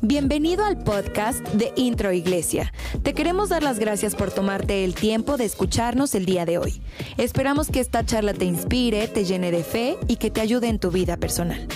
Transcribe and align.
Bienvenido 0.00 0.64
al 0.64 0.78
podcast 0.78 1.40
de 1.48 1.72
Intro 1.76 2.12
Iglesia. 2.12 2.72
Te 3.02 3.14
queremos 3.14 3.50
dar 3.50 3.62
las 3.62 3.78
gracias 3.78 4.14
por 4.14 4.30
tomarte 4.30 4.84
el 4.84 4.94
tiempo 4.94 5.36
de 5.36 5.44
escucharnos 5.44 6.14
el 6.14 6.24
día 6.24 6.44
de 6.44 6.58
hoy. 6.58 6.82
Esperamos 7.18 7.68
que 7.68 7.80
esta 7.80 8.04
charla 8.06 8.32
te 8.32 8.44
inspire, 8.44 9.06
te 9.08 9.24
llene 9.24 9.50
de 9.50 9.64
fe 9.64 9.98
y 10.08 10.16
que 10.16 10.30
te 10.30 10.40
ayude 10.40 10.68
en 10.68 10.78
tu 10.78 10.90
vida 10.90 11.18
personal. 11.18 11.68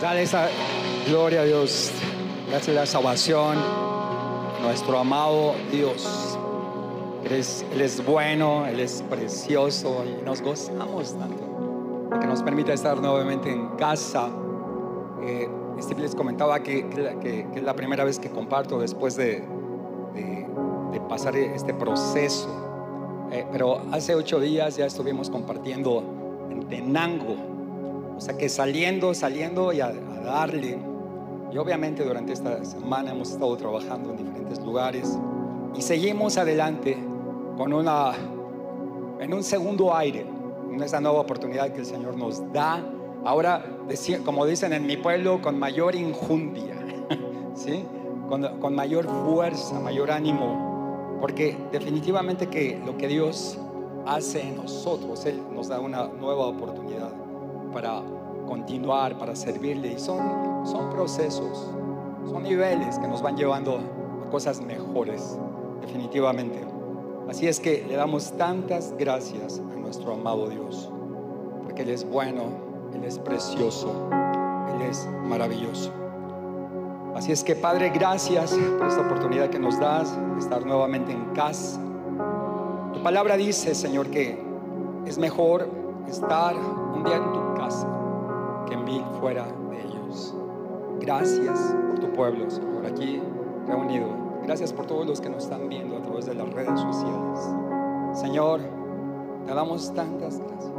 Dale 0.00 0.22
esa 0.22 0.48
gloria 1.08 1.40
a 1.40 1.44
Dios. 1.44 1.90
Gracias 2.50 2.76
a 2.76 2.80
la 2.80 2.86
salvación. 2.86 3.58
Nuestro 4.62 4.98
amado 4.98 5.54
Dios. 5.72 6.25
Él 7.26 7.32
es, 7.80 8.06
bueno, 8.06 8.66
Él 8.66 8.78
es 8.78 9.02
precioso 9.10 10.04
y 10.04 10.24
nos 10.24 10.40
gozamos 10.42 11.12
tanto 11.18 12.18
que 12.20 12.26
nos 12.26 12.40
permite 12.44 12.72
estar 12.72 13.00
nuevamente 13.00 13.50
en 13.50 13.70
casa. 13.70 14.28
Eh, 15.22 15.48
Steve 15.80 16.02
les 16.02 16.14
comentaba 16.14 16.62
que, 16.62 16.88
que, 16.88 17.18
que, 17.20 17.48
que, 17.52 17.58
es 17.58 17.64
la 17.64 17.74
primera 17.74 18.04
vez 18.04 18.20
que 18.20 18.30
comparto 18.30 18.78
después 18.78 19.16
de, 19.16 19.42
de, 20.14 20.46
de 20.92 21.00
pasar 21.08 21.36
este 21.36 21.74
proceso. 21.74 22.48
Eh, 23.32 23.44
pero 23.50 23.82
hace 23.90 24.14
ocho 24.14 24.38
días 24.38 24.76
ya 24.76 24.86
estuvimos 24.86 25.28
compartiendo 25.28 26.04
en 26.48 26.68
Tenango. 26.68 27.34
O 28.16 28.20
sea 28.20 28.38
que 28.38 28.48
saliendo, 28.48 29.14
saliendo 29.14 29.72
y 29.72 29.80
a, 29.80 29.88
a 29.88 30.20
darle. 30.20 30.78
Y 31.52 31.58
obviamente 31.58 32.04
durante 32.04 32.34
esta 32.34 32.64
semana 32.64 33.10
hemos 33.10 33.32
estado 33.32 33.56
trabajando 33.56 34.10
en 34.10 34.16
diferentes 34.18 34.60
lugares 34.60 35.18
y 35.74 35.82
seguimos 35.82 36.38
adelante 36.38 36.96
con 37.56 37.72
una, 37.72 38.12
en 39.20 39.32
un 39.32 39.42
segundo 39.42 39.94
aire, 39.94 40.26
en 40.72 40.82
esa 40.82 41.00
nueva 41.00 41.20
oportunidad 41.20 41.72
que 41.72 41.80
el 41.80 41.86
Señor 41.86 42.16
nos 42.16 42.52
da 42.52 42.82
Ahora, 43.26 43.60
como 44.24 44.46
dicen 44.46 44.72
en 44.72 44.86
mi 44.86 44.96
pueblo, 44.96 45.42
con 45.42 45.58
mayor 45.58 45.96
injundia, 45.96 46.76
¿sí? 47.56 47.84
Con, 48.28 48.60
con, 48.60 48.72
mayor 48.72 49.04
fuerza, 49.04 49.80
mayor 49.80 50.12
ánimo, 50.12 51.18
porque 51.20 51.58
definitivamente 51.72 52.46
que 52.46 52.80
lo 52.86 52.96
que 52.96 53.08
Dios 53.08 53.58
hace 54.06 54.42
en 54.42 54.54
nosotros, 54.54 55.26
Él 55.26 55.42
nos 55.52 55.66
da 55.66 55.80
una 55.80 56.06
nueva 56.06 56.46
oportunidad 56.46 57.10
para 57.72 58.00
continuar, 58.46 59.18
para 59.18 59.34
servirle, 59.34 59.94
y 59.94 59.98
son, 59.98 60.64
son 60.64 60.88
procesos, 60.90 61.68
son 62.30 62.44
niveles 62.44 62.96
que 63.00 63.08
nos 63.08 63.22
van 63.22 63.36
llevando 63.36 63.80
a 64.24 64.30
cosas 64.30 64.60
mejores, 64.60 65.36
definitivamente. 65.80 66.75
Así 67.28 67.48
es 67.48 67.60
que 67.60 67.84
le 67.88 67.96
damos 67.96 68.32
tantas 68.36 68.94
gracias 68.96 69.58
a 69.58 69.76
nuestro 69.76 70.12
amado 70.12 70.48
Dios, 70.48 70.90
porque 71.64 71.82
Él 71.82 71.90
es 71.90 72.08
bueno, 72.08 72.66
él 72.94 73.04
es 73.04 73.18
precioso, 73.18 74.08
Él 74.74 74.82
es 74.82 75.08
maravilloso. 75.24 75.92
Así 77.14 77.32
es 77.32 77.42
que 77.42 77.54
Padre, 77.54 77.90
gracias 77.90 78.52
por 78.78 78.86
esta 78.86 79.00
oportunidad 79.00 79.50
que 79.50 79.58
nos 79.58 79.78
das 79.80 80.16
de 80.34 80.38
estar 80.38 80.64
nuevamente 80.64 81.12
en 81.12 81.24
casa. 81.32 81.80
Tu 82.92 83.02
palabra 83.02 83.36
dice, 83.36 83.74
Señor, 83.74 84.08
que 84.08 84.38
es 85.06 85.18
mejor 85.18 85.68
estar 86.08 86.54
un 86.54 87.04
día 87.04 87.16
en 87.16 87.32
tu 87.32 87.54
casa 87.54 87.88
que 88.68 88.76
mil 88.76 89.02
fuera 89.20 89.46
de 89.70 89.82
ellos. 89.82 90.34
Gracias 91.00 91.74
por 91.88 91.98
tu 91.98 92.12
pueblo, 92.12 92.50
Señor, 92.50 92.86
aquí 92.86 93.22
reunido. 93.66 94.25
Gracias 94.46 94.72
por 94.72 94.86
todos 94.86 95.04
los 95.04 95.20
que 95.20 95.28
nos 95.28 95.42
están 95.42 95.68
viendo 95.68 95.96
a 95.96 96.02
través 96.02 96.24
de 96.24 96.34
las 96.34 96.48
redes 96.52 96.78
sociales. 96.78 97.40
Señor, 98.12 98.60
te 99.44 99.52
damos 99.52 99.92
tantas 99.92 100.38
gracias. 100.38 100.72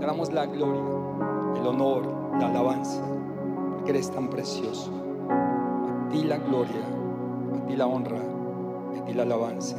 Te 0.00 0.06
damos 0.06 0.32
la 0.32 0.46
gloria, 0.46 0.82
el 1.56 1.66
honor, 1.68 2.04
la 2.40 2.48
alabanza, 2.48 3.00
porque 3.76 3.92
eres 3.92 4.10
tan 4.10 4.28
precioso. 4.28 4.90
A 5.30 6.08
ti 6.08 6.24
la 6.24 6.38
gloria, 6.38 6.82
a 7.54 7.64
ti 7.64 7.76
la 7.76 7.86
honra, 7.86 8.18
a 8.18 9.04
ti 9.04 9.14
la 9.14 9.22
alabanza, 9.22 9.76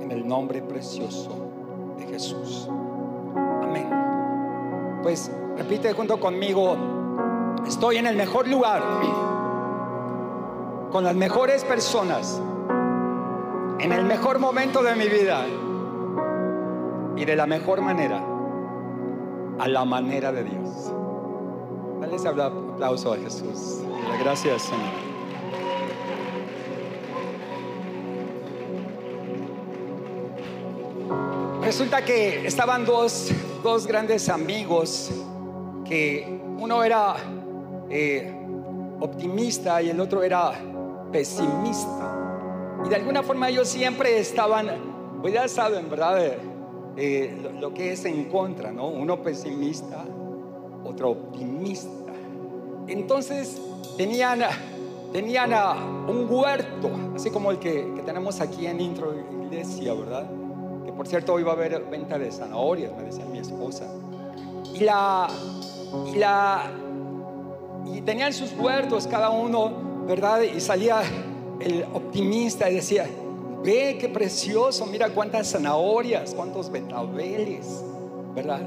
en 0.00 0.12
el 0.12 0.28
nombre 0.28 0.62
precioso 0.62 1.30
de 1.98 2.06
Jesús. 2.06 2.70
Amén. 3.64 3.90
Pues 5.02 5.28
repite 5.56 5.92
junto 5.92 6.20
conmigo, 6.20 6.76
estoy 7.66 7.96
en 7.96 8.06
el 8.06 8.16
mejor 8.16 8.46
lugar, 8.46 8.80
con 10.96 11.04
las 11.04 11.14
mejores 11.14 11.62
personas, 11.62 12.40
en 13.80 13.92
el 13.92 14.02
mejor 14.04 14.38
momento 14.38 14.82
de 14.82 14.94
mi 14.94 15.08
vida 15.08 15.44
y 17.14 17.22
de 17.22 17.36
la 17.36 17.44
mejor 17.44 17.82
manera 17.82 18.24
a 19.58 19.68
la 19.68 19.84
manera 19.84 20.32
de 20.32 20.44
Dios. 20.44 20.90
Dale 22.00 22.16
ese 22.16 22.28
aplauso 22.28 23.12
a 23.12 23.18
Jesús. 23.18 23.82
Gracias, 24.20 24.62
Señor. 24.62 24.88
Resulta 31.60 32.02
que 32.06 32.46
estaban 32.46 32.86
dos, 32.86 33.32
dos 33.62 33.86
grandes 33.86 34.30
amigos 34.30 35.10
que 35.84 36.40
uno 36.58 36.82
era 36.82 37.16
eh, 37.90 38.34
optimista 39.00 39.82
y 39.82 39.90
el 39.90 40.00
otro 40.00 40.22
era 40.22 40.54
pesimista. 41.12 42.12
Y 42.84 42.88
de 42.88 42.96
alguna 42.96 43.22
forma 43.22 43.48
ellos 43.48 43.68
siempre 43.68 44.18
estaban, 44.18 44.68
pues 45.20 45.34
ya 45.34 45.48
saben, 45.48 45.90
¿verdad? 45.90 46.36
eh, 46.96 47.38
lo, 47.42 47.52
lo, 47.52 47.74
que 47.74 47.92
es 47.92 48.04
en 48.04 48.24
contra, 48.24 48.72
¿no? 48.72 48.88
Uno 48.88 49.22
pesimista, 49.22 50.04
otro 50.84 51.10
optimista. 51.10 52.12
Entonces 52.86 53.60
tenían, 53.96 54.40
tenían 55.12 55.52
un 56.08 56.26
huerto, 56.28 56.90
así 57.14 57.30
como 57.30 57.50
el 57.50 57.58
que, 57.58 57.92
que 57.94 58.02
tenemos 58.02 58.40
aquí 58.40 58.66
en 58.66 58.80
Intro 58.80 59.14
Iglesia, 59.42 59.92
¿verdad? 59.94 60.26
Que 60.84 60.92
por 60.92 61.06
cierto 61.06 61.34
hoy 61.34 61.42
va 61.42 61.52
a 61.52 61.54
haber 61.54 61.84
venta 61.90 62.18
de 62.18 62.30
zanahorias, 62.30 62.96
me 62.96 63.04
decía 63.04 63.24
mi 63.26 63.38
esposa. 63.38 63.86
Y 64.74 64.80
la, 64.80 65.28
y 66.12 66.16
la, 66.16 66.70
y 67.92 68.00
tenían 68.02 68.32
sus 68.32 68.52
huertos 68.52 69.06
cada 69.06 69.30
uno, 69.30 69.85
¿verdad? 70.06 70.42
Y 70.42 70.60
salía 70.60 71.02
el 71.60 71.84
optimista 71.92 72.70
y 72.70 72.74
decía, 72.76 73.06
Ve 73.66 73.96
qué 73.98 74.08
precioso, 74.08 74.86
mira 74.86 75.08
cuántas 75.10 75.50
zanahorias, 75.50 76.34
cuántos 76.34 76.70
betabeles, 76.70 77.82
¿verdad? 78.32 78.60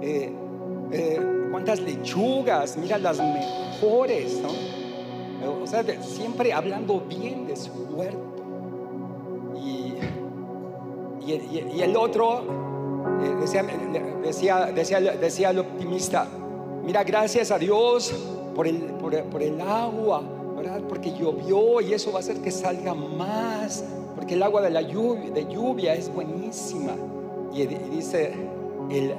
Eh, 0.00 0.32
eh, 0.90 1.20
cuántas 1.52 1.78
lechugas, 1.78 2.76
mira 2.76 2.98
las 2.98 3.18
mejores, 3.18 4.40
¿no? 4.40 5.62
O 5.62 5.66
sea, 5.68 5.84
siempre 6.02 6.52
hablando 6.52 7.00
bien 7.02 7.46
de 7.46 7.54
su 7.54 7.70
huerto. 7.70 8.18
Y, 9.64 9.94
y, 11.24 11.80
el 11.80 11.96
otro 11.96 12.42
eh, 13.22 13.36
decía, 13.40 13.62
decía, 14.24 14.72
decía, 14.72 15.00
decía 15.00 15.50
el 15.50 15.60
optimista, 15.60 16.26
mira, 16.84 17.04
gracias 17.04 17.52
a 17.52 17.58
Dios 17.58 18.12
por 18.56 18.66
el, 18.66 18.78
por, 18.94 19.22
por 19.26 19.40
el 19.40 19.60
agua, 19.60 20.22
Porque 20.88 21.12
llovió 21.12 21.80
y 21.80 21.94
eso 21.94 22.12
va 22.12 22.18
a 22.18 22.20
hacer 22.20 22.40
que 22.40 22.50
salga 22.50 22.94
más 22.94 23.84
porque 24.14 24.34
el 24.34 24.42
agua 24.42 24.62
de 24.62 24.70
la 24.70 24.82
lluvia, 24.82 25.30
de 25.30 25.46
lluvia 25.46 25.94
es 25.94 26.12
buenísima. 26.12 26.92
Y, 27.52 27.66
dice 27.66 28.32
el, 28.90 29.14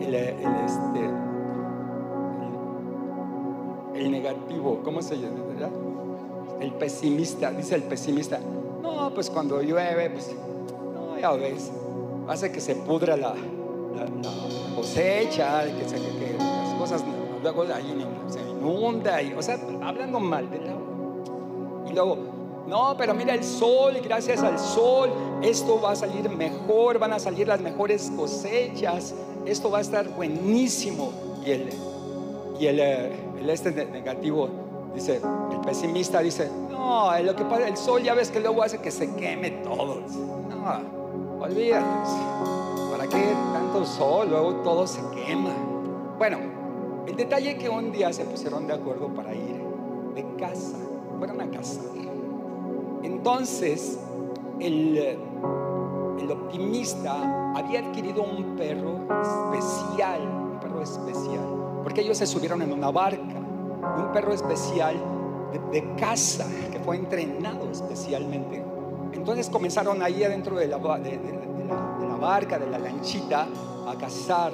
el, 0.00 0.14
este, 0.14 1.00
el, 3.94 4.10
negativo, 4.10 4.80
¿cómo 4.84 5.02
se 5.02 5.16
llama? 5.16 5.36
El 6.60 6.72
pesimista, 6.72 7.50
dice 7.50 7.74
el 7.74 7.82
pesimista, 7.82 8.38
no, 8.82 9.10
pues 9.14 9.28
cuando 9.28 9.60
llueve, 9.60 10.10
pues, 10.10 10.34
no, 10.94 11.18
ya 11.18 11.32
ves, 11.32 11.70
hace 12.28 12.50
que 12.50 12.60
se 12.60 12.76
pudra 12.76 13.16
la, 13.16 13.34
la, 13.94 14.04
la 14.04 14.76
cosecha, 14.76 15.64
que, 15.64 16.36
las 16.38 16.74
cosas 16.78 17.04
luego 17.42 17.62
ahí 17.62 18.06
se 18.28 18.40
inunda, 18.40 19.20
y, 19.20 19.32
o 19.34 19.42
sea, 19.42 19.58
hablando 19.82 20.18
mal 20.20 20.48
del 20.50 20.68
agua. 20.68 20.75
No, 21.96 22.94
pero 22.98 23.14
mira 23.14 23.34
el 23.34 23.44
sol, 23.44 23.98
gracias 24.02 24.42
al 24.42 24.58
sol, 24.58 25.10
esto 25.40 25.80
va 25.80 25.92
a 25.92 25.96
salir 25.96 26.28
mejor, 26.28 26.98
van 26.98 27.12
a 27.12 27.18
salir 27.18 27.46
las 27.46 27.60
mejores 27.60 28.10
cosechas, 28.16 29.14
esto 29.46 29.70
va 29.70 29.78
a 29.78 29.80
estar 29.80 30.08
buenísimo. 30.08 31.12
Y 31.44 31.50
el, 31.52 31.68
y 32.58 32.66
el, 32.66 32.80
el 32.80 33.50
este 33.50 33.70
negativo 33.86 34.48
dice, 34.94 35.20
el 35.52 35.60
pesimista 35.60 36.20
dice, 36.20 36.50
no, 36.70 37.16
lo 37.22 37.36
que 37.36 37.44
pasa, 37.44 37.68
el 37.68 37.76
sol 37.76 38.02
ya 38.02 38.14
ves 38.14 38.30
que 38.30 38.40
luego 38.40 38.62
hace 38.62 38.78
que 38.78 38.90
se 38.90 39.14
queme 39.14 39.50
todo. 39.62 40.00
No, 40.48 41.44
olvídate, 41.44 41.86
¿para 42.90 43.06
qué 43.06 43.32
tanto 43.52 43.84
sol? 43.84 44.28
Luego 44.28 44.54
todo 44.56 44.86
se 44.86 45.00
quema. 45.14 45.54
Bueno, 46.18 46.38
el 47.06 47.14
detalle 47.14 47.56
que 47.56 47.68
un 47.68 47.92
día 47.92 48.12
se 48.12 48.24
pusieron 48.24 48.66
de 48.66 48.74
acuerdo 48.74 49.08
para 49.08 49.34
ir 49.34 49.62
de 50.14 50.24
casa, 50.36 50.78
fueron 51.18 51.40
a 51.40 51.50
casa. 51.50 51.80
Entonces, 53.02 53.98
el, 54.60 54.96
el 54.98 56.30
optimista 56.30 57.52
había 57.54 57.80
adquirido 57.80 58.22
un 58.22 58.56
perro 58.56 59.00
especial, 59.52 60.20
un 60.52 60.60
perro 60.60 60.82
especial, 60.82 61.80
porque 61.82 62.00
ellos 62.00 62.18
se 62.18 62.26
subieron 62.26 62.62
en 62.62 62.72
una 62.72 62.90
barca, 62.90 63.38
un 63.98 64.12
perro 64.12 64.32
especial 64.32 64.96
de, 65.52 65.80
de 65.80 65.94
casa 65.96 66.46
que 66.72 66.78
fue 66.80 66.96
entrenado 66.96 67.70
especialmente. 67.70 68.64
Entonces 69.12 69.48
comenzaron 69.48 70.02
ahí 70.02 70.22
adentro 70.24 70.56
de 70.56 70.68
la, 70.68 70.78
de, 70.98 71.10
de 71.18 72.08
la 72.08 72.16
barca, 72.16 72.58
de 72.58 72.68
la 72.70 72.78
lanchita, 72.78 73.46
a 73.86 73.94
cazar. 73.96 74.52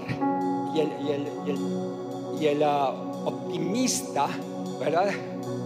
Y 0.74 0.80
el, 0.80 0.88
y 1.02 1.10
el- 1.12 1.28
y 1.46 1.50
el- 1.50 1.92
y 2.40 2.46
el, 2.46 2.62
ah, 2.64 2.90
optimista, 3.24 4.26
¿verdad? 4.80 5.10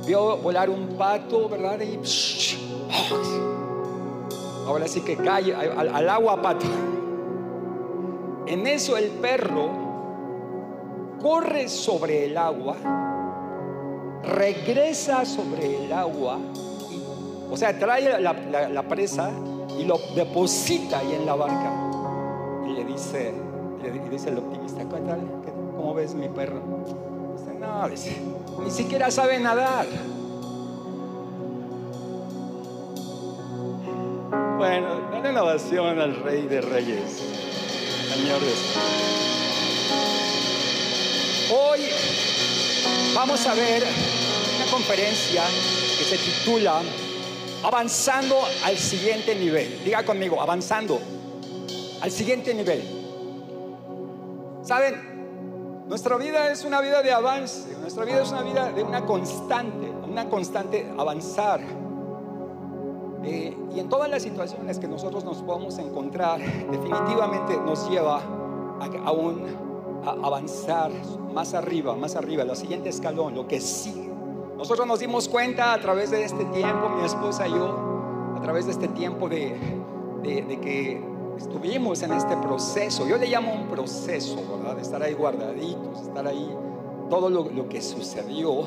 Vio 0.07 0.37
volar 0.39 0.71
un 0.71 0.89
pato, 0.97 1.49
¿verdad? 1.49 1.79
Y 1.81 1.99
ahora 4.67 4.87
sí 4.87 5.01
que 5.01 5.17
cae 5.17 5.55
al, 5.55 6.09
agua 6.09 6.41
pato. 6.41 6.67
En 8.47 8.67
eso 8.67 8.97
el 8.97 9.11
perro 9.11 9.69
corre 11.21 11.69
sobre 11.69 12.27
el 12.27 12.37
agua, 12.39 12.77
regresa 14.23 15.25
sobre 15.25 15.85
el 15.85 15.93
agua, 15.93 16.39
y- 16.91 17.03
o 17.53 17.57
sea, 17.57 17.77
trae 17.79 18.21
la, 18.21 18.83
presa 18.85 19.31
y 19.79 19.85
lo 19.85 19.99
deposita 20.15 20.99
ahí 21.01 21.15
en 21.15 21.27
la 21.27 21.35
barca. 21.35 21.73
Y 22.69 22.73
le 22.73 22.85
dice, 22.85 23.35
le 23.83 23.91
di- 23.91 24.09
dice 24.09 24.29
el 24.31 24.39
optimista, 24.39 24.81
¿qué 24.85 25.01
tal? 25.01 25.21
¿Qué- 25.45 25.53
¿Cómo 25.77 25.95
ves 25.95 26.15
mi 26.15 26.29
perro? 26.29 26.61
No, 27.61 27.89
ni 27.89 28.71
siquiera 28.71 29.11
sabe 29.11 29.39
nadar. 29.39 29.87
Bueno, 34.57 35.11
dale 35.11 35.31
una 35.31 35.43
ovación 35.43 36.01
al 36.01 36.17
Rey 36.23 36.47
de 36.47 36.61
Reyes, 36.63 37.23
Señor 38.15 38.41
de 38.41 38.53
Hoy 41.55 41.81
vamos 43.15 43.47
a 43.47 43.55
ver 43.55 43.83
una 44.57 44.67
conferencia 44.71 45.43
que 45.99 46.05
se 46.05 46.17
titula 46.17 46.81
Avanzando 47.63 48.37
al 48.65 48.77
siguiente 48.77 49.35
nivel. 49.35 49.83
Diga 49.85 50.05
conmigo, 50.05 50.41
avanzando 50.41 51.01
al 52.01 52.11
siguiente 52.11 52.55
nivel. 52.55 52.83
Saben, 54.63 55.16
nuestra 55.89 56.17
vida 56.17 56.51
es 56.51 56.65
una 56.65 56.81
vida 56.81 57.03
de 57.03 57.13
avance, 57.13 57.77
nuestra 57.81 58.05
vida 58.05 58.23
es 58.23 58.31
una 58.33 58.43
vida 58.43 58.73
de 58.73 58.83
una 58.83 59.05
constante, 59.07 59.91
una 60.09 60.29
constante 60.29 60.93
avanzar. 60.99 61.61
Eh, 63.25 63.57
y 63.75 63.81
en 63.81 63.89
todas 63.89 64.09
las 64.09 64.23
situaciones 64.23 64.79
que 64.79 64.87
nosotros 64.89 65.25
nos 65.25 65.43
podamos 65.43 65.79
encontrar, 65.79 66.39
definitivamente 66.71 67.57
nos 67.57 67.89
lleva 67.91 68.19
a, 68.19 68.85
a 68.85 70.11
avanzar 70.27 70.91
más 71.35 71.55
arriba, 71.55 71.97
más 71.97 72.15
arriba, 72.15 72.43
el 72.45 72.55
siguiente 72.57 72.89
escalón, 72.89 73.35
lo 73.35 73.49
que 73.49 73.61
sigue. 73.61 74.11
Nosotros 74.57 74.87
nos 74.87 75.01
dimos 75.01 75.29
cuenta 75.29 75.73
a 75.73 75.81
través 75.81 76.11
de 76.11 76.25
este 76.25 76.45
tiempo, 76.47 76.89
mi 76.89 77.05
esposa 77.05 77.47
y 77.49 77.51
yo, 77.53 78.35
a 78.37 78.41
través 78.41 78.67
de 78.67 78.73
este 78.73 78.89
tiempo 78.89 79.29
de- 79.29 79.57
de 80.23 80.59
que 80.61 81.01
estuvimos 81.37 82.03
en 82.03 82.13
este 82.13 82.37
proceso. 82.37 83.07
Yo 83.07 83.17
le 83.17 83.27
llamo 83.27 83.53
un 83.53 83.69
proceso, 83.69 84.37
¿verdad? 84.57 84.77
De 84.77 84.83
estar 84.83 85.03
ahí 85.03 85.15
guardaditos, 85.15 86.03
estar 86.03 86.27
ahí, 86.27 86.55
todo 87.11 87.31
lo, 87.31 87.49
lo 87.51 87.69
que 87.69 87.81
sucedió, 87.83 88.63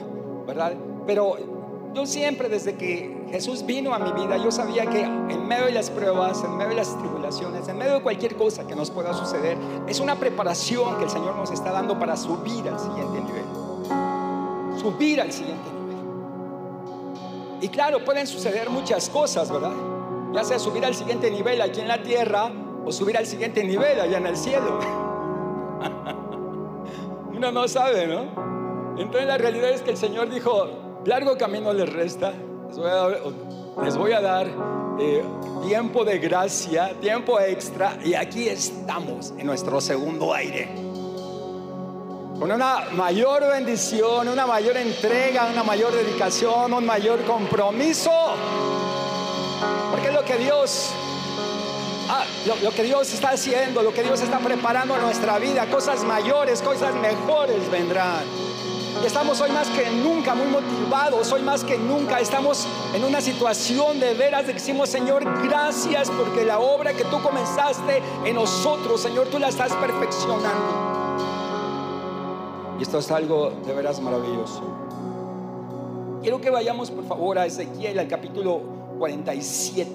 ¿verdad? 0.45 0.73
Pero 1.05 1.37
yo 1.93 2.05
siempre, 2.05 2.49
desde 2.49 2.75
que 2.75 3.25
Jesús 3.31 3.65
vino 3.65 3.93
a 3.93 3.99
mi 3.99 4.11
vida, 4.11 4.37
yo 4.37 4.51
sabía 4.51 4.85
que 4.85 5.01
en 5.01 5.47
medio 5.47 5.65
de 5.65 5.71
las 5.71 5.89
pruebas, 5.89 6.43
en 6.43 6.55
medio 6.55 6.69
de 6.69 6.75
las 6.75 6.97
tribulaciones, 6.97 7.67
en 7.67 7.77
medio 7.77 7.95
de 7.95 8.01
cualquier 8.01 8.35
cosa 8.35 8.65
que 8.67 8.75
nos 8.75 8.91
pueda 8.91 9.13
suceder, 9.13 9.57
es 9.87 9.99
una 9.99 10.15
preparación 10.15 10.97
que 10.97 11.05
el 11.05 11.09
Señor 11.09 11.35
nos 11.35 11.51
está 11.51 11.71
dando 11.71 11.97
para 11.97 12.15
subir 12.15 12.67
al 12.69 12.79
siguiente 12.79 13.21
nivel. 13.21 13.45
Subir 14.79 15.19
al 15.21 15.31
siguiente 15.31 15.69
nivel. 15.71 15.97
Y 17.61 17.69
claro, 17.69 18.05
pueden 18.05 18.27
suceder 18.27 18.69
muchas 18.69 19.09
cosas, 19.09 19.51
¿verdad? 19.51 19.73
Ya 20.33 20.43
sea 20.43 20.59
subir 20.59 20.85
al 20.85 20.93
siguiente 20.93 21.31
nivel 21.31 21.61
aquí 21.61 21.81
en 21.81 21.87
la 21.87 22.03
tierra 22.03 22.51
o 22.85 22.91
subir 22.91 23.17
al 23.17 23.25
siguiente 23.25 23.63
nivel 23.63 23.99
allá 23.99 24.17
en 24.17 24.27
el 24.27 24.37
cielo. 24.37 24.79
Uno 27.35 27.51
no 27.51 27.67
sabe, 27.67 28.07
¿no? 28.07 28.95
Entonces 28.97 29.27
la 29.27 29.37
realidad 29.37 29.71
es 29.71 29.81
que 29.81 29.91
el 29.91 29.97
Señor 29.97 30.29
dijo, 30.29 30.67
largo 31.05 31.37
camino 31.37 31.73
les 31.73 31.91
resta, 31.91 32.33
les 33.83 33.97
voy 33.97 34.11
a 34.11 34.21
dar, 34.21 34.47
eh, 34.99 35.23
tiempo 35.65 36.03
de 36.03 36.19
gracia, 36.19 36.93
tiempo 36.99 37.39
extra, 37.39 37.97
y 38.03 38.13
aquí 38.13 38.49
estamos 38.49 39.33
en 39.37 39.47
nuestro 39.47 39.79
segundo 39.79 40.33
aire. 40.33 40.67
Con 42.37 42.51
una 42.51 42.89
mayor 42.91 43.47
bendición, 43.47 44.27
una 44.27 44.45
mayor 44.45 44.75
entrega, 44.75 45.47
una 45.51 45.63
mayor 45.63 45.93
dedicación, 45.93 46.73
un 46.73 46.85
mayor 46.85 47.23
compromiso. 47.23 48.11
Porque 49.99 50.15
es 50.15 50.15
lo 50.15 50.23
que 50.23 50.37
Dios 50.37 50.93
Ah, 52.11 52.23
lo, 52.63 52.71
que 52.71 52.83
Dios 52.83 53.13
está 53.13 53.31
haciendo, 53.31 53.83
lo 53.83 53.93
que 53.93 54.01
Dios 54.01 54.21
está 54.21 54.39
preparando 54.39 54.95
en 54.95 55.01
nuestra 55.01 55.37
vida, 55.37 55.69
cosas 55.69 56.03
mayores, 56.05 56.61
cosas 56.61 56.95
mejores 56.95 57.69
vendrán. 57.69 58.23
Estamos 59.05 59.39
hoy 59.41 59.51
más 59.51 59.67
que 59.67 59.91
nunca 59.91 60.33
muy 60.33 60.47
motivados, 60.47 61.31
hoy 61.31 61.43
más 61.43 61.63
que 61.63 61.77
nunca 61.77 62.19
estamos 62.19 62.65
en 62.95 63.03
una 63.03 63.19
situación 63.19 63.99
de 63.99 64.13
veras 64.13 64.45
que 64.45 64.53
decimos, 64.53 64.89
Señor, 64.89 65.23
gracias 65.47 66.09
porque 66.09 66.45
la 66.45 66.59
obra 66.59 66.93
que 66.93 67.03
tú 67.03 67.21
comenzaste 67.21 68.01
en 68.25 68.35
nosotros, 68.35 69.01
Señor, 69.01 69.27
tú 69.27 69.37
la 69.37 69.49
estás 69.49 69.73
perfeccionando. 69.73 71.19
Y 72.79 72.83
esto 72.83 72.99
es 72.99 73.11
algo 73.11 73.51
de 73.67 73.73
veras 73.73 73.99
maravilloso. 73.99 74.63
Quiero 76.21 76.39
que 76.39 76.49
vayamos 76.49 76.89
por 76.89 77.05
favor 77.05 77.37
a 77.37 77.45
Ezequiel, 77.45 77.99
al 77.99 78.07
capítulo 78.07 78.78
47. 78.99 79.89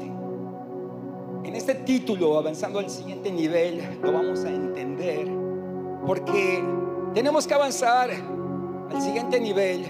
En 1.45 1.55
este 1.55 1.75
título, 1.75 2.39
avanzando 2.39 2.81
al 2.81 2.91
siguiente 2.91 3.31
nivel, 3.31 4.01
lo 4.03 4.13
vamos 4.13 4.45
a 4.45 4.49
entender 4.49 5.29
porque 6.07 6.65
tenemos 7.13 7.47
que 7.47 7.55
avanzar 7.55 8.11
al 8.91 9.03
siguiente 9.03 9.39
nivel 9.41 9.85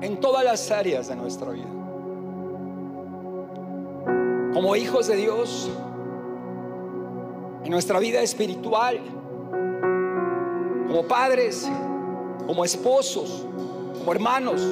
en 0.00 0.18
todas 0.18 0.44
las 0.44 0.70
áreas 0.70 1.08
de 1.08 1.16
nuestra 1.16 1.50
vida. 1.50 1.68
Como 4.54 4.74
hijos 4.76 5.06
de 5.06 5.16
Dios, 5.16 5.70
en 7.64 7.70
nuestra 7.70 7.98
vida 7.98 8.20
espiritual, 8.20 8.98
como 10.88 11.02
padres, 11.06 11.70
como 12.46 12.64
esposos, 12.64 13.46
como 13.98 14.12
hermanos. 14.12 14.62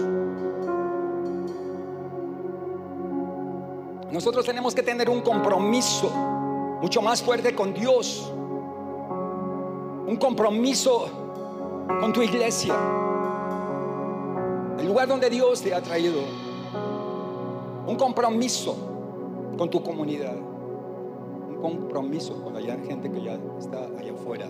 Nosotros 4.17 4.47
tenemos 4.47 4.75
que 4.75 4.83
tener 4.83 5.11
un 5.11 5.21
compromiso 5.21 6.09
mucho 6.81 7.03
más 7.03 7.23
fuerte 7.23 7.55
con 7.55 7.75
Dios. 7.75 8.33
Un 10.07 10.17
compromiso 10.17 11.11
con 12.01 12.15
tu 12.15 12.23
iglesia. 12.23 12.75
El 14.79 14.87
lugar 14.87 15.07
donde 15.07 15.29
Dios 15.29 15.61
te 15.61 15.75
ha 15.75 15.83
traído. 15.83 16.23
Un 17.87 17.97
compromiso 17.97 18.75
con 19.59 19.69
tu 19.69 19.83
comunidad. 19.83 20.35
Un 20.35 21.59
compromiso 21.61 22.43
con 22.43 22.55
la 22.55 22.75
gente 22.79 23.11
que 23.11 23.21
ya 23.21 23.39
está 23.59 23.87
allá 23.99 24.15
afuera. 24.15 24.49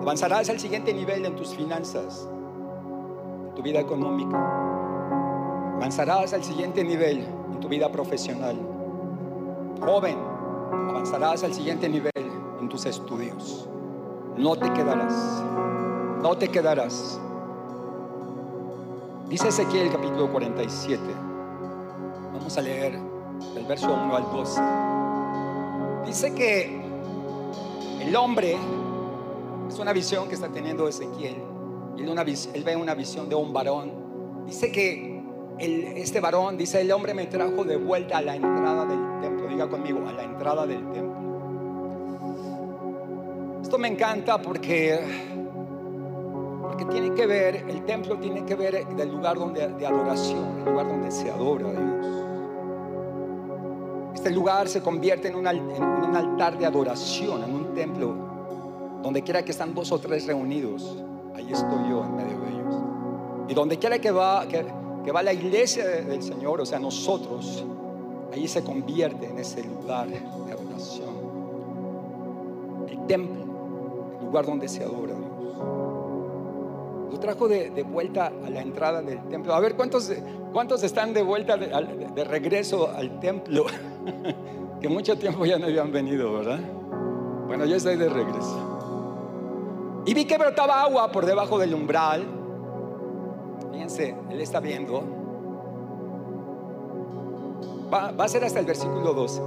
Avanzarás 0.00 0.48
al 0.48 0.60
siguiente 0.60 0.94
nivel 0.94 1.26
en 1.26 1.34
tus 1.34 1.56
finanzas, 1.56 2.28
en 3.48 3.54
tu 3.56 3.62
vida 3.62 3.80
económica. 3.80 4.75
Avanzarás 5.76 6.32
al 6.32 6.42
siguiente 6.42 6.82
nivel 6.82 7.18
en 7.52 7.60
tu 7.60 7.68
vida 7.68 7.92
profesional. 7.92 8.56
Joven, 9.78 10.16
avanzarás 10.88 11.44
al 11.44 11.52
siguiente 11.52 11.86
nivel 11.86 12.10
en 12.60 12.68
tus 12.68 12.86
estudios. 12.86 13.68
No 14.38 14.56
te 14.56 14.72
quedarás. 14.72 15.44
No 16.22 16.34
te 16.36 16.48
quedarás. 16.48 17.20
Dice 19.28 19.48
Ezequiel 19.48 19.92
capítulo 19.92 20.32
47. 20.32 20.98
Vamos 22.32 22.56
a 22.56 22.62
leer 22.62 22.98
del 23.54 23.66
verso 23.66 23.92
1 23.92 24.16
al 24.16 24.22
12. 24.32 24.62
Dice 26.06 26.34
que 26.34 26.80
el 28.00 28.16
hombre 28.16 28.56
es 29.68 29.78
una 29.78 29.92
visión 29.92 30.26
que 30.26 30.36
está 30.36 30.48
teniendo 30.48 30.88
Ezequiel. 30.88 31.36
Él, 31.98 32.36
él 32.54 32.64
ve 32.64 32.76
una 32.76 32.94
visión 32.94 33.28
de 33.28 33.34
un 33.34 33.52
varón. 33.52 33.92
Dice 34.46 34.72
que 34.72 35.15
este 35.58 36.20
varón, 36.20 36.56
dice, 36.56 36.80
el 36.80 36.92
hombre 36.92 37.14
me 37.14 37.26
trajo 37.26 37.64
de 37.64 37.76
vuelta 37.76 38.18
a 38.18 38.22
la 38.22 38.36
entrada 38.36 38.84
del 38.84 39.20
templo. 39.20 39.48
Diga 39.48 39.68
conmigo, 39.68 40.06
a 40.06 40.12
la 40.12 40.24
entrada 40.24 40.66
del 40.66 40.90
templo. 40.90 41.16
Esto 43.62 43.78
me 43.78 43.88
encanta 43.88 44.40
porque, 44.40 45.00
porque 46.62 46.84
tiene 46.84 47.14
que 47.14 47.26
ver, 47.26 47.64
el 47.68 47.84
templo 47.84 48.18
tiene 48.18 48.44
que 48.44 48.54
ver 48.54 48.86
del 48.86 49.10
lugar 49.10 49.36
donde, 49.36 49.66
de 49.66 49.86
adoración, 49.86 50.58
el 50.58 50.64
lugar 50.70 50.86
donde 50.88 51.10
se 51.10 51.30
adora 51.30 51.68
a 51.68 51.72
Dios. 51.72 52.06
Este 54.14 54.30
lugar 54.30 54.68
se 54.68 54.82
convierte 54.82 55.28
en 55.28 55.36
un, 55.36 55.46
en 55.46 55.82
un 55.82 56.16
altar 56.16 56.58
de 56.58 56.66
adoración, 56.66 57.42
en 57.42 57.54
un 57.54 57.74
templo, 57.74 58.14
donde 59.02 59.22
quiera 59.22 59.42
que 59.44 59.52
están 59.52 59.74
dos 59.74 59.90
o 59.92 59.98
tres 59.98 60.26
reunidos, 60.26 61.02
ahí 61.34 61.52
estoy 61.52 61.88
yo 61.88 62.04
en 62.04 62.16
medio 62.16 62.38
de 62.40 62.48
ellos. 62.48 62.74
Y 63.48 63.54
donde 63.54 63.78
quiera 63.78 63.98
que 63.98 64.10
va, 64.10 64.46
que, 64.48 64.64
que 65.06 65.12
va 65.12 65.22
la 65.22 65.32
iglesia 65.32 65.86
del 65.86 66.20
Señor, 66.20 66.60
o 66.60 66.66
sea, 66.66 66.80
nosotros, 66.80 67.64
ahí 68.32 68.48
se 68.48 68.64
convierte 68.64 69.26
en 69.26 69.38
ese 69.38 69.62
lugar 69.62 70.08
de 70.08 70.18
adoración. 70.52 71.14
El 72.88 73.06
templo, 73.06 73.44
el 74.18 74.26
lugar 74.26 74.46
donde 74.46 74.66
se 74.66 74.82
adora 74.82 75.14
a 75.14 75.18
Dios. 75.18 75.58
Lo 77.12 77.20
trajo 77.20 77.46
de, 77.46 77.70
de 77.70 77.84
vuelta 77.84 78.32
a 78.44 78.50
la 78.50 78.60
entrada 78.60 79.00
del 79.00 79.22
templo. 79.28 79.54
A 79.54 79.60
ver, 79.60 79.76
¿cuántos, 79.76 80.12
cuántos 80.52 80.82
están 80.82 81.14
de 81.14 81.22
vuelta 81.22 81.56
de, 81.56 81.68
de 82.12 82.24
regreso 82.24 82.90
al 82.90 83.20
templo? 83.20 83.66
que 84.80 84.88
mucho 84.88 85.16
tiempo 85.16 85.46
ya 85.46 85.56
no 85.56 85.66
habían 85.66 85.92
venido, 85.92 86.32
¿verdad? 86.32 86.58
Bueno, 87.46 87.64
yo 87.64 87.76
estoy 87.76 87.94
de 87.94 88.08
regreso. 88.08 90.02
Y 90.04 90.14
vi 90.14 90.24
que 90.24 90.36
brotaba 90.36 90.82
agua 90.82 91.12
por 91.12 91.26
debajo 91.26 91.60
del 91.60 91.74
umbral. 91.74 92.35
Fíjense, 93.76 94.16
él 94.30 94.40
está 94.40 94.58
viendo. 94.58 95.02
Va, 97.92 98.10
va 98.10 98.24
a 98.24 98.28
ser 98.28 98.42
hasta 98.42 98.58
el 98.58 98.64
versículo 98.64 99.12
12. 99.12 99.42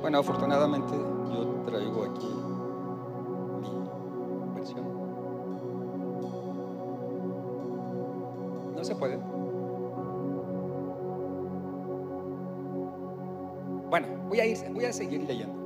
Bueno, 0.00 0.18
afortunadamente 0.20 0.94
yo 1.34 1.44
traigo 1.66 2.04
aquí 2.04 2.26
mi 3.60 4.54
versión. 4.54 4.86
No 8.74 8.82
se 8.82 8.94
puede. 8.94 9.18
Bueno, 13.90 14.06
voy 14.30 14.40
a, 14.40 14.46
ir, 14.46 14.56
voy 14.72 14.86
a 14.86 14.92
seguir 14.94 15.24
leyendo. 15.24 15.61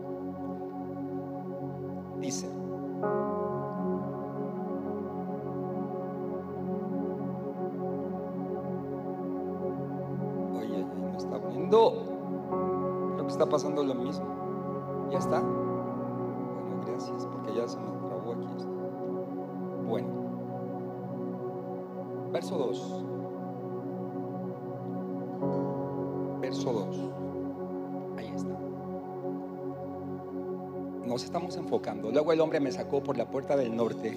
Luego 31.95 32.33
el 32.33 32.41
hombre 32.41 32.61
me 32.61 32.73
sacó 32.73 33.03
por 33.03 33.17
la 33.17 33.31
puerta 33.31 33.57
del 33.57 33.75
norte 33.75 34.17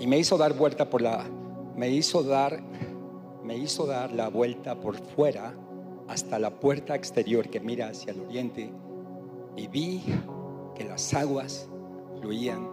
y 0.00 0.06
me 0.06 0.18
hizo 0.18 0.38
dar 0.38 0.54
vuelta 0.54 0.88
por 0.88 1.02
la 1.02 1.24
me 1.76 1.90
hizo 1.90 2.22
dar 2.22 2.62
me 3.42 3.56
hizo 3.56 3.86
dar 3.86 4.12
la 4.12 4.28
vuelta 4.28 4.74
por 4.80 4.96
fuera 4.96 5.54
hasta 6.08 6.38
la 6.38 6.50
puerta 6.50 6.94
exterior 6.94 7.48
que 7.48 7.60
mira 7.60 7.88
hacia 7.88 8.12
el 8.12 8.20
oriente 8.20 8.70
y 9.56 9.66
vi 9.66 10.02
que 10.74 10.84
las 10.84 11.12
aguas 11.14 11.68
fluían 12.20 12.68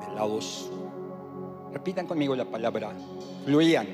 del 0.00 0.14
lado 0.14 0.40
sur. 0.40 0.72
Repitan 1.72 2.06
conmigo 2.06 2.34
la 2.36 2.44
palabra 2.44 2.92
fluían. 3.44 3.86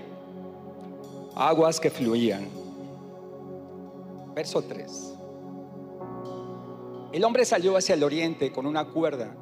Aguas 1.34 1.78
que 1.78 1.90
fluían. 1.90 2.48
Verso 4.34 4.62
3. 4.62 5.14
El 7.12 7.24
hombre 7.24 7.44
salió 7.44 7.76
hacia 7.76 7.94
el 7.94 8.02
oriente 8.02 8.50
con 8.52 8.66
una 8.66 8.84
cuerda 8.84 9.34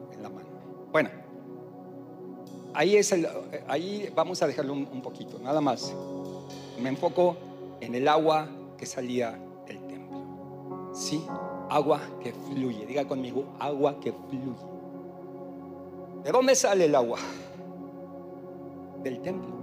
ahí, 2.77 2.97
es 2.97 3.11
el, 3.13 3.27
ahí 3.67 4.13
vamos 4.15 4.43
a 4.43 4.47
dejarlo 4.47 4.75
un, 4.75 5.03
poquito, 5.03 5.39
nada 5.39 5.61
más. 5.61 5.93
Me 6.79 6.91
enfoco 6.91 7.37
en 7.81 7.95
el 7.95 8.07
agua 8.07 8.49
que 8.77 8.87
salía 8.87 9.39
del 9.67 9.79
templo. 9.87 10.91
Sí, 10.95 11.25
agua 11.71 12.01
que 12.23 12.33
fluye. 12.33 12.87
Diga 12.87 13.07
conmigo, 13.07 13.47
agua 13.59 13.99
que 13.99 14.13
fluye. 14.13 14.53
¿De 16.23 16.31
dónde 16.31 16.55
sale 16.55 16.85
el 16.85 16.95
agua? 16.95 17.19
Del 19.03 19.21
templo. 19.23 19.55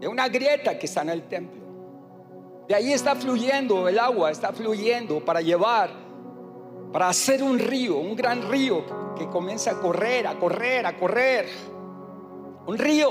De 0.00 0.08
una 0.08 0.28
grieta 0.28 0.78
que 0.78 0.86
está 0.86 1.02
en 1.02 1.10
el 1.10 1.22
templo. 1.24 1.62
De 2.68 2.74
ahí 2.74 2.92
está 2.92 3.14
fluyendo 3.14 3.88
el 3.88 3.98
agua, 3.98 4.30
está 4.30 4.52
fluyendo 4.52 5.22
para 5.24 5.40
llevar, 5.40 5.90
para 6.92 7.08
hacer 7.08 7.42
un 7.42 7.58
río, 7.58 7.98
un 7.98 8.14
gran 8.16 8.48
río 8.50 8.84
que 9.16 9.26
comienza 9.26 9.72
a 9.72 9.80
correr, 9.80 10.26
a 10.26 10.38
correr, 10.38 10.86
a 10.86 10.96
correr. 10.96 11.71
Un 12.66 12.78
río. 12.78 13.10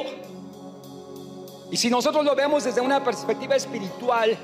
Y 1.71 1.77
si 1.77 1.89
nosotros 1.89 2.23
lo 2.23 2.35
vemos 2.35 2.63
desde 2.63 2.81
una 2.81 3.03
perspectiva 3.03 3.55
espiritual, 3.55 4.37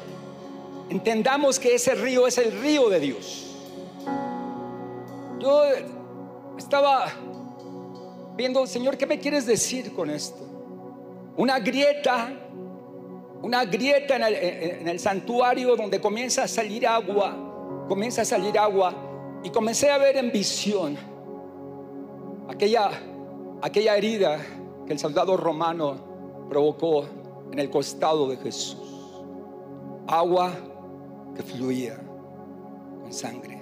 entendamos 0.90 1.60
que 1.60 1.76
ese 1.76 1.96
río 1.96 2.28
es 2.28 2.38
el 2.38 2.60
río 2.62 2.90
de 2.90 3.00
Dios. 3.00 3.56
Yo 5.40 5.64
estaba 6.58 7.08
viendo, 8.36 8.66
Señor, 8.66 8.98
¿qué 8.98 9.06
me 9.06 9.20
quieres 9.20 9.46
decir 9.46 9.94
con 9.94 10.10
esto? 10.10 10.40
Una 11.36 11.60
grieta, 11.60 12.32
una 13.42 13.66
grieta 13.66 14.16
en 14.16 14.88
el, 14.88 15.00
santuario 15.00 15.76
donde 15.76 16.02
comienza 16.02 16.44
a 16.44 16.48
salir 16.48 16.88
agua, 16.88 17.86
comienza 17.88 18.24
a 18.24 18.26
salir 18.26 18.58
agua, 18.58 18.94
y 19.44 19.50
comencé 19.50 19.92
a 19.92 19.98
ver 19.98 20.18
en 20.18 20.32
visión 20.32 20.98
aquella, 22.50 22.90
aquella 23.62 23.96
herida 23.96 24.40
que 24.88 24.94
el 24.94 25.00
soldado 25.00 25.36
romano 25.36 25.96
provocó 26.50 27.04
en 27.52 27.60
el 27.60 27.70
costado 27.70 28.30
de 28.30 28.38
Jesús. 28.38 29.22
Agua 30.08 30.52
que 31.36 31.44
fluía 31.44 32.00
con 33.02 33.12
sangre. 33.12 33.62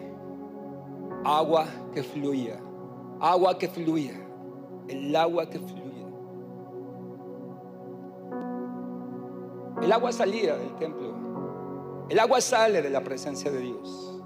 Agua 1.23 1.65
que 1.93 2.03
fluía. 2.03 2.59
Agua 3.19 3.57
que 3.57 3.67
fluía. 3.67 4.13
El 4.87 5.15
agua 5.15 5.49
que 5.49 5.59
fluía. 5.59 6.07
El 9.81 9.91
agua 9.91 10.11
salía 10.11 10.55
del 10.55 10.75
templo. 10.75 11.15
El 12.07 12.19
agua 12.19 12.39
sale 12.39 12.83
de 12.83 12.89
la 12.91 13.01
presencia 13.01 13.49
de 13.49 13.59
Dios. 13.59 14.21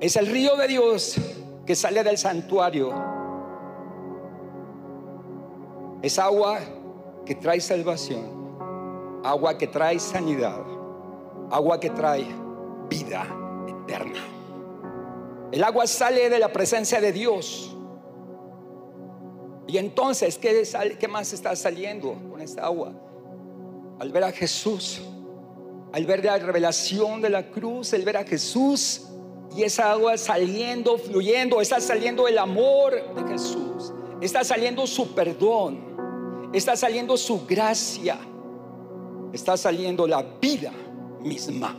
Es 0.00 0.16
el 0.16 0.26
río 0.26 0.54
de 0.56 0.68
Dios 0.68 1.16
que 1.64 1.74
sale 1.74 2.04
del 2.04 2.18
santuario. 2.18 3.15
Es 6.02 6.18
agua 6.18 6.60
que 7.24 7.34
trae 7.34 7.60
salvación, 7.60 9.20
agua 9.24 9.58
que 9.58 9.66
trae 9.66 9.98
sanidad, 9.98 10.62
agua 11.50 11.80
que 11.80 11.90
trae 11.90 12.26
vida 12.88 13.26
eterna. 13.68 14.20
El 15.52 15.64
agua 15.64 15.86
sale 15.86 16.28
de 16.28 16.38
la 16.38 16.52
presencia 16.52 17.00
de 17.00 17.12
Dios. 17.12 17.74
Y 19.66 19.78
entonces, 19.78 20.38
¿qué, 20.38 20.64
sale, 20.64 20.96
¿qué 20.98 21.08
más 21.08 21.32
está 21.32 21.56
saliendo 21.56 22.14
con 22.30 22.40
esta 22.40 22.64
agua? 22.66 22.92
Al 23.98 24.12
ver 24.12 24.24
a 24.24 24.32
Jesús, 24.32 25.02
al 25.92 26.04
ver 26.04 26.24
la 26.24 26.38
revelación 26.38 27.20
de 27.20 27.30
la 27.30 27.50
cruz, 27.50 27.94
al 27.94 28.02
ver 28.02 28.18
a 28.18 28.24
Jesús 28.24 29.08
y 29.56 29.62
esa 29.62 29.92
agua 29.92 30.18
saliendo, 30.18 30.98
fluyendo, 30.98 31.60
está 31.60 31.80
saliendo 31.80 32.28
el 32.28 32.38
amor 32.38 33.14
de 33.14 33.32
Jesús, 33.32 33.92
está 34.20 34.44
saliendo 34.44 34.86
su 34.86 35.14
perdón, 35.14 36.50
está 36.52 36.76
saliendo 36.76 37.16
su 37.16 37.46
gracia, 37.46 38.18
está 39.32 39.56
saliendo 39.56 40.06
la 40.06 40.22
vida 40.40 40.72
misma, 41.20 41.76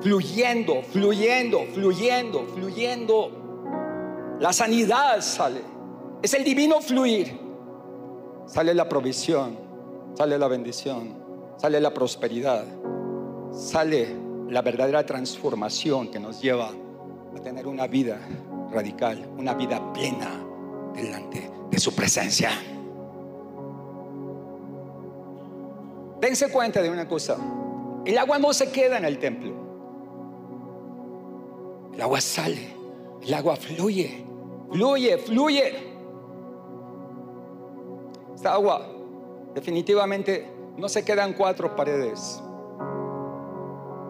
fluyendo, 0.00 0.82
fluyendo, 0.82 1.60
fluyendo, 1.74 2.44
fluyendo. 2.54 4.36
La 4.40 4.52
sanidad 4.52 5.20
sale, 5.20 5.60
es 6.22 6.32
el 6.34 6.44
divino 6.44 6.80
fluir. 6.80 7.46
Sale 8.46 8.74
la 8.74 8.88
provisión, 8.88 9.58
sale 10.14 10.38
la 10.38 10.46
bendición, 10.46 11.14
sale 11.56 11.80
la 11.80 11.92
prosperidad, 11.92 12.64
sale 13.50 14.16
la 14.48 14.62
verdadera 14.62 15.04
transformación 15.04 16.10
que 16.10 16.20
nos 16.20 16.40
lleva 16.40 16.70
a 16.70 17.40
tener 17.40 17.66
una 17.66 17.88
vida 17.88 18.20
radical, 18.70 19.28
una 19.36 19.54
vida 19.54 19.92
plena 19.92 20.45
delante 20.96 21.50
de 21.70 21.78
su 21.78 21.94
presencia. 21.94 22.50
Dense 26.20 26.50
cuenta 26.50 26.82
de 26.82 26.90
una 26.90 27.06
cosa, 27.06 27.36
el 28.04 28.16
agua 28.18 28.38
no 28.38 28.52
se 28.52 28.70
queda 28.72 28.96
en 28.96 29.04
el 29.04 29.18
templo, 29.18 29.52
el 31.92 32.00
agua 32.00 32.20
sale, 32.20 32.74
el 33.22 33.34
agua 33.34 33.56
fluye, 33.56 34.24
fluye, 34.72 35.18
fluye. 35.18 35.96
Esta 38.34 38.54
agua 38.54 38.86
definitivamente 39.54 40.50
no 40.76 40.88
se 40.88 41.04
quedan 41.04 41.34
cuatro 41.34 41.76
paredes. 41.76 42.42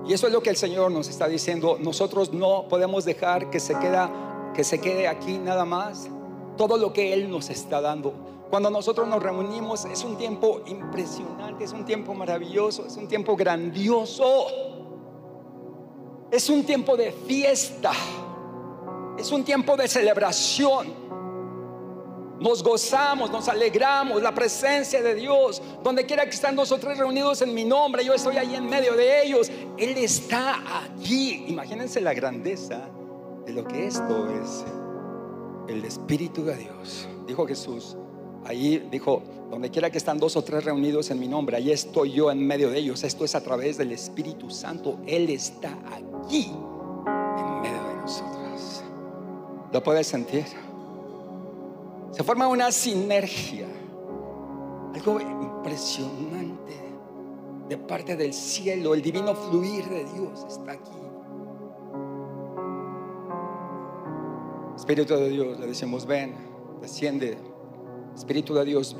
Y 0.06 0.12
eso 0.12 0.28
es 0.28 0.32
lo 0.32 0.40
que 0.40 0.50
el 0.50 0.56
Señor 0.56 0.92
nos 0.92 1.08
está 1.08 1.26
diciendo. 1.26 1.78
Nosotros 1.80 2.32
no 2.32 2.68
podemos 2.68 3.04
dejar 3.04 3.50
que 3.50 3.58
se, 3.58 3.76
queda, 3.78 4.52
que 4.54 4.62
se 4.62 4.80
quede 4.80 5.08
aquí 5.08 5.38
nada 5.38 5.64
más 5.64 6.08
todo 6.56 6.76
lo 6.76 6.92
que 6.92 7.12
Él 7.12 7.30
nos 7.30 7.50
está 7.50 7.80
dando. 7.80 8.12
Cuando 8.50 8.70
nosotros 8.70 9.08
nos 9.08 9.22
reunimos 9.22 9.84
es 9.86 10.04
un 10.04 10.16
tiempo 10.16 10.62
impresionante, 10.66 11.64
es 11.64 11.72
un 11.72 11.84
tiempo 11.84 12.14
maravilloso, 12.14 12.86
es 12.86 12.96
un 12.96 13.08
tiempo 13.08 13.36
grandioso. 13.36 14.46
Es 16.30 16.48
un 16.50 16.64
tiempo 16.64 16.96
de 16.96 17.12
fiesta. 17.12 17.92
Es 19.18 19.30
un 19.30 19.44
tiempo 19.44 19.76
de 19.76 19.88
celebración. 19.88 21.06
Nos 22.38 22.62
gozamos, 22.62 23.30
nos 23.30 23.48
alegramos, 23.48 24.20
la 24.20 24.34
presencia 24.34 25.02
de 25.02 25.14
Dios. 25.14 25.62
Donde 25.82 26.04
quiera 26.04 26.28
que 26.28 26.36
o 26.46 26.78
tres 26.78 26.98
reunidos 26.98 27.40
en 27.42 27.54
mi 27.54 27.64
nombre, 27.64 28.04
yo 28.04 28.12
estoy 28.12 28.36
ahí 28.36 28.54
en 28.54 28.68
medio 28.68 28.94
de 28.94 29.22
ellos. 29.22 29.50
Él 29.78 29.96
está 29.96 30.84
aquí. 30.84 31.46
Imagínense 31.48 32.00
la 32.00 32.12
grandeza 32.12 32.88
de 33.46 33.52
lo 33.52 33.64
que 33.64 33.86
esto 33.86 34.28
es. 34.30 34.64
El 35.68 35.84
Espíritu 35.84 36.44
de 36.44 36.56
Dios. 36.56 37.08
Dijo 37.26 37.46
Jesús. 37.46 37.96
Ahí 38.44 38.86
dijo, 38.90 39.22
donde 39.50 39.70
quiera 39.70 39.90
que 39.90 39.98
están 39.98 40.18
dos 40.18 40.36
o 40.36 40.42
tres 40.42 40.64
reunidos 40.64 41.10
en 41.10 41.18
mi 41.18 41.26
nombre, 41.26 41.56
ahí 41.56 41.72
estoy 41.72 42.12
yo 42.12 42.30
en 42.30 42.46
medio 42.46 42.70
de 42.70 42.78
ellos. 42.78 43.02
Esto 43.02 43.24
es 43.24 43.34
a 43.34 43.42
través 43.42 43.76
del 43.76 43.92
Espíritu 43.92 44.50
Santo. 44.50 44.98
Él 45.06 45.30
está 45.30 45.76
aquí, 45.92 46.46
en 46.46 47.60
medio 47.60 47.88
de 47.88 47.94
nosotros. 47.96 48.82
¿Lo 49.72 49.82
puedes 49.82 50.06
sentir? 50.06 50.44
Se 52.12 52.22
forma 52.22 52.46
una 52.46 52.70
sinergia, 52.70 53.66
algo 54.94 55.20
impresionante 55.20 56.86
de 57.68 57.76
parte 57.76 58.16
del 58.16 58.32
cielo, 58.32 58.94
el 58.94 59.02
divino 59.02 59.34
fluir 59.34 59.84
de 59.88 60.04
Dios 60.04 60.46
está 60.48 60.72
aquí. 60.72 61.05
Espíritu 64.76 65.16
de 65.16 65.28
Dios, 65.30 65.58
le 65.58 65.66
decimos, 65.66 66.06
ven, 66.06 66.34
desciende. 66.80 67.36
Espíritu 68.14 68.54
de 68.54 68.64
Dios. 68.64 68.96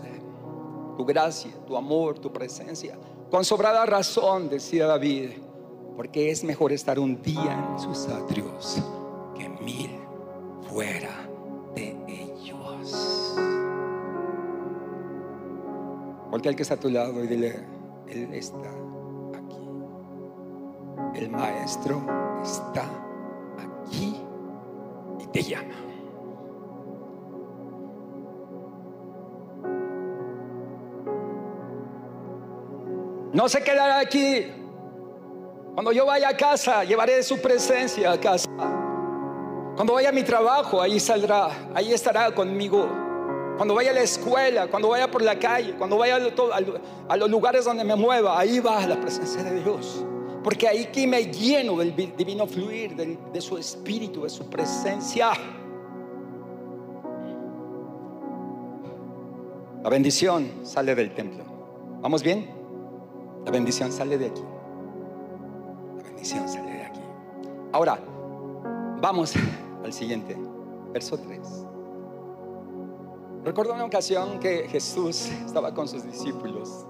Tu 0.97 1.05
gracia, 1.05 1.53
tu 1.67 1.77
amor, 1.77 2.19
tu 2.19 2.33
presencia. 2.33 2.99
Con 3.31 3.45
sobrada 3.45 3.85
razón, 3.87 4.49
decía 4.49 4.87
David, 4.87 5.31
porque 5.97 6.31
es 6.31 6.43
mejor 6.43 6.73
estar 6.73 6.99
un 6.99 7.21
día 7.23 7.69
en 7.73 7.79
sus 7.79 8.09
atrios 8.09 8.79
que 9.37 9.49
mil 9.49 9.91
fuera 10.69 11.27
Porque 16.37 16.51
al 16.51 16.57
que 16.57 16.63
está 16.65 16.75
a 16.75 16.81
tu 16.81 16.91
lado 16.91 17.25
y 17.25 17.29
dile, 17.29 17.65
Él 18.09 18.35
está 18.35 18.71
aquí. 19.35 19.71
El 21.15 21.31
Maestro 21.31 22.03
está 22.43 22.85
No 33.33 33.49
se 33.49 33.63
quedará 33.63 33.99
aquí. 33.99 34.47
Cuando 35.75 35.93
yo 35.93 36.07
vaya 36.07 36.31
a 36.31 36.37
casa, 36.37 36.85
llevaré 36.85 37.23
su 37.23 37.41
presencia 37.41 38.13
a 38.13 38.21
casa. 38.21 38.49
Cuando 39.77 39.93
vaya 39.93 40.09
a 40.09 40.13
mi 40.13 40.23
trabajo, 40.23 40.81
ahí 40.81 40.99
saldrá, 40.99 41.51
ahí 41.75 41.93
estará 41.93 42.35
conmigo 42.35 42.89
cuando 43.57 43.75
vaya 43.75 43.91
a 43.91 43.95
la 43.95 44.03
escuela, 44.03 44.67
cuando 44.69 44.91
vaya 44.91 45.11
por 45.11 45.23
la 45.23 45.39
calle, 45.39 45.75
cuando 45.79 45.97
vaya 45.97 46.17
a 47.09 47.17
los 47.17 47.31
lugares 47.31 47.65
donde 47.65 47.85
me 47.85 47.97
mueva, 47.97 48.39
ahí 48.39 48.61
va 48.61 48.87
la 48.87 49.01
presencia 49.01 49.43
de 49.43 49.63
Dios. 49.63 50.05
Porque 50.47 50.69
ahí 50.69 50.87
que 50.93 51.09
me 51.09 51.25
lleno 51.25 51.77
del 51.77 51.93
divino 52.17 52.47
fluir, 52.47 52.95
de 52.95 53.41
su 53.41 53.59
espíritu, 53.59 54.23
de 54.23 54.29
su 54.29 54.49
presencia. 54.49 55.33
La 59.83 59.91
bendición 59.91 60.49
sale 60.63 60.95
del 60.95 61.13
templo. 61.17 61.43
¿Vamos 62.01 62.23
bien? 62.23 62.49
La 63.45 63.51
bendición 63.51 63.91
sale 63.91 64.17
de 64.19 64.27
aquí. 64.27 64.43
La 65.97 66.03
bendición 66.05 66.49
sale 66.49 66.71
de 66.71 66.83
aquí. 66.85 67.01
Ahora, 67.73 67.99
vamos 69.01 69.35
al 69.85 69.93
siguiente, 69.93 70.37
verso 70.93 71.19
3. 71.19 71.41
Recuerdo 73.43 73.75
una 73.75 73.85
ocasión 73.85 74.39
que 74.39 74.69
Jesús 74.69 75.29
estaba 75.45 75.75
con 75.75 75.89
sus 75.89 76.05
discípulos 76.05 76.87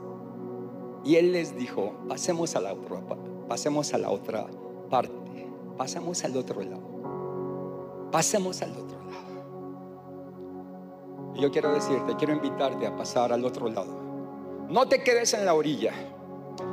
y 1.02 1.16
él 1.16 1.32
les 1.32 1.56
dijo, 1.56 1.94
pasemos 2.06 2.54
a 2.54 2.60
la 2.60 2.74
otra, 2.74 3.00
pasemos 3.48 3.92
a 3.94 3.98
la 3.98 4.10
otra 4.10 4.46
parte, 4.90 5.46
pasemos 5.76 6.24
al 6.24 6.36
otro 6.36 6.62
lado, 6.62 8.08
pasemos 8.10 8.62
al 8.62 8.72
otro 8.72 8.98
lado. 8.98 9.16
Y 11.34 11.40
yo 11.40 11.50
quiero 11.50 11.72
decirte, 11.72 12.16
quiero 12.16 12.32
invitarte 12.34 12.86
a 12.86 12.96
pasar 12.96 13.32
al 13.32 13.44
otro 13.44 13.68
lado. 13.68 14.06
No 14.68 14.88
te 14.88 15.02
quedes 15.02 15.34
en 15.34 15.44
la 15.44 15.54
orilla, 15.54 15.92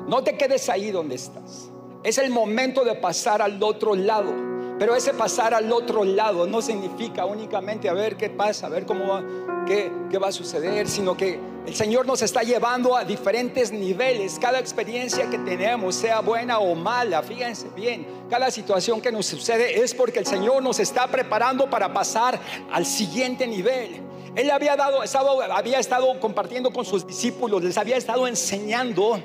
no 0.08 0.24
te 0.24 0.38
quedes 0.38 0.70
ahí 0.70 0.92
donde 0.92 1.16
estás. 1.16 1.70
Es 2.04 2.18
el 2.18 2.30
momento 2.30 2.84
de 2.84 2.96
pasar 2.96 3.42
al 3.42 3.62
otro 3.62 3.96
lado. 3.96 4.34
Pero 4.80 4.96
ese 4.96 5.14
pasar 5.14 5.54
al 5.54 5.72
otro 5.72 6.04
lado 6.04 6.48
no 6.48 6.62
significa 6.62 7.26
únicamente 7.26 7.88
a 7.88 7.94
ver 7.94 8.18
qué 8.18 8.30
pasa, 8.30 8.68
a 8.68 8.70
ver 8.70 8.86
cómo 8.86 9.08
va, 9.08 9.24
qué, 9.68 9.92
qué 10.10 10.18
va 10.18 10.30
a 10.30 10.32
suceder, 10.32 10.88
sino 10.90 11.16
que 11.16 11.40
el 11.66 11.76
Señor 11.76 12.06
nos 12.06 12.22
está 12.22 12.44
llevando 12.44 12.96
a 12.96 13.04
diferentes 13.04 13.72
niveles. 13.72 14.38
Cada 14.40 14.60
experiencia 14.60 15.30
que 15.30 15.38
tenemos, 15.40 15.96
sea 15.96 16.22
buena 16.22 16.60
o 16.60 16.76
mala, 16.76 17.24
fíjense 17.24 17.70
bien, 17.76 18.06
cada 18.30 18.52
situación 18.52 19.02
que 19.02 19.12
nos 19.12 19.26
sucede 19.26 19.82
es 19.82 19.94
porque 19.94 20.20
el 20.20 20.26
Señor 20.26 20.62
nos 20.62 20.80
está 20.80 21.08
preparando 21.08 21.70
para 21.70 21.94
pasar 21.94 22.40
al 22.72 22.86
siguiente 22.86 23.48
nivel. 23.48 24.02
Él 24.36 24.50
había, 24.52 24.76
dado, 24.76 25.04
estado, 25.04 25.42
había 25.42 25.80
estado 25.80 26.20
compartiendo 26.20 26.72
con 26.72 26.86
sus 26.86 27.06
discípulos, 27.06 27.64
les 27.64 27.78
había 27.78 27.98
estado 27.98 28.28
enseñando 28.28 29.22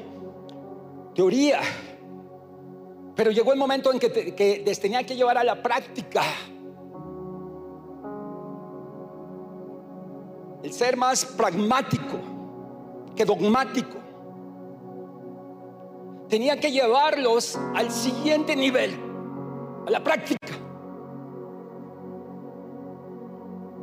teoría 1.14 1.61
pero 3.18 3.33
llegó 3.33 3.53
el 3.53 3.59
momento 3.59 3.92
en 3.92 3.98
que, 3.98 4.62
les 4.64 4.79
tenía 4.79 5.03
que 5.03 5.16
llevar 5.16 5.37
a 5.38 5.42
la 5.42 5.61
práctica. 5.61 6.22
El 10.62 10.73
ser 10.73 10.97
más 10.97 11.25
pragmático 11.25 12.18
que 13.14 13.25
dogmático. 13.25 13.99
Tenía 16.29 16.61
que 16.61 16.71
llevarlos 16.71 17.59
al 17.75 17.90
siguiente 17.90 18.55
nivel, 18.55 18.99
a 19.87 19.90
la 19.90 20.03
práctica. 20.05 20.49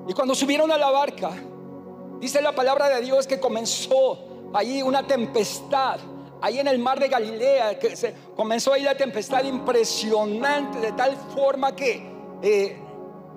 Y 0.08 0.14
cuando 0.14 0.36
subieron 0.36 0.72
a 0.72 0.78
la 0.78 0.92
barca, 0.92 1.32
dice 2.20 2.42
la 2.42 2.54
palabra 2.54 2.90
de 2.90 3.02
Dios 3.02 3.26
que 3.26 3.40
comenzó 3.40 4.52
allí 4.54 4.82
una 4.84 5.06
tempestad 5.08 6.00
ahí 6.42 6.60
en 6.60 6.68
el 6.68 6.78
mar 6.78 7.00
de 7.00 7.08
Galilea, 7.08 7.80
que 7.80 7.96
se 7.96 8.14
comenzó 8.36 8.74
ahí 8.74 8.84
la 8.84 8.96
tempestad 8.96 9.44
impresionante, 9.44 10.80
de 10.80 10.92
tal 10.92 11.16
forma 11.34 11.76
que 11.76 12.08
eh, 12.42 12.78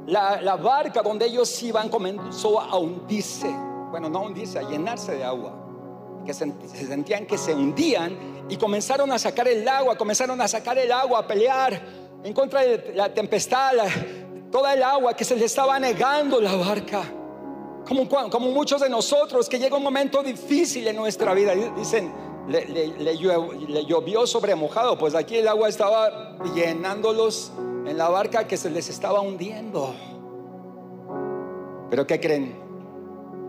la, 0.09 0.57
barca 0.57 1.03
donde 1.03 1.27
ellos 1.27 1.63
iban 1.63 1.89
comenzó 1.89 2.61
a 2.61 2.79
hundirse. 2.79 3.49
Bueno, 3.91 4.09
no 4.09 4.23
hundirse, 4.23 4.59
a 4.59 4.63
llenarse 4.63 5.13
de 5.13 5.25
agua. 5.25 5.55
Que 6.25 6.35
se, 6.35 6.53
sentían 6.87 7.27
que 7.27 7.39
se 7.39 7.55
hundían 7.55 8.47
y 8.49 8.57
comenzaron 8.57 9.13
a 9.13 9.19
sacar 9.19 9.49
el 9.49 9.67
agua, 9.69 9.97
comenzaron 9.97 10.41
a 10.41 10.49
sacar 10.49 10.79
el 10.79 10.91
agua, 10.91 11.21
a 11.21 11.27
pelear 11.27 11.81
en 12.25 12.33
contra 12.33 12.63
de 12.63 12.93
la 12.95 13.13
tempestad, 13.13 13.73
toda 14.51 14.75
el 14.75 14.83
agua 14.83 15.15
que 15.15 15.25
se 15.25 15.35
les 15.35 15.45
estaba 15.45 15.79
negando 15.79 16.41
la 16.41 16.55
barca. 16.57 17.03
Como, 17.87 18.09
como 18.09 18.51
muchos 18.51 18.83
de 18.83 18.91
nosotros 18.91 19.49
que 19.49 19.59
llega 19.59 19.77
un 19.77 19.83
momento 19.83 20.23
difícil 20.23 20.87
en 20.87 20.97
nuestra 20.97 21.33
vida, 21.33 21.55
dicen, 21.55 22.13
le, 22.49 23.17
llovió 23.87 24.27
sobre 24.27 24.55
mojado, 24.55 24.99
pues 24.99 25.15
aquí 25.15 25.37
el 25.37 25.49
agua 25.49 25.69
estaba 25.69 26.37
llenándolos 26.55 27.53
en 27.87 27.99
la 27.99 28.09
barca 28.09 28.47
que 28.47 28.57
se 28.57 28.71
les 28.71 28.89
estaba 28.89 29.21
hundiendo. 29.21 29.95
Pero 31.91 32.07
¿qué 32.07 32.19
creen? 32.19 32.55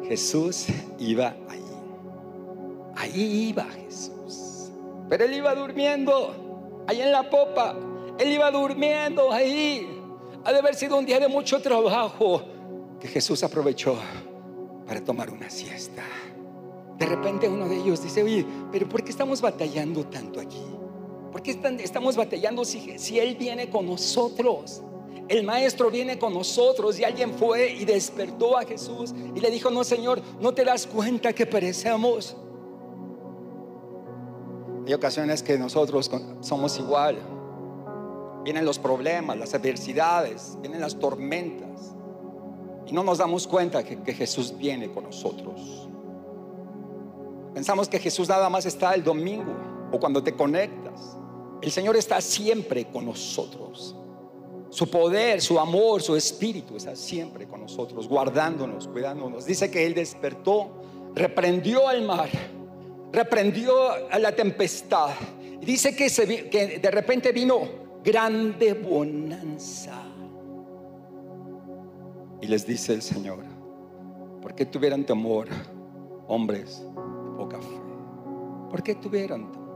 Jesús 0.04 0.68
iba 0.98 1.36
ahí. 1.50 1.64
Ahí 2.96 3.50
iba 3.50 3.64
Jesús. 3.64 4.72
Pero 5.08 5.26
él 5.26 5.34
iba 5.34 5.56
durmiendo, 5.56 6.84
ahí 6.88 7.02
en 7.02 7.12
la 7.12 7.30
popa. 7.30 7.76
Él 8.18 8.32
iba 8.32 8.52
durmiendo 8.52 9.32
ahí. 9.32 9.88
Ha 10.44 10.52
de 10.52 10.60
haber 10.60 10.76
sido 10.76 10.98
un 10.98 11.06
día 11.06 11.20
de 11.20 11.28
mucho 11.28 11.62
trabajo 11.62 12.42
que 13.00 13.08
Jesús 13.08 13.44
aprovechó 13.44 13.98
para 14.86 15.02
tomar 15.04 15.30
una 15.30 15.50
siesta. 15.50 16.04
De 17.00 17.06
repente 17.06 17.48
uno 17.48 17.68
de 17.70 17.78
ellos 17.78 18.04
dice, 18.04 18.22
oye, 18.22 18.46
pero 18.72 18.88
¿por 18.90 19.04
qué 19.04 19.12
estamos 19.12 19.40
batallando 19.40 20.06
tanto 20.06 20.42
aquí? 20.42 20.62
¿Por 21.32 21.42
qué 21.42 21.58
estamos 21.80 22.18
batallando 22.18 22.66
si, 22.66 23.00
si 23.00 23.20
Él 23.20 23.38
viene 23.38 23.70
con 23.70 23.86
nosotros? 23.86 24.84
El 25.30 25.44
maestro 25.44 25.90
viene 25.90 26.20
con 26.20 26.34
nosotros 26.34 27.00
y 27.00 27.06
alguien 27.06 27.34
fue 27.34 27.72
y 27.72 27.86
despertó 27.86 28.58
a 28.58 28.66
Jesús 28.66 29.14
y 29.34 29.40
le 29.40 29.50
dijo, 29.50 29.70
no 29.70 29.84
Señor, 29.84 30.22
¿no 30.42 30.54
te 30.54 30.66
das 30.66 30.88
cuenta 30.88 31.32
que 31.32 31.46
perecemos? 31.46 32.36
Hay 34.86 34.94
ocasiones 34.94 35.42
que 35.42 35.58
nosotros 35.58 36.12
somos 36.42 36.80
igual. 36.80 37.20
Vienen 38.44 38.66
los 38.66 38.80
problemas, 38.80 39.38
las 39.38 39.54
adversidades, 39.54 40.58
vienen 40.62 40.82
las 40.82 40.98
tormentas. 40.98 41.96
Y 42.88 42.92
no 42.92 43.04
nos 43.04 43.20
damos 43.20 43.48
cuenta 43.48 43.84
que, 43.84 44.02
que 44.02 44.14
Jesús 44.14 44.58
viene 44.58 44.90
con 44.90 45.04
nosotros. 45.04 45.88
Pensamos 47.60 47.90
que 47.90 48.00
Jesús 48.00 48.30
nada 48.30 48.50
más 48.50 48.66
está 48.66 48.96
el 48.96 49.04
domingo 49.04 49.54
o 49.92 50.00
cuando 50.00 50.24
te 50.24 50.34
conectas. 50.34 51.18
El 51.62 51.70
Señor 51.70 51.98
está 51.98 52.22
siempre 52.22 52.86
con 52.86 53.04
nosotros. 53.04 53.98
Su 54.70 54.90
poder, 54.90 55.42
su 55.42 55.60
amor, 55.60 56.02
su 56.02 56.16
espíritu 56.16 56.78
está 56.78 56.96
siempre 56.96 57.50
con 57.50 57.60
nosotros, 57.60 58.08
guardándonos, 58.08 58.88
cuidándonos. 58.88 59.46
Dice 59.46 59.70
que 59.70 59.86
Él 59.86 59.94
despertó, 59.94 60.70
reprendió 61.16 61.90
al 61.90 62.04
mar, 62.04 62.30
reprendió 63.12 63.74
a 64.10 64.18
la 64.20 64.34
tempestad. 64.34 65.10
Dice 65.60 65.94
que, 65.98 66.80
de 66.82 66.92
repente 66.92 67.34
vino 67.34 67.60
grande 68.02 68.72
bonanza. 68.72 70.02
Y 72.42 72.48
les 72.48 72.66
dice 72.66 72.94
el 72.94 73.02
Señor, 73.02 73.44
¿por 74.42 74.56
qué 74.56 74.66
tuvieran 74.66 75.06
temor, 75.06 75.50
hombres 76.30 76.86
poca 77.40 77.58
fe? 77.58 77.80
¿Por 78.70 78.84
qué 78.84 78.96
tuvieran 78.96 79.52
temor? 79.52 79.70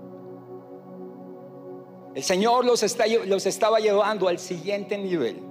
El 2.14 2.24
Señor 2.24 2.66
los, 2.66 2.84
los 3.26 3.46
estaba 3.46 3.80
llevando 3.80 4.28
al 4.28 4.38
siguiente 4.38 4.98
nivel, 4.98 5.42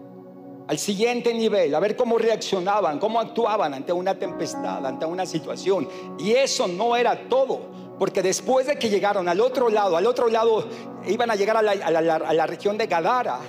al 0.68 0.78
siguiente 0.78 1.34
nivel, 1.34 1.74
a 1.74 1.80
ver 1.80 1.96
cómo 1.96 2.18
reaccionaban, 2.18 3.00
cómo 3.00 3.18
actuaban 3.18 3.74
ante 3.74 3.92
una 3.92 4.16
tempestad, 4.16 4.86
ante 4.86 5.04
una 5.04 5.26
situación. 5.26 5.88
Y 6.20 6.32
eso 6.32 6.68
no 6.68 6.94
era 6.94 7.28
todo, 7.28 7.62
porque 7.98 8.22
después 8.22 8.66
de 8.66 8.78
que 8.78 8.88
llegaron 8.88 9.28
al 9.28 9.40
otro 9.40 9.68
lado, 9.70 9.96
al 9.96 10.06
otro 10.06 10.28
lado 10.28 10.68
iban 11.06 11.30
a 11.32 11.34
llegar 11.34 11.56
a 11.56 11.62
la, 11.62 12.46
región 12.46 12.78
de 12.78 12.86
Gadara, 12.86 13.40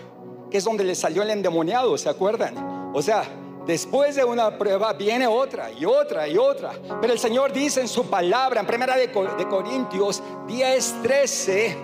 que 0.49 0.57
es 0.57 0.63
donde 0.63 0.83
les 0.83 0.97
salió 0.97 1.21
el 1.21 1.29
endemoniado, 1.29 1.95
¿se 1.99 2.09
acuerdan? 2.09 2.91
O 2.95 3.01
sea, 3.01 3.23
Después 3.65 4.15
de 4.15 4.25
una 4.25 4.57
prueba 4.57 4.91
viene 4.91 5.25
otra 5.25 5.71
y 5.71 5.85
otra 5.85 6.27
y 6.27 6.37
otra. 6.37 6.71
Pero 6.99 7.13
el 7.13 7.19
Señor 7.19 7.53
dice 7.53 7.79
en 7.79 7.87
su 7.87 8.05
palabra, 8.07 8.59
en 8.59 8.67
primera 8.67 8.97
de, 8.97 9.07
de 9.07 9.47
Corintios 9.47 10.21
10, 10.47 10.95
13, 11.01 11.77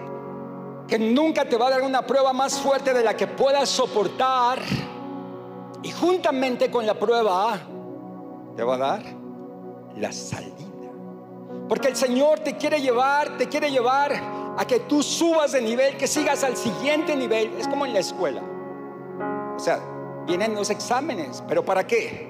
que 0.88 1.00
nunca 1.00 1.46
te 1.46 1.56
va 1.56 1.68
a 1.68 1.70
dar 1.70 1.82
una 1.82 2.06
prueba 2.06 2.34
más 2.34 2.60
fuerte 2.60 2.94
de 2.94 3.04
la 3.04 3.15
que 3.15 3.28
puedas 3.28 3.70
soportar. 3.70 4.60
Y 5.82 5.92
juntamente 5.92 6.70
con 6.70 6.86
la 6.86 6.96
prueba 6.96 7.58
te 8.58 8.63
va 8.63 8.76
a 8.76 8.78
dar 8.78 9.04
la 9.96 10.12
salida. 10.12 10.56
Porque 11.70 11.88
el 11.88 11.96
Señor 11.96 12.39
te 12.39 12.58
quiere 12.58 12.82
llevar, 12.82 13.38
te 13.38 13.48
quiere 13.48 13.72
llevar 13.72 14.12
a 14.58 14.68
que 14.68 14.82
tú 14.82 15.02
subas 15.02 15.54
de 15.54 15.62
nivel, 15.62 15.96
que 15.96 16.08
sigas 16.08 16.44
al 16.44 16.58
siguiente 16.58 17.15
nivel. 17.15 17.54
Es 17.58 17.70
como 17.70 17.86
en 17.86 17.94
la 17.94 18.00
escuela. 18.00 18.42
O 19.56 19.60
sea, 19.60 19.80
vienen 20.30 20.56
los 20.56 20.70
exámenes, 20.70 21.44
pero 21.48 21.65
¿para 21.65 21.86
qué? 21.86 22.30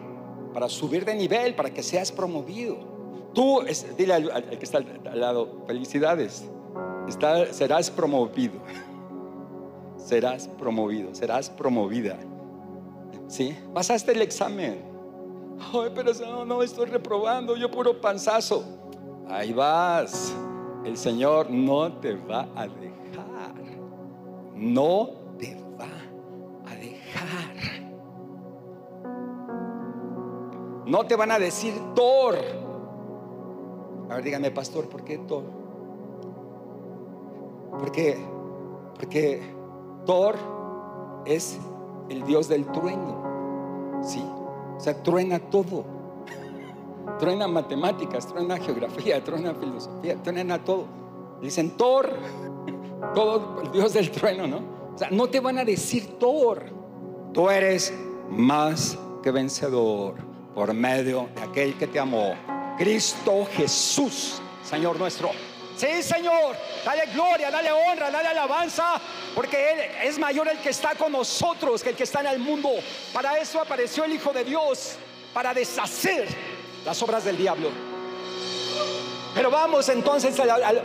Para 0.54 0.68
subir 0.68 1.06
de 1.06 1.14
nivel, 1.14 1.54
para 1.54 1.72
que 1.72 1.84
seas 1.84 2.12
promovido. 2.12 2.78
Tú, 3.34 3.62
dile 3.96 4.14
al, 4.16 4.44
que 4.58 4.66
está 4.66 4.80
al 4.80 5.20
lado, 5.20 5.64
felicidades 5.68 6.50
serás 7.52 7.90
promovido. 7.92 8.60
Serás 9.98 10.48
promovido, 10.48 11.14
serás 11.14 11.50
promovida. 11.50 12.18
¿Sí? 13.28 13.56
Pasaste 13.74 14.12
el 14.12 14.22
examen. 14.22 14.82
Ay, 15.74 15.92
pero 15.94 16.12
no, 16.14 16.46
no 16.46 16.64
estoy 16.64 16.90
reprobando, 16.90 17.56
yo 17.56 17.70
puro 17.70 18.00
panzazo. 18.00 18.64
Ahí 19.28 19.54
vas. 19.54 20.34
El 20.84 20.98
Señor 20.98 21.50
no 21.50 21.94
te 21.94 22.16
va 22.16 22.48
a 22.56 22.68
dejar. 22.68 22.90
No 24.56 25.19
No 30.90 31.06
te 31.06 31.16
van 31.16 31.30
a 31.30 31.38
decir 31.38 31.76
Thor. 31.94 32.36
A 34.10 34.16
ver, 34.16 34.24
díganme, 34.24 34.50
pastor, 34.50 34.90
¿por 34.90 35.04
qué 35.04 35.20
Thor? 35.20 35.44
Porque, 37.78 38.18
porque 38.96 39.54
Thor 40.08 40.36
es 41.26 41.60
el 42.10 42.26
dios 42.26 42.48
del 42.50 42.66
trueno. 42.72 44.00
¿Sí? 44.02 44.20
O 44.78 44.80
sea, 44.80 45.04
truena 45.04 45.38
todo. 45.38 45.86
Truena 47.20 47.48
matemáticas, 47.48 48.26
truena 48.26 48.58
geografía, 48.58 49.24
truena 49.24 49.54
filosofía, 49.54 50.16
truena 50.24 50.64
todo. 50.64 50.86
Dicen 51.40 51.78
Thor, 51.78 52.10
todo 53.14 53.62
el 53.62 53.72
dios 53.72 53.94
del 53.94 54.10
trueno, 54.10 54.48
¿no? 54.48 54.58
O 54.96 54.98
sea, 54.98 55.12
no 55.12 55.28
te 55.28 55.40
van 55.40 55.60
a 55.60 55.66
decir 55.66 56.18
Thor. 56.18 56.64
Tú 57.32 57.48
eres 57.48 57.94
más 58.28 58.98
que 59.22 59.30
vencedor 59.30 60.29
por 60.54 60.74
medio 60.74 61.30
de 61.36 61.42
aquel 61.42 61.78
que 61.78 61.88
te 61.88 62.00
amó, 62.00 62.36
Cristo 62.78 63.48
Jesús, 63.56 64.42
Señor 64.64 64.98
nuestro. 65.00 65.32
Sí, 65.76 66.04
Señor, 66.04 66.58
dale 66.84 67.06
gloria, 67.14 67.50
dale 67.50 67.72
honra, 67.72 68.12
dale 68.12 68.28
alabanza, 68.28 69.00
porque 69.34 69.72
Él 69.72 69.80
es 70.04 70.20
mayor 70.20 70.50
el 70.50 70.58
que 70.58 70.70
está 70.70 70.96
con 70.96 71.14
nosotros 71.14 71.82
que 71.82 71.92
el 71.92 71.96
que 71.96 72.04
está 72.04 72.20
en 72.20 72.28
el 72.28 72.40
mundo. 72.40 72.70
Para 73.14 73.38
eso 73.38 73.62
apareció 73.62 74.04
el 74.04 74.14
Hijo 74.14 74.34
de 74.34 74.44
Dios, 74.44 74.98
para 75.34 75.54
deshacer 75.54 76.28
las 76.86 77.02
obras 77.02 77.24
del 77.24 77.38
diablo. 77.38 77.89
Pero 79.34 79.52
vamos 79.52 79.88
entonces, 79.90 80.36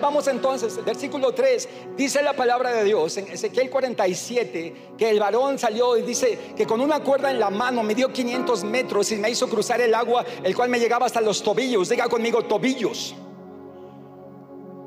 vamos 0.01 0.29
entonces, 0.29 0.85
versículo 0.85 1.33
3, 1.33 1.69
dice 1.97 2.23
la 2.23 2.35
palabra 2.35 2.73
de 2.73 2.85
Dios 2.85 3.17
en 3.17 3.29
Ezequiel 3.29 3.71
47, 3.71 4.93
que 4.99 5.11
el 5.11 5.19
varón 5.19 5.59
salió 5.59 5.97
y 5.97 6.03
dice 6.03 6.39
que 6.55 6.67
con 6.67 6.81
una 6.81 7.01
cuerda 7.01 7.31
en 7.31 7.41
la 7.41 7.51
mano 7.51 7.83
me 7.83 7.95
dio 7.95 8.13
500 8.13 8.65
metros 8.65 9.11
y 9.13 9.17
me 9.17 9.31
hizo 9.31 9.49
cruzar 9.49 9.81
el 9.81 9.95
agua, 9.95 10.25
el 10.43 10.55
cual 10.55 10.69
me 10.69 10.79
llegaba 10.79 11.07
hasta 11.07 11.21
los 11.21 11.43
tobillos, 11.43 11.89
diga 11.89 12.07
conmigo 12.09 12.43
tobillos. 12.43 13.15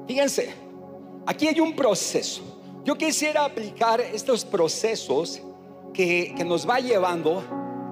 Fíjense, 0.07 0.53
aquí 1.25 1.47
hay 1.47 1.59
un 1.59 1.75
proceso. 1.75 2.41
Yo 2.85 2.95
quisiera 2.95 3.43
aplicar 3.43 3.99
estos 3.99 4.45
procesos 4.45 5.41
que, 5.93 6.33
nos 6.45 6.69
va 6.69 6.79
llevando 6.79 7.43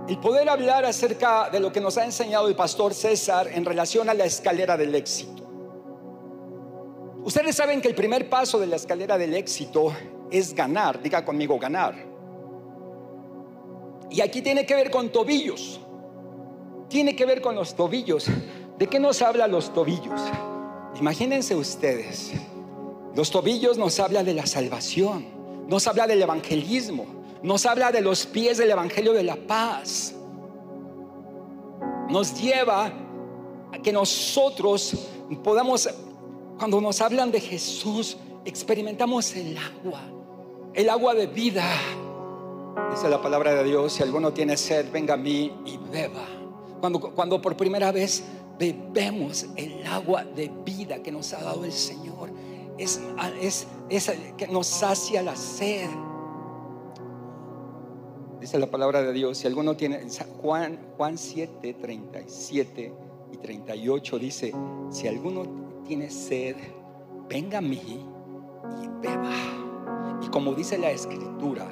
el 0.07 0.17
poder 0.19 0.47
hablar 0.47 0.85
acerca 0.85 1.49
de 1.49 1.59
lo 1.59 1.71
que 1.71 1.81
nos 1.81 1.97
ha 1.97 2.05
enseñado 2.05 2.47
el 2.47 2.55
pastor 2.55 2.93
César 2.93 3.49
en 3.51 3.65
relación 3.65 4.09
a 4.09 4.13
la 4.13 4.25
escalera 4.25 4.77
del 4.77 4.95
éxito. 4.95 5.34
Ustedes 7.25 7.55
saben 7.55 7.81
que 7.81 7.87
el 7.87 7.95
primer 7.95 8.29
paso 8.29 8.59
de 8.59 8.67
la 8.67 8.75
escalera 8.75 9.17
del 9.17 9.33
éxito 9.33 9.91
es 10.29 10.53
ganar, 10.53 11.01
diga 11.01 11.25
conmigo 11.25 11.57
ganar. 11.57 11.95
Y 14.11 14.21
aquí 14.21 14.43
tiene 14.43 14.63
que 14.63 14.75
ver 14.75 14.91
con 14.91 15.09
tobillos, 15.09 15.79
tiene 16.87 17.15
que 17.15 17.25
ver 17.25 17.41
con 17.41 17.55
los 17.55 17.75
tobillos. 17.75 18.27
¿De 18.77 18.85
qué 18.85 18.99
nos 18.99 19.23
habla 19.23 19.47
los 19.47 19.73
tobillos? 19.73 20.21
Imagínense 20.99 21.55
ustedes, 21.55 22.31
los 23.15 23.31
tobillos 23.31 23.79
nos 23.79 23.99
habla 23.99 24.23
de 24.23 24.35
la 24.35 24.45
salvación, 24.45 25.25
nos 25.67 25.87
habla 25.87 26.05
del 26.05 26.21
evangelismo, 26.21 27.07
nos 27.41 27.65
habla 27.65 27.91
de 27.91 28.01
los 28.01 28.27
pies 28.27 28.59
del 28.59 28.69
evangelio 28.69 29.13
de 29.13 29.23
la 29.23 29.35
paz. 29.35 30.13
Nos 32.07 32.39
lleva 32.39 32.93
a 33.73 33.79
que 33.81 33.91
nosotros 33.91 35.07
podamos, 35.43 35.89
cuando 36.57 36.79
nos 36.79 37.01
hablan 37.01 37.31
de 37.31 37.41
Jesús, 37.41 38.17
experimentamos 38.45 39.35
el 39.35 39.57
agua, 39.57 40.01
el 40.73 40.89
agua 40.89 41.13
de 41.13 41.27
vida. 41.27 41.65
Dice 42.91 43.09
la 43.09 43.21
palabra 43.21 43.53
de 43.55 43.63
Dios, 43.63 43.93
si 43.93 44.03
alguno 44.03 44.31
tiene 44.31 44.55
sed, 44.57 44.91
venga 44.91 45.15
a 45.15 45.17
mí 45.17 45.51
y 45.65 45.77
beba. 45.77 46.25
Cuando, 46.79 46.99
cuando 46.99 47.41
por 47.41 47.57
primera 47.57 47.91
vez 47.91 48.23
bebemos 48.57 49.47
el 49.55 49.85
agua 49.85 50.23
de 50.23 50.51
vida 50.65 51.01
que 51.01 51.11
nos 51.11 51.33
ha 51.33 51.41
dado 51.41 51.65
el 51.65 51.71
Señor. 51.71 52.29
Es, 52.77 53.01
es, 53.39 53.67
que 54.37 54.47
nos 54.47 54.67
sacia 54.67 55.21
la 55.21 55.35
sed. 55.35 55.89
Dice 58.39 58.59
la 58.59 58.69
palabra 58.69 59.01
de 59.01 59.11
Dios, 59.13 59.37
si 59.37 59.47
alguno 59.47 59.75
tiene, 59.75 60.01
Juan, 60.41 60.77
Juan 60.97 61.17
7, 61.17 61.73
37 61.73 62.93
y 63.31 63.37
38 63.37 64.19
dice, 64.19 64.53
si 64.91 65.07
alguno 65.07 65.64
tiene 65.85 66.09
sed, 66.09 66.55
venga 67.29 67.59
a 67.59 67.61
mí 67.61 68.05
y 68.81 68.87
beba. 69.01 70.19
Y 70.21 70.27
como 70.27 70.53
dice 70.53 70.77
la 70.77 70.91
escritura, 70.91 71.67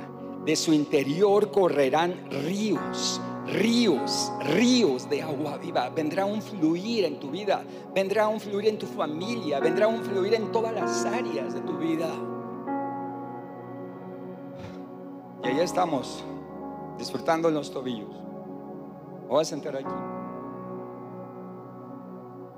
de 0.45 0.55
su 0.55 0.73
interior 0.73 1.51
correrán 1.51 2.29
ríos 2.29 3.21
ríos, 3.45 4.31
ríos 4.39 5.09
de 5.09 5.21
agua 5.21 5.57
viva. 5.57 5.89
Vendrá 5.89 6.25
un 6.25 6.41
fluir 6.41 7.05
en 7.05 7.19
tu 7.19 7.29
vida, 7.29 7.63
vendrá 7.93 8.27
un 8.27 8.39
fluir 8.39 8.67
en 8.67 8.77
tu 8.77 8.85
familia, 8.85 9.59
vendrá 9.59 9.87
un 9.87 10.03
fluir 10.03 10.33
en 10.33 10.51
todas 10.51 10.73
las 10.73 11.05
áreas 11.05 11.53
de 11.53 11.61
tu 11.61 11.77
vida. 11.77 12.09
Y 15.43 15.47
ahí 15.47 15.59
estamos, 15.59 16.23
disfrutando 16.97 17.49
en 17.49 17.55
los 17.55 17.71
tobillos. 17.71 18.09
Voy 19.27 19.41
a 19.41 19.45
sentar 19.45 19.75
aquí. 19.75 20.12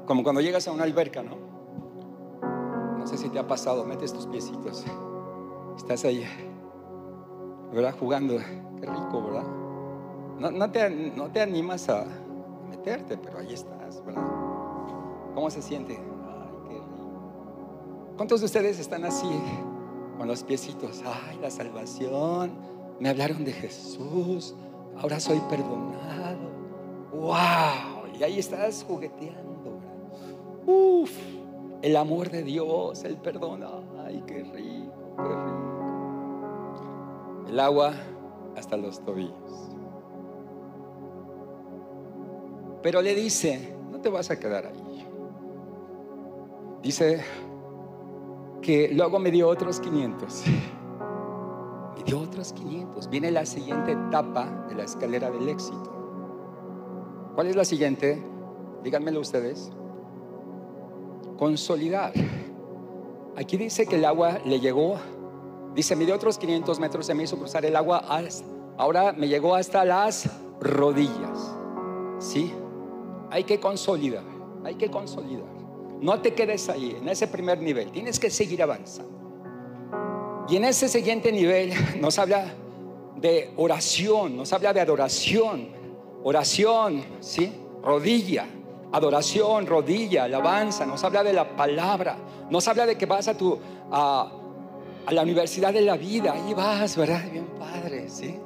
Como 0.05 0.23
cuando 0.23 0.41
llegas 0.41 0.67
a 0.67 0.71
una 0.71 0.83
alberca, 0.83 1.23
¿no? 1.23 1.35
No 2.97 3.07
sé 3.07 3.17
si 3.17 3.29
te 3.29 3.39
ha 3.39 3.47
pasado, 3.47 3.85
metes 3.85 4.13
tus 4.13 4.27
piecitos. 4.27 4.85
Estás 5.77 6.05
ahí, 6.05 6.25
¿verdad? 7.73 7.95
Jugando. 7.99 8.37
Qué 8.79 8.85
rico, 8.85 9.23
¿verdad? 9.23 9.45
No, 10.51 10.71
te, 10.71 10.89
no 10.89 11.31
te 11.31 11.41
animas 11.41 11.89
a 11.89 12.05
meterte, 12.69 13.17
pero 13.17 13.39
ahí 13.39 13.53
estás, 13.53 14.05
¿verdad? 14.05 14.23
¿Cómo 15.33 15.49
se 15.49 15.61
siente? 15.61 15.93
Ay, 15.97 16.57
qué 16.67 16.73
rico. 16.75 18.13
¿Cuántos 18.15 18.41
de 18.41 18.45
ustedes 18.45 18.79
están 18.79 19.05
así, 19.05 19.29
con 20.17 20.27
los 20.27 20.43
piecitos? 20.43 21.01
Ay, 21.05 21.39
la 21.41 21.49
salvación. 21.49 22.51
Me 22.99 23.09
hablaron 23.09 23.43
de 23.43 23.53
Jesús. 23.53 24.55
Ahora 24.97 25.19
soy 25.19 25.39
perdonado. 25.49 26.51
¡Wow! 27.11 28.15
Y 28.19 28.23
ahí 28.23 28.39
estás 28.39 28.85
jugueteando. 28.87 29.74
Uf 30.65 31.35
el 31.85 31.95
amor 31.97 32.31
de 32.31 32.41
Dios, 32.41 33.03
el 33.03 33.17
perdón. 33.17 33.63
Ay, 34.03 34.23
qué 34.25 34.43
rico, 34.43 35.15
qué 35.17 35.23
rico. 35.23 35.75
El 37.47 37.59
agua 37.59 37.93
hasta 38.55 38.75
los 38.75 39.05
tobillos. 39.05 39.69
Pero 42.81 43.03
le 43.03 43.13
dice, 43.13 43.77
no 43.91 44.01
te 44.01 44.09
vas 44.09 44.31
a 44.31 44.39
quedar 44.39 44.65
ahí. 44.65 45.07
Dice 46.81 47.23
que 48.63 48.89
luego 48.91 49.19
me 49.19 49.29
dio 49.29 49.47
otros 49.47 49.79
500. 49.79 50.43
Me 51.97 52.03
dio 52.03 52.19
otros 52.19 52.51
500. 52.53 53.11
Viene 53.11 53.29
la 53.29 53.45
siguiente 53.45 53.91
etapa 53.91 54.65
de 54.69 54.73
la 54.73 54.85
escalera 54.85 55.29
del 55.29 55.49
éxito. 55.49 55.91
¿Cuál 57.35 57.45
es 57.45 57.55
la 57.55 57.63
siguiente? 57.63 58.23
Díganmelo 58.81 59.19
ustedes 59.19 59.71
consolidar. 61.37 62.13
Aquí 63.35 63.57
dice 63.57 63.85
que 63.85 63.95
el 63.95 64.05
agua 64.05 64.39
le 64.45 64.59
llegó, 64.59 64.97
dice, 65.73 65.95
dio 65.95 66.15
otros 66.15 66.37
500 66.37 66.79
metros, 66.79 67.05
se 67.05 67.13
me 67.13 67.23
hizo 67.23 67.37
cruzar 67.37 67.65
el 67.65 67.75
agua, 67.75 68.03
ahora 68.77 69.11
me 69.11 69.27
llegó 69.27 69.55
hasta 69.55 69.83
las 69.83 70.29
rodillas. 70.59 71.55
¿Sí? 72.19 72.53
Hay 73.29 73.43
que 73.43 73.59
consolidar, 73.59 74.23
hay 74.63 74.75
que 74.75 74.89
consolidar. 74.89 75.53
No 76.01 76.21
te 76.21 76.33
quedes 76.33 76.69
ahí, 76.69 76.95
en 76.99 77.09
ese 77.09 77.27
primer 77.27 77.61
nivel, 77.61 77.91
tienes 77.91 78.19
que 78.19 78.29
seguir 78.29 78.63
avanzando. 78.63 79.15
Y 80.47 80.57
en 80.57 80.65
ese 80.65 80.87
siguiente 80.87 81.31
nivel 81.31 81.73
nos 81.99 82.19
habla 82.19 82.53
de 83.17 83.51
oración, 83.57 84.37
nos 84.37 84.53
habla 84.53 84.73
de 84.73 84.81
adoración, 84.81 85.69
oración, 86.23 87.03
¿sí? 87.19 87.51
Rodilla, 87.81 88.47
adoración, 88.91 89.65
rodilla, 89.65 90.23
alabanza, 90.25 90.85
nos 90.85 91.03
habla 91.03 91.23
de 91.23 91.33
la 91.33 91.55
palabra, 91.55 92.17
nos 92.49 92.67
habla 92.67 92.85
de 92.85 92.97
que 92.97 93.05
vas 93.05 93.27
a 93.27 93.37
tu 93.37 93.57
a, 93.91 94.31
la 95.09 95.21
universidad 95.21 95.71
de 95.71 95.81
la 95.81 95.97
vida, 95.97 96.33
ahí 96.33 96.53
vas, 96.53 96.95
¿verdad? 96.97 97.21
Bien 97.31 97.47
padre, 97.59 98.09
¿sí? 98.09 98.39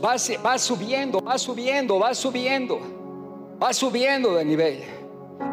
Vas, 0.00 0.30
vas 0.42 0.62
subiendo, 0.62 1.20
vas 1.20 1.42
subiendo, 1.42 1.98
vas 1.98 2.18
subiendo, 2.18 2.78
vas 3.58 3.76
subiendo 3.76 4.34
de 4.34 4.44
nivel. 4.44 4.98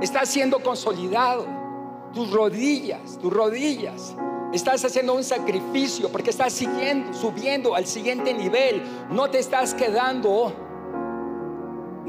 Estás 0.01 0.29
siendo 0.29 0.59
consolidado. 0.59 1.45
Tus 2.13 2.31
rodillas, 2.31 3.19
tus 3.19 3.31
rodillas. 3.31 4.15
Estás 4.53 4.85
haciendo 4.85 5.13
un 5.13 5.23
sacrificio 5.23 6.09
porque 6.09 6.29
estás 6.29 6.53
siguiendo, 6.53 7.13
subiendo 7.13 7.75
al 7.75 7.85
siguiente 7.85 8.33
nivel. 8.33 8.81
No 9.09 9.29
te 9.29 9.39
estás 9.39 9.73
quedando 9.73 10.53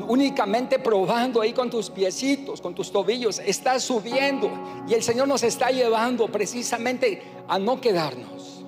únicamente 0.09 0.78
probando 0.78 1.40
ahí 1.40 1.52
con 1.52 1.70
tus 1.70 1.90
piecitos, 1.90 2.61
con 2.61 2.74
tus 2.74 2.92
tobillos, 2.92 3.38
estás 3.38 3.82
subiendo 3.82 4.50
y 4.87 4.94
el 4.94 5.02
Señor 5.02 5.28
nos 5.28 5.42
está 5.42 5.70
llevando 5.70 6.28
precisamente 6.28 7.22
a 7.48 7.59
no 7.59 7.80
quedarnos. 7.80 8.64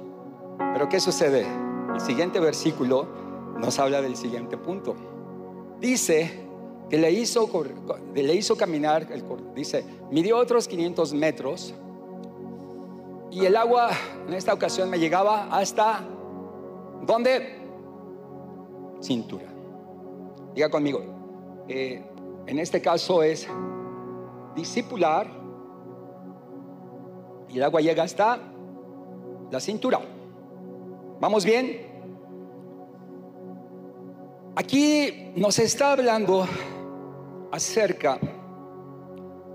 Pero 0.73 0.89
¿qué 0.89 1.01
sucede? 1.01 1.47
El 1.95 2.01
siguiente 2.01 2.41
versículo 2.41 3.07
nos 3.59 3.79
habla 3.79 4.01
del 4.01 4.17
siguiente 4.17 4.57
punto. 4.57 4.95
Dice 5.81 6.47
que 6.89 6.97
le 6.99 7.11
hizo, 7.11 7.49
caminar, 8.57 9.07
dice, 9.55 9.85
midió 10.11 10.39
otros 10.39 10.67
500 10.69 11.13
metros 11.15 11.75
y 13.31 13.45
el 13.45 13.57
agua 13.57 13.91
en 14.27 14.35
esta 14.35 14.55
ocasión 14.55 14.89
me 14.89 14.99
llegaba 14.99 15.49
hasta, 15.51 16.01
¿dónde? 17.03 17.59
Cintura. 19.03 19.45
Diga 20.55 20.71
conmigo, 20.71 21.18
eh, 21.69 22.03
en 22.47 22.59
este 22.59 22.81
caso 22.81 23.23
es 23.23 23.47
discipular 24.55 25.27
y 27.49 27.59
el 27.59 27.63
agua 27.63 27.81
llega 27.81 28.03
hasta 28.03 28.39
la 29.51 29.61
cintura. 29.61 30.01
¿Vamos 31.21 31.45
bien? 31.45 31.87
Aquí 34.57 35.33
nos 35.37 35.59
está 35.59 35.93
hablando 35.93 36.47
acerca 37.53 38.19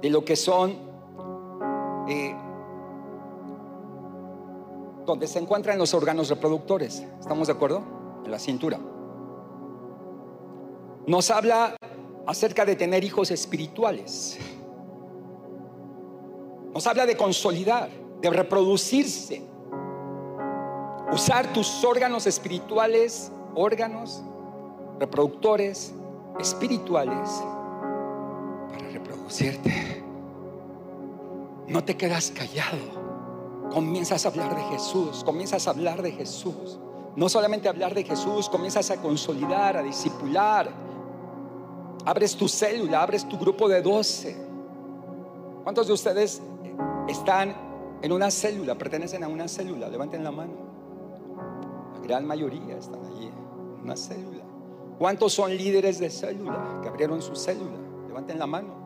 de 0.02 0.10
lo 0.10 0.23
que 0.23 0.36
son 0.36 0.76
eh, 2.08 2.36
donde 5.06 5.28
se 5.28 5.39
encuentran 5.39 5.78
los 5.78 5.93
órganos 5.93 6.30
reproductores. 6.30 7.06
¿Estamos 7.19 7.47
de 7.47 7.54
acuerdo? 7.54 7.84
La 8.26 8.39
cintura. 8.39 8.80
Nos 11.06 11.30
habla 11.32 11.76
acerca 12.25 12.65
de 12.65 12.75
tener 12.75 13.03
hijos 13.03 13.31
espirituales. 13.31 14.38
Nos 16.73 16.88
habla 16.88 17.05
de 17.05 17.15
consolidar, 17.15 17.89
de 18.21 18.29
reproducirse, 18.29 19.43
usar 21.12 21.51
tus 21.53 21.83
órganos 21.83 22.25
espirituales, 22.25 23.31
órganos 23.53 24.23
reproductores 24.99 25.93
espirituales 26.39 27.29
para 28.71 28.89
reproducirte. 28.89 30.03
No 31.67 31.83
te 31.83 31.95
quedas 31.95 32.31
callado. 32.31 33.03
Comienzas 33.71 34.25
a 34.25 34.29
hablar 34.29 34.55
de 34.55 34.63
Jesús, 34.63 35.23
comienzas 35.23 35.67
a 35.67 35.71
hablar 35.71 36.01
de 36.01 36.12
Jesús. 36.12 36.79
No 37.15 37.29
solamente 37.29 37.69
hablar 37.69 37.93
de 37.93 38.03
Jesús, 38.03 38.49
comienzas 38.49 38.89
a 38.89 38.97
consolidar, 38.97 39.77
a 39.77 39.83
discipular, 39.83 40.69
abres 42.05 42.35
tu 42.35 42.47
célula, 42.47 43.01
abres 43.01 43.27
tu 43.27 43.37
grupo 43.37 43.67
de 43.67 43.81
12. 43.81 44.35
¿Cuántos 45.63 45.87
de 45.87 45.93
ustedes 45.93 46.41
están 47.07 47.55
en 48.01 48.11
una 48.11 48.29
célula, 48.29 48.75
pertenecen 48.75 49.23
a 49.23 49.27
una 49.27 49.47
célula? 49.47 49.89
Levanten 49.89 50.23
la 50.23 50.31
mano. 50.31 50.53
La 51.95 52.01
gran 52.01 52.25
mayoría 52.25 52.77
están 52.77 53.05
allí, 53.05 53.27
en 53.27 53.81
una 53.83 53.95
célula. 53.95 54.43
¿Cuántos 54.97 55.33
son 55.33 55.55
líderes 55.55 55.99
de 55.99 56.09
célula 56.09 56.79
que 56.81 56.89
abrieron 56.89 57.21
su 57.21 57.35
célula? 57.35 57.77
Levanten 58.07 58.37
la 58.37 58.47
mano. 58.47 58.83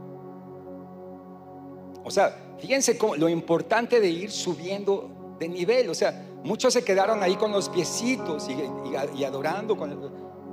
O 2.03 2.12
sea, 2.12 2.56
fíjense 2.60 2.97
lo 3.17 3.27
importante 3.27 3.99
de 3.99 4.10
ir 4.10 4.32
subiendo 4.32 5.36
de 5.39 5.49
nivel. 5.49 5.89
O 5.89 5.93
sea, 5.93 6.25
muchos 6.43 6.73
se 6.73 6.84
quedaron 6.84 7.21
ahí 7.21 7.36
con 7.36 7.51
los 7.51 7.69
piecitos 7.69 8.47
y, 8.49 9.23
adorando 9.25 9.75
con 9.75 9.91
el, 9.91 9.97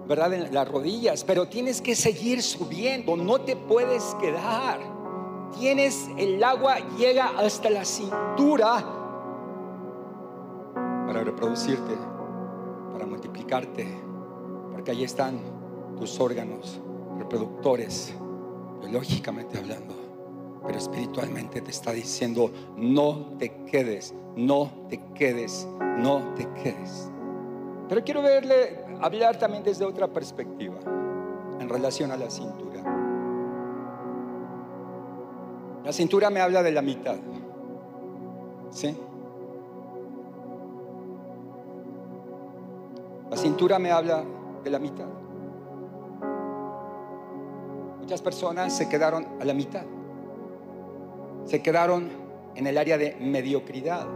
¿verdad? 0.09 0.33
En 0.35 0.53
las 0.55 0.69
rodillas, 0.69 1.25
pero 1.25 1.47
tienes 1.47 1.81
que 1.81 1.95
seguir 1.95 2.43
subiendo, 2.43 3.17
no 3.17 3.41
te 3.41 3.57
puedes 3.57 4.15
quedar. 4.21 4.81
Tienes, 5.59 6.09
el 6.19 6.43
agua 6.43 6.77
llega 6.99 7.39
hasta 7.39 7.71
la 7.71 7.85
cintura 7.85 8.85
para 11.07 11.23
reproducirte, 11.23 11.95
para 12.93 13.07
multiplicarte, 13.07 13.87
porque 14.73 14.91
ahí 14.91 15.05
están 15.05 15.39
tus 15.97 16.19
órganos 16.19 16.81
reproductores, 17.19 18.15
biológicamente 18.81 19.59
hablando, 19.59 19.95
pero 20.67 20.79
espiritualmente 20.79 21.61
te 21.61 21.71
está 21.71 21.93
diciendo, 21.93 22.51
no 22.77 23.37
te 23.39 23.65
quedes, 23.65 24.15
no 24.37 24.87
te 24.89 25.01
quedes, 25.15 25.69
no 25.99 26.35
te 26.35 26.49
quedes. 26.63 27.11
Pero 27.89 28.03
quiero 28.03 28.23
verle 28.23 28.85
hablar 29.01 29.39
también 29.39 29.63
desde 29.63 29.85
otra 29.85 30.09
perspectiva 30.09 30.77
en 31.61 31.69
relación 31.69 32.11
a 32.11 32.17
la 32.17 32.31
cintura. 32.31 32.83
La 35.85 35.93
cintura 35.93 36.31
me 36.31 36.41
habla 36.41 36.63
de 36.63 36.73
la 36.73 36.81
mitad. 36.81 37.17
¿Sí? 38.71 38.97
La 43.31 43.37
cintura 43.37 43.79
me 43.79 43.91
habla 43.91 44.25
de 44.63 44.71
la 44.71 44.79
mitad. 44.79 45.07
Muchas 48.01 48.23
personas 48.23 48.77
se 48.77 48.89
quedaron 48.89 49.27
a 49.41 49.45
la 49.45 49.55
mitad. 49.55 49.85
Se 51.45 51.63
quedaron 51.63 52.11
en 52.55 52.67
el 52.67 52.79
área 52.79 52.97
de 52.97 53.17
mediocridad 53.21 54.07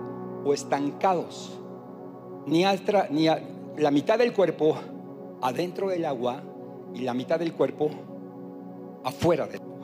o 0.44 0.54
estancados. 0.54 1.58
Ni, 2.46 2.64
altra, 2.64 3.08
ni, 3.10 3.28
la 3.78 3.90
mitad 3.90 4.18
del 4.18 4.32
cuerpo 4.32 4.76
adentro 5.40 5.88
del 5.88 6.04
agua 6.04 6.42
y 6.94 7.00
la 7.00 7.14
mitad 7.14 7.38
del 7.38 7.54
cuerpo 7.54 7.90
afuera 9.04 9.46
del 9.46 9.60
agua. 9.60 9.78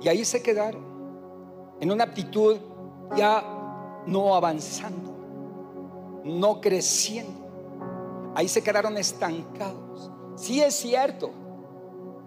Y 0.00 0.08
ahí 0.08 0.24
se 0.24 0.42
quedaron. 0.42 0.88
en 1.80 1.90
una 1.90 2.04
actitud 2.04 2.58
ya 3.16 3.42
no 4.06 4.34
avanzando, 4.34 6.22
no 6.24 6.60
creciendo. 6.60 7.40
Ahí 8.34 8.48
se 8.48 8.62
quedaron 8.62 8.96
estancados. 8.96 10.10
Sí 10.36 10.60
es 10.60 10.74
cierto, 10.74 11.30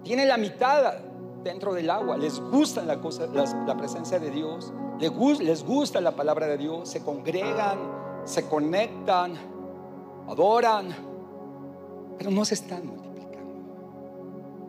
tienen 0.03 0.27
la 0.27 0.37
mitad 0.37 0.95
dentro 1.43 1.73
del 1.73 1.89
agua, 1.89 2.17
les 2.17 2.39
gusta 2.39 2.83
la, 2.83 2.99
cosa, 2.99 3.27
la, 3.27 3.77
presencia 3.77 4.19
de 4.19 4.31
Dios, 4.31 4.73
les, 4.99 5.39
les 5.39 5.63
gusta 5.63 6.01
la 6.01 6.15
palabra 6.15 6.47
de 6.47 6.57
Dios, 6.57 6.89
se 6.89 7.03
congregan, 7.03 7.77
se 8.25 8.47
conectan, 8.47 9.52
adoran, 10.27 10.95
pero 12.17 12.31
no 12.31 12.45
se 12.45 12.55
están 12.55 13.03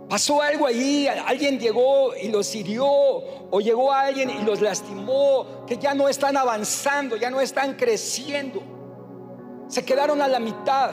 Pasó 0.09 0.43
algo 0.43 0.67
ahí, 0.67 1.09
alguien 1.09 1.59
llegó 1.59 2.15
y 2.15 2.29
los 2.29 2.55
hirió 2.55 2.87
o 2.87 3.61
llegó 3.61 3.91
alguien 3.91 4.31
y 4.31 4.43
los 4.43 4.61
lastimó, 4.61 5.65
que 5.67 5.79
ya 5.79 5.95
no 5.95 6.09
están 6.09 6.37
avanzando, 6.37 7.17
ya 7.17 7.31
no 7.31 7.41
están 7.41 7.75
creciendo. 7.75 8.63
Se 9.67 9.85
quedaron 9.85 10.21
a 10.21 10.29
la 10.29 10.39
mitad 10.39 10.91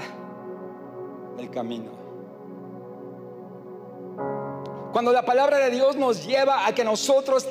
del 1.37 1.49
camino. 1.51 1.91
Cuando 4.93 5.11
la 5.11 5.23
palabra 5.23 5.57
de 5.57 5.71
Dios 5.71 5.97
nos 5.97 6.25
lleva 6.25 6.65
a 6.65 6.73
que 6.73 6.83
nosotros, 6.83 7.47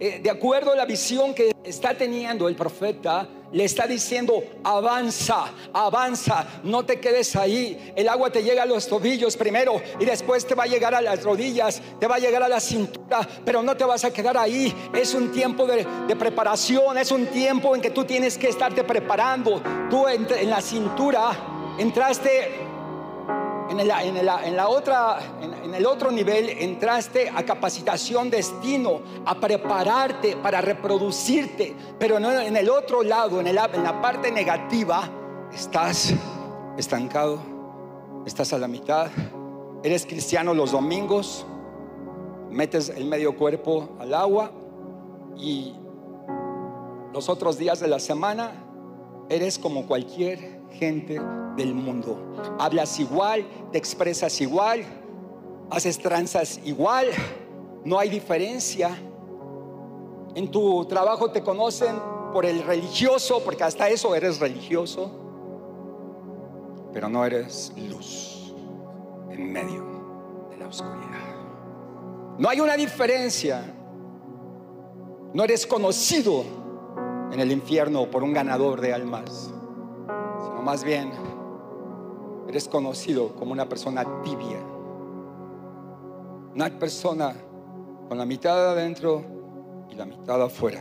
eh, 0.00 0.20
de 0.20 0.30
acuerdo 0.30 0.72
a 0.72 0.76
la 0.76 0.86
visión 0.86 1.34
que 1.34 1.52
está 1.62 1.96
teniendo 1.96 2.48
el 2.48 2.56
profeta, 2.56 3.28
le 3.52 3.64
está 3.64 3.86
diciendo, 3.86 4.42
avanza, 4.64 5.46
avanza, 5.72 6.46
no 6.64 6.84
te 6.84 7.00
quedes 7.00 7.36
ahí. 7.36 7.92
El 7.96 8.08
agua 8.08 8.30
te 8.30 8.42
llega 8.42 8.62
a 8.62 8.66
los 8.66 8.86
tobillos 8.86 9.36
primero 9.36 9.80
y 9.98 10.04
después 10.04 10.46
te 10.46 10.54
va 10.54 10.64
a 10.64 10.66
llegar 10.66 10.94
a 10.94 11.00
las 11.00 11.22
rodillas, 11.22 11.80
te 12.00 12.06
va 12.06 12.16
a 12.16 12.18
llegar 12.18 12.42
a 12.42 12.48
la 12.48 12.60
cintura, 12.60 13.26
pero 13.44 13.62
no 13.62 13.76
te 13.76 13.84
vas 13.84 14.04
a 14.04 14.12
quedar 14.12 14.36
ahí. 14.36 14.74
Es 14.94 15.14
un 15.14 15.32
tiempo 15.32 15.66
de, 15.66 15.84
preparación, 16.16 16.98
es 16.98 17.10
un 17.10 17.26
tiempo 17.26 17.74
en 17.74 17.80
que 17.80 17.90
tú 17.90 18.04
tienes 18.04 18.38
que 18.38 18.48
estarte 18.48 18.84
preparando. 18.84 19.62
Tú 19.90 20.06
en 20.08 20.50
la 20.50 20.60
cintura 20.60 21.30
entraste 21.78 22.75
en, 23.70 24.56
la, 24.56 24.68
otra, 24.68 25.18
en, 25.40 25.74
el 25.74 25.86
otro 25.86 26.10
nivel 26.10 26.48
entraste 26.48 27.28
a 27.28 27.44
capacitación 27.44 28.30
destino, 28.30 29.00
a 29.24 29.38
prepararte 29.38 30.36
para 30.36 30.60
reproducirte, 30.60 31.74
pero 31.98 32.20
no 32.20 32.30
en 32.32 32.56
el 32.56 32.70
otro 32.70 33.02
lado, 33.02 33.40
en, 33.40 33.48
en 33.48 33.54
la 33.56 34.00
parte 34.00 34.30
negativa, 34.30 35.10
estás 35.52 36.14
estancado, 36.76 37.40
estás 38.24 38.52
a 38.52 38.58
la 38.58 38.68
mitad, 38.68 39.08
eres 39.82 40.06
cristiano 40.06 40.54
los 40.54 40.72
domingos, 40.72 41.44
metes 42.50 42.88
el 42.88 43.04
medio 43.06 43.36
cuerpo 43.36 43.96
al 43.98 44.14
agua 44.14 44.50
y 45.36 45.74
los 47.12 47.28
otros 47.28 47.58
días 47.58 47.80
de 47.80 47.88
la 47.88 47.98
semana 47.98 48.52
eres 49.28 49.58
como 49.58 49.86
cualquier 49.86 50.60
gente 50.72 51.20
del 51.56 51.74
mundo. 51.74 52.18
Hablas 52.58 52.98
igual, 53.00 53.46
te 53.72 53.78
expresas 53.78 54.40
igual, 54.40 54.84
haces 55.70 55.98
tranzas 55.98 56.60
igual, 56.64 57.08
no 57.84 57.98
hay 57.98 58.08
diferencia. 58.08 58.90
En 60.34 60.50
tu 60.50 60.84
trabajo 60.84 61.30
te 61.30 61.42
conocen 61.42 61.96
por 62.32 62.44
el 62.44 62.62
religioso, 62.62 63.42
porque 63.44 63.64
hasta 63.64 63.88
eso 63.88 64.14
eres 64.14 64.38
religioso, 64.40 65.10
pero 66.92 67.08
no 67.08 67.24
eres 67.24 67.72
luz 67.76 68.54
en 69.30 69.52
medio 69.52 69.84
de 70.50 70.56
la 70.58 70.68
oscuridad. 70.68 71.06
No 72.38 72.48
hay 72.48 72.60
una 72.60 72.76
diferencia. 72.76 73.72
No 75.32 75.44
eres 75.44 75.66
conocido 75.66 76.44
en 77.32 77.40
el 77.40 77.52
infierno 77.52 78.10
por 78.10 78.22
un 78.22 78.32
ganador 78.32 78.80
de 78.80 78.92
almas, 78.94 79.50
sino 80.42 80.62
más 80.62 80.84
bien 80.84 81.10
eres 82.48 82.68
conocido 82.68 83.34
como 83.34 83.52
una 83.52 83.68
persona 83.68 84.04
tibia. 84.22 84.58
Una 86.54 86.70
persona 86.78 87.34
con 88.08 88.18
la 88.18 88.24
mitad 88.24 88.70
adentro 88.70 89.24
y 89.90 89.94
la 89.94 90.06
mitad 90.06 90.40
afuera. 90.42 90.80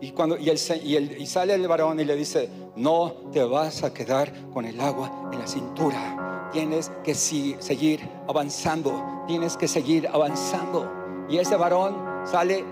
Y, 0.00 0.10
cuando, 0.10 0.36
y, 0.36 0.50
y, 0.50 1.26
sale 1.26 1.54
el 1.54 1.68
varón 1.68 2.00
y 2.00 2.04
le 2.04 2.16
dice, 2.16 2.48
no 2.74 3.12
te 3.32 3.44
vas 3.44 3.84
a 3.84 3.94
quedar 3.94 4.32
con 4.52 4.64
el 4.64 4.80
agua 4.80 5.30
en 5.32 5.38
la 5.38 5.46
cintura. 5.46 6.50
Tienes 6.52 6.90
que 7.04 7.14
seguir 7.14 8.00
avanzando. 8.28 9.24
Tienes 9.28 9.56
que 9.56 9.68
seguir 9.68 10.08
avanzando. 10.08 10.90
Y 11.28 11.38
ese 11.38 11.56
varón 11.56 11.96
sale 12.24 12.64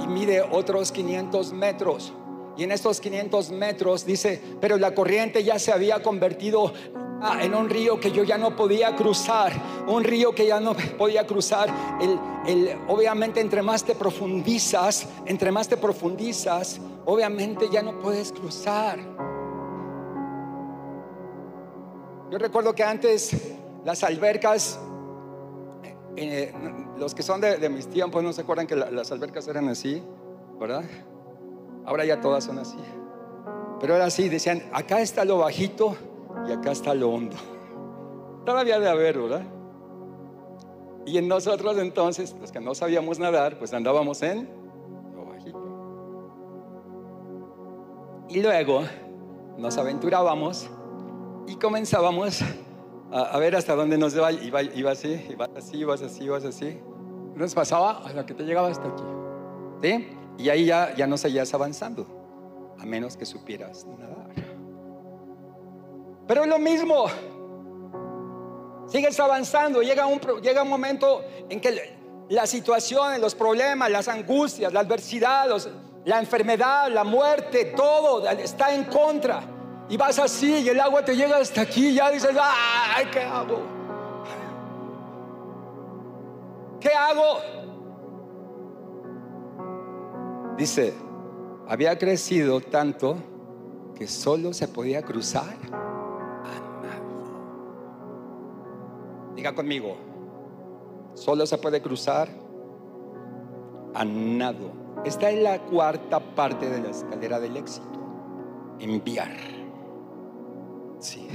y 0.00 0.06
mide 0.06 0.40
otros 0.40 0.90
500 0.90 1.52
metros. 1.52 2.14
Y 2.56 2.64
en 2.64 2.72
estos 2.72 3.00
500 3.00 3.50
metros 3.52 4.04
dice, 4.04 4.42
pero 4.60 4.78
la 4.78 4.94
corriente 4.94 5.44
ya 5.44 5.58
se 5.58 5.72
había 5.72 6.02
convertido 6.02 6.72
Ah, 7.20 7.42
en 7.42 7.52
un 7.54 7.68
río 7.68 7.98
que 7.98 8.12
yo 8.12 8.22
ya 8.22 8.38
no 8.38 8.54
podía 8.54 8.94
cruzar, 8.94 9.52
un 9.88 10.04
río 10.04 10.32
que 10.32 10.46
ya 10.46 10.60
no 10.60 10.74
podía 10.96 11.26
cruzar. 11.26 11.68
Obviamente 12.86 13.40
entre 13.40 13.60
más 13.60 13.82
te 13.82 13.96
profundizas, 13.96 15.08
entre 15.26 15.50
más 15.50 15.68
te 15.68 15.76
profundizas, 15.76 16.80
obviamente 17.06 17.68
ya 17.70 17.82
no 17.82 17.98
puedes 17.98 18.30
cruzar. 18.30 19.00
Yo 22.30 22.38
recuerdo 22.38 22.72
que 22.74 22.84
antes 22.84 23.56
las 23.84 24.04
albercas, 24.04 24.78
eh, 26.14 26.52
los 26.98 27.14
que 27.16 27.24
son 27.24 27.40
de, 27.40 27.68
mis 27.68 27.88
tiempos 27.88 28.22
no 28.22 28.32
se 28.32 28.42
acuerdan 28.42 28.66
que 28.66 28.76
las 28.76 29.10
albercas 29.10 29.48
eran 29.48 29.68
así, 29.68 30.02
¿verdad? 30.60 30.84
Ahora 31.84 32.04
ya 32.04 32.20
todas 32.20 32.44
son 32.44 32.58
así. 32.58 32.78
Pero 33.80 33.96
era 33.96 34.04
así, 34.04 34.28
decían, 34.28 34.62
acá 34.72 35.00
está 35.00 35.24
lo 35.24 35.38
bajito 35.38 35.96
y 36.46 36.52
acá 36.52 36.72
está 36.72 36.94
lo 36.94 37.10
hondo. 37.10 37.36
Todavía 38.44 38.78
de 38.78 38.88
haber, 38.88 39.18
¿verdad? 39.18 39.42
Y 41.06 41.16
en 41.18 41.28
nosotros 41.28 41.78
entonces, 41.78 42.36
los 42.40 42.52
que 42.52 42.60
no 42.60 42.74
sabíamos 42.74 43.18
nadar, 43.18 43.58
pues 43.58 43.72
andábamos 43.72 44.22
en 44.22 44.48
lo 45.14 45.24
bajito. 45.24 45.58
Y 48.28 48.42
luego 48.42 48.82
nos 49.56 49.78
aventurábamos 49.78 50.68
y 51.46 51.56
comenzábamos 51.56 52.42
a, 53.10 53.38
ver 53.38 53.56
hasta 53.56 53.74
dónde 53.74 53.96
nos 53.96 54.14
iba, 54.14 54.32
iba, 54.32 54.62
iba 54.62 54.90
así, 54.90 55.26
ibas 55.30 55.50
así, 55.56 55.78
ibas 55.78 56.02
así, 56.02 56.24
ibas 56.24 56.44
así. 56.44 56.78
Nos 57.34 57.54
pasaba 57.54 58.02
hasta 58.04 58.26
que 58.26 58.34
te 58.34 58.44
llegaba 58.44 58.68
hasta 58.68 58.88
aquí. 58.88 59.04
¿Sí? 59.80 60.08
Y 60.38 60.50
ahí 60.50 60.66
ya, 60.66 60.94
ya 60.94 61.06
no 61.06 61.16
seguías 61.16 61.52
avanzando, 61.54 62.06
a 62.78 62.84
menos 62.84 63.16
que 63.16 63.24
supieras 63.24 63.86
nadar. 63.86 64.17
Pero 66.28 66.42
es 66.42 66.48
lo 66.48 66.58
mismo. 66.58 67.06
Sigues 68.86 69.18
avanzando. 69.18 69.80
Llega 69.80 70.06
un, 70.06 70.20
llega 70.42 70.62
un 70.62 70.68
momento 70.68 71.24
en 71.48 71.58
que 71.58 71.96
la 72.28 72.46
situación, 72.46 73.18
los 73.20 73.34
problemas, 73.34 73.90
las 73.90 74.08
angustias, 74.08 74.70
la 74.70 74.80
adversidad, 74.80 75.48
la 76.04 76.18
enfermedad, 76.18 76.88
la 76.90 77.02
muerte, 77.02 77.72
todo 77.74 78.28
está 78.28 78.74
en 78.74 78.84
contra. 78.84 79.42
Y 79.88 79.96
vas 79.96 80.18
así 80.18 80.58
y 80.58 80.68
el 80.68 80.78
agua 80.78 81.02
te 81.02 81.16
llega 81.16 81.38
hasta 81.38 81.62
aquí. 81.62 81.88
Y 81.88 81.94
ya 81.94 82.10
dices, 82.10 82.36
ay, 82.38 83.06
¿qué 83.10 83.22
hago? 83.22 83.60
¿Qué 86.78 86.90
hago? 86.90 87.38
Dice, 90.58 90.92
había 91.66 91.98
crecido 91.98 92.60
tanto 92.60 93.16
que 93.96 94.06
solo 94.06 94.52
se 94.52 94.68
podía 94.68 95.02
cruzar 95.02 95.56
Diga 99.38 99.54
conmigo, 99.54 99.94
solo 101.14 101.46
se 101.46 101.56
puede 101.58 101.80
cruzar 101.80 102.28
a 103.94 104.04
nado. 104.04 104.72
Esta 105.04 105.30
es 105.30 105.40
la 105.40 105.60
cuarta 105.60 106.18
parte 106.18 106.68
de 106.68 106.82
la 106.82 106.90
escalera 106.90 107.38
del 107.38 107.56
éxito. 107.56 107.86
Enviar. 108.80 109.30
Sí. 110.98 111.28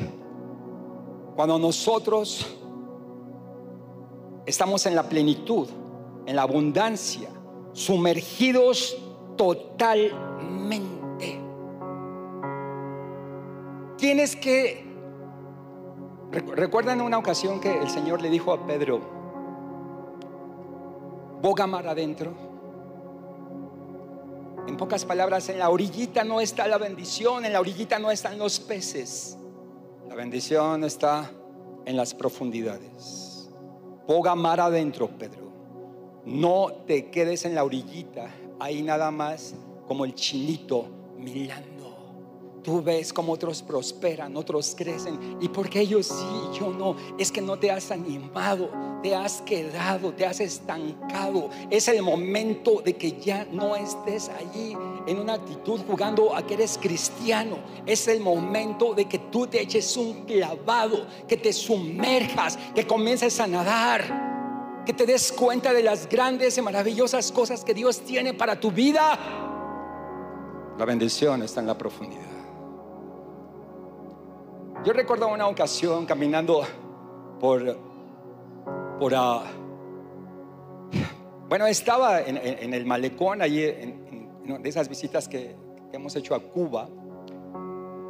Cuando 1.38 1.58
nosotros 1.58 2.46
estamos 4.46 4.86
en 4.86 4.96
la 4.96 5.04
plenitud, 5.04 5.70
en 6.26 6.36
la 6.36 6.42
abundancia, 6.42 7.30
sumergidos 7.72 8.98
totalmente, 9.38 11.40
tienes 13.96 14.36
que 14.36 14.93
¿Recuerdan 16.34 17.00
una 17.02 17.20
ocasión 17.20 17.60
que 17.60 17.78
el 17.78 17.90
Señor 17.90 18.20
le 18.22 18.30
dijo 18.30 18.52
a 18.54 18.66
Pedro, 18.66 19.02
boga 21.44 21.68
mar 21.68 21.88
adentro? 21.88 22.34
En 24.68 24.76
pocas 24.76 25.06
palabras, 25.06 25.50
en 25.50 25.60
la 25.60 25.70
orillita 25.70 26.24
no 26.24 26.42
está 26.42 26.68
la 26.68 26.80
bendición, 26.80 27.46
en 27.46 27.54
la 27.54 27.60
orillita 27.60 28.00
no 28.00 28.10
están 28.10 28.40
los 28.40 28.60
peces. 28.60 29.38
La 30.10 30.16
bendición 30.16 30.84
está 30.84 31.30
en 31.86 31.96
las 31.96 32.16
profundidades. 32.16 33.52
Boga 34.08 34.34
mar 34.34 34.60
adentro, 34.60 35.10
Pedro. 35.10 35.52
No 36.26 36.72
te 36.88 37.12
quedes 37.12 37.46
en 37.46 37.54
la 37.54 37.64
orillita, 37.64 38.32
ahí 38.60 38.82
nada 38.82 39.12
más 39.12 39.54
como 39.88 40.04
el 40.06 40.16
chinito 40.16 40.88
mirando. 41.18 41.73
Tú 42.64 42.82
ves 42.82 43.12
como 43.12 43.34
otros 43.34 43.62
prosperan, 43.62 44.38
otros 44.38 44.74
crecen. 44.76 45.38
¿Y 45.42 45.50
porque 45.50 45.82
ellos 45.82 46.08
sí 46.08 46.60
yo 46.60 46.72
no? 46.72 46.96
Es 47.18 47.30
que 47.30 47.42
no 47.42 47.60
te 47.60 47.70
has 47.70 47.92
animado, 47.92 48.70
te 49.02 49.14
has 49.14 49.42
quedado, 49.42 50.14
te 50.14 50.26
has 50.26 50.40
estancado. 50.40 51.50
Es 51.70 51.90
el 51.90 52.02
momento 52.02 52.82
de 52.82 52.96
que 52.96 53.20
ya 53.20 53.46
no 53.52 53.76
estés 53.76 54.30
allí 54.30 54.78
en 55.06 55.20
una 55.20 55.34
actitud 55.34 55.82
jugando 55.86 56.34
a 56.34 56.48
que 56.48 56.54
eres 56.54 56.80
cristiano. 56.82 57.58
Es 57.86 58.08
el 58.08 58.22
momento 58.22 58.94
de 58.94 59.06
que 59.06 59.20
tú 59.20 59.46
te 59.46 59.62
eches 59.62 59.98
un 59.98 60.24
clavado, 60.24 61.06
que 61.28 61.36
te 61.36 61.52
sumerjas, 61.52 62.58
que 62.74 62.88
comiences 62.88 63.42
a 63.42 63.48
nadar, 63.48 64.84
que 64.86 64.94
te 64.94 65.06
des 65.06 65.34
cuenta 65.34 65.74
de 65.74 65.84
las 65.84 66.08
grandes 66.08 66.58
y 66.58 66.62
maravillosas 66.62 67.30
cosas 67.30 67.66
que 67.66 67.74
Dios 67.74 68.00
tiene 68.00 68.34
para 68.34 68.58
tu 68.58 68.72
vida. 68.72 69.20
La 70.78 70.86
bendición 70.86 71.44
está 71.44 71.60
en 71.60 71.68
la 71.68 71.78
profundidad. 71.78 72.33
Yo 74.84 74.92
recuerdo 74.92 75.30
una 75.30 75.48
ocasión 75.48 76.06
caminando 76.06 76.62
por, 77.40 77.78
bueno, 81.48 81.68
estaba 81.68 82.22
en, 82.22 82.74
el 82.74 82.86
malecón 82.86 83.42
allí, 83.42 83.64
en, 83.64 84.62
de 84.62 84.70
esas 84.70 84.90
visitas 84.90 85.30
que, 85.30 85.56
hemos 85.94 86.16
hecho 86.16 86.36
a 86.36 86.40
Cuba, 86.40 86.90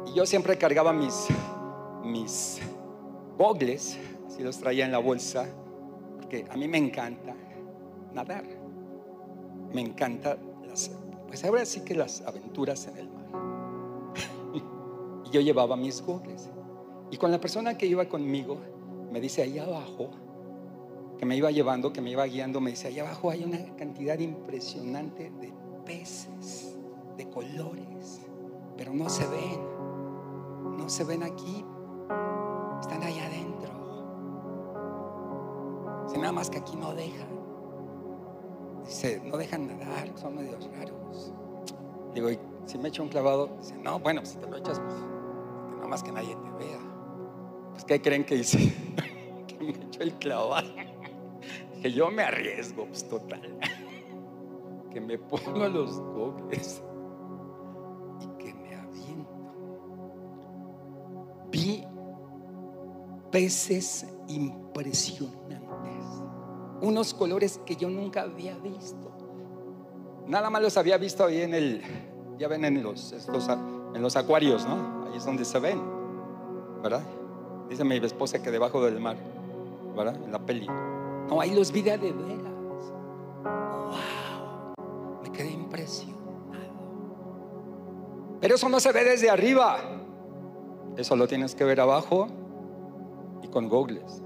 y 0.06 0.14
yo 0.14 0.26
siempre 0.26 0.56
cargaba 0.56 0.92
mis, 0.92 1.28
mis 2.02 2.60
gogles, 3.36 3.98
así 4.26 4.42
los 4.42 4.58
traía 4.58 4.84
en 4.84 4.90
la 4.90 4.98
bolsa, 4.98 5.46
porque 6.16 6.44
a 6.50 6.56
mí 6.56 6.66
me 6.66 6.78
encanta 6.78 7.36
nadar, 8.14 8.44
me 9.72 9.82
encanta 9.82 10.38
las, 10.66 10.90
pues 11.28 11.44
ahora 11.44 11.64
sí 11.66 11.82
que 11.82 11.94
las 11.94 12.22
aventuras 12.22 12.88
en 12.88 12.96
el 12.96 13.08
mar. 13.10 13.26
y 15.24 15.30
yo 15.30 15.40
llevaba 15.40 15.76
mis 15.76 16.00
gogles. 16.00 16.50
Y 17.14 17.16
con 17.16 17.30
la 17.30 17.38
persona 17.38 17.78
que 17.78 17.86
iba 17.86 18.04
conmigo, 18.06 18.56
me 19.12 19.20
dice, 19.20 19.42
ahí 19.42 19.56
abajo, 19.60 20.10
que 21.16 21.24
me 21.24 21.36
iba 21.36 21.48
llevando, 21.52 21.92
que 21.92 22.00
me 22.00 22.10
iba 22.10 22.26
guiando, 22.26 22.60
me 22.60 22.70
dice, 22.70 22.88
ahí 22.88 22.98
abajo 22.98 23.30
hay 23.30 23.44
una 23.44 23.76
cantidad 23.76 24.18
impresionante 24.18 25.30
de 25.40 25.52
peces, 25.86 26.76
de 27.16 27.30
colores, 27.30 28.20
pero 28.76 28.92
no 28.92 29.08
se 29.08 29.28
ven, 29.28 29.60
no 30.76 30.88
se 30.88 31.04
ven 31.04 31.22
aquí, 31.22 31.64
están 32.80 33.04
ahí 33.04 33.20
adentro. 33.20 33.70
Si 36.08 36.18
nada 36.18 36.32
más 36.32 36.50
que 36.50 36.58
aquí 36.58 36.74
no 36.74 36.96
dejan. 36.96 37.28
Dice, 38.84 39.22
no 39.24 39.36
dejan 39.36 39.68
nadar, 39.68 40.10
son 40.16 40.34
medios 40.34 40.68
raros. 40.76 41.32
Digo, 42.12 42.28
¿y 42.28 42.40
si 42.66 42.76
me 42.76 42.88
echo 42.88 43.04
un 43.04 43.08
clavado? 43.08 43.50
Dice, 43.60 43.76
no, 43.76 44.00
bueno, 44.00 44.26
si 44.26 44.36
te 44.36 44.50
lo 44.50 44.56
echas, 44.56 44.80
pues, 44.80 44.96
nada 45.76 45.86
más 45.86 46.02
que 46.02 46.10
nadie 46.10 46.34
te 46.34 46.50
vea. 46.64 46.93
Pues, 47.74 47.84
¿qué 47.84 48.00
creen 48.00 48.24
que 48.24 48.36
hice? 48.36 48.58
que 49.48 49.58
me 49.58 49.70
echó 49.70 50.02
el 50.02 50.14
clavado. 50.14 50.68
Que 51.82 51.92
yo 51.92 52.10
me 52.10 52.22
arriesgo, 52.22 52.86
pues 52.86 53.06
total. 53.08 53.58
que 54.92 55.00
me 55.00 55.18
pongo 55.18 55.68
los 55.68 55.98
gogles 55.98 56.80
y 58.20 58.26
que 58.42 58.54
me 58.54 58.76
aviento. 58.76 59.28
Vi 61.50 61.84
peces 63.32 64.06
impresionantes, 64.28 66.22
unos 66.80 67.12
colores 67.12 67.60
que 67.66 67.74
yo 67.74 67.90
nunca 67.90 68.22
había 68.22 68.56
visto. 68.58 69.10
Nada 70.28 70.48
más 70.48 70.62
los 70.62 70.76
había 70.76 70.96
visto 70.96 71.24
ahí 71.24 71.42
en 71.42 71.54
el, 71.54 71.82
ya 72.38 72.46
ven 72.46 72.64
en 72.64 72.80
los, 72.82 73.12
en 73.12 74.00
los 74.00 74.16
acuarios, 74.16 74.64
¿no? 74.64 75.06
Ahí 75.06 75.16
es 75.16 75.26
donde 75.26 75.44
se 75.44 75.58
ven, 75.58 75.82
¿verdad? 76.80 77.02
Dice 77.68 77.84
mi 77.84 77.96
esposa 77.96 78.42
que 78.42 78.50
debajo 78.50 78.84
del 78.84 79.00
mar, 79.00 79.16
¿verdad? 79.96 80.16
En 80.22 80.32
la 80.32 80.38
peli. 80.38 80.66
No, 81.28 81.40
ahí 81.40 81.54
los 81.54 81.72
vi 81.72 81.82
de 81.82 81.96
veras. 81.96 82.92
Wow, 83.42 85.22
me 85.22 85.32
quedé 85.32 85.50
impresionado. 85.52 86.14
Pero 88.40 88.56
eso 88.56 88.68
no 88.68 88.78
se 88.80 88.92
ve 88.92 89.04
desde 89.04 89.30
arriba. 89.30 89.78
Eso 90.96 91.16
lo 91.16 91.26
tienes 91.26 91.54
que 91.54 91.64
ver 91.64 91.80
abajo 91.80 92.28
y 93.42 93.48
con 93.48 93.68
gogles. 93.68 94.22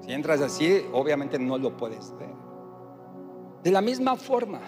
Si 0.00 0.12
entras 0.12 0.40
así, 0.40 0.84
obviamente 0.92 1.38
no 1.38 1.58
lo 1.58 1.76
puedes 1.76 2.12
ver. 2.18 2.34
De 3.62 3.70
la 3.70 3.80
misma 3.80 4.16
forma, 4.16 4.60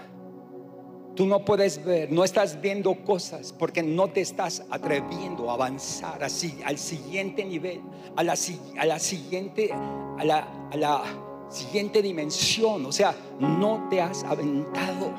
Tú 1.15 1.27
no 1.27 1.45
puedes 1.45 1.85
ver, 1.85 2.11
no 2.11 2.25
estás 2.25 2.61
viendo 2.61 2.93
cosas 3.05 3.55
porque 3.57 3.85
no 3.85 4.09
te 4.09 4.21
estás 4.21 4.65
atreviendo 4.69 5.49
a 5.49 5.55
avanzar 5.55 6.25
así 6.25 6.59
al 6.65 6.77
siguiente 6.77 7.45
nivel, 7.45 7.81
a 8.17 8.25
la, 8.25 8.35
siguiente, 8.35 9.71
a 9.73 10.25
la, 10.25 10.69
a 10.73 10.77
la 10.77 11.05
siguiente 11.49 12.03
dimensión. 12.03 12.85
O 12.87 12.91
sea, 12.93 13.15
no 13.39 13.87
te 13.89 14.01
has 14.01 14.25
aventado. 14.25 15.13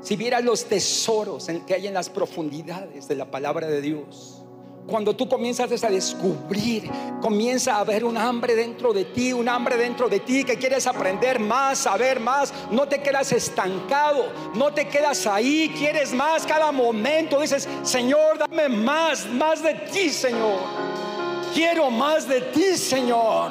Si 0.00 0.16
vieras 0.16 0.42
los 0.42 0.64
tesoros 0.64 1.48
que 1.66 1.74
hay 1.74 1.86
en 1.86 1.94
las 1.94 2.08
profundidades 2.08 3.06
de 3.06 3.16
la 3.16 3.30
palabra 3.30 3.66
de 3.66 3.82
Dios, 3.82 4.42
cuando 4.86 5.14
tú 5.14 5.28
comienzas 5.28 5.82
a 5.82 5.90
descubrir, 5.90 6.90
comienza 7.20 7.76
a 7.76 7.80
haber 7.80 8.04
un 8.04 8.16
hambre 8.16 8.54
dentro 8.54 8.92
de 8.92 9.04
ti, 9.04 9.32
un 9.32 9.48
hambre 9.48 9.76
dentro 9.76 10.08
de 10.08 10.20
ti 10.20 10.44
que 10.44 10.56
quieres 10.56 10.86
aprender 10.86 11.40
más, 11.40 11.78
saber 11.78 12.20
más, 12.20 12.52
no 12.70 12.86
te 12.86 13.02
quedas 13.02 13.32
estancado, 13.32 14.26
no 14.54 14.72
te 14.72 14.88
quedas 14.88 15.26
ahí, 15.26 15.72
quieres 15.76 16.12
más 16.12 16.46
cada 16.46 16.70
momento, 16.70 17.40
dices, 17.40 17.68
Señor, 17.82 18.38
dame 18.38 18.68
más, 18.68 19.26
más 19.26 19.62
de 19.62 19.74
ti, 19.74 20.10
Señor. 20.10 20.60
Quiero 21.52 21.90
más 21.90 22.28
de 22.28 22.42
ti, 22.42 22.76
Señor. 22.76 23.50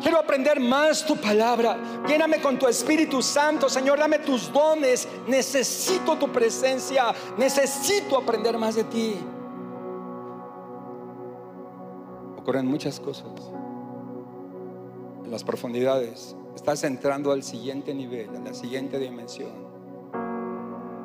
Quiero 0.00 0.18
aprender 0.18 0.60
más 0.60 1.04
tu 1.04 1.16
palabra. 1.16 1.76
Lléname 2.06 2.40
con 2.40 2.58
tu 2.58 2.66
Espíritu 2.66 3.20
Santo, 3.20 3.68
Señor. 3.68 3.98
Dame 3.98 4.20
tus 4.20 4.50
dones. 4.52 5.06
Necesito 5.26 6.16
tu 6.16 6.30
presencia. 6.30 7.12
Necesito 7.36 8.16
aprender 8.16 8.56
más 8.56 8.76
de 8.76 8.84
ti. 8.84 9.16
Ocurren 12.48 12.66
muchas 12.66 12.98
cosas. 12.98 13.26
En 15.22 15.30
las 15.30 15.44
profundidades, 15.44 16.34
estás 16.56 16.82
entrando 16.82 17.30
al 17.30 17.42
siguiente 17.42 17.92
nivel, 17.92 18.34
a 18.34 18.38
la 18.38 18.54
siguiente 18.54 18.98
dimensión. 18.98 19.50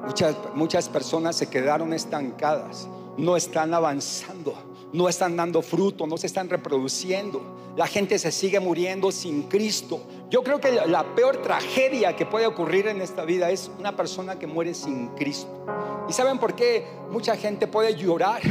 Muchas, 0.05 0.37
muchas 0.55 0.87
personas 0.87 1.35
se 1.35 1.47
quedaron 1.47 1.91
estancadas, 1.91 2.87
no 3.17 3.35
están 3.35 3.73
avanzando, 3.73 4.53
no 4.93 5.09
están 5.09 5.35
dando 5.35 5.61
fruto, 5.61 6.07
no 6.07 6.15
se 6.15 6.27
están 6.27 6.49
reproduciendo. 6.49 7.41
La 7.75 7.87
gente 7.87 8.17
se 8.19 8.31
sigue 8.31 8.61
muriendo 8.61 9.11
sin 9.11 9.43
Cristo. 9.43 9.99
Yo 10.29 10.43
creo 10.43 10.61
que 10.61 10.71
la 10.71 11.13
peor 11.13 11.41
tragedia 11.41 12.15
que 12.15 12.25
puede 12.25 12.47
ocurrir 12.47 12.87
en 12.87 13.01
esta 13.01 13.25
vida 13.25 13.51
es 13.51 13.69
una 13.79 13.97
persona 13.97 14.39
que 14.39 14.47
muere 14.47 14.73
sin 14.73 15.09
Cristo. 15.09 15.65
¿Y 16.07 16.13
saben 16.13 16.39
por 16.39 16.55
qué 16.55 16.87
mucha 17.11 17.35
gente 17.35 17.67
puede 17.67 17.97
llorar? 17.97 18.41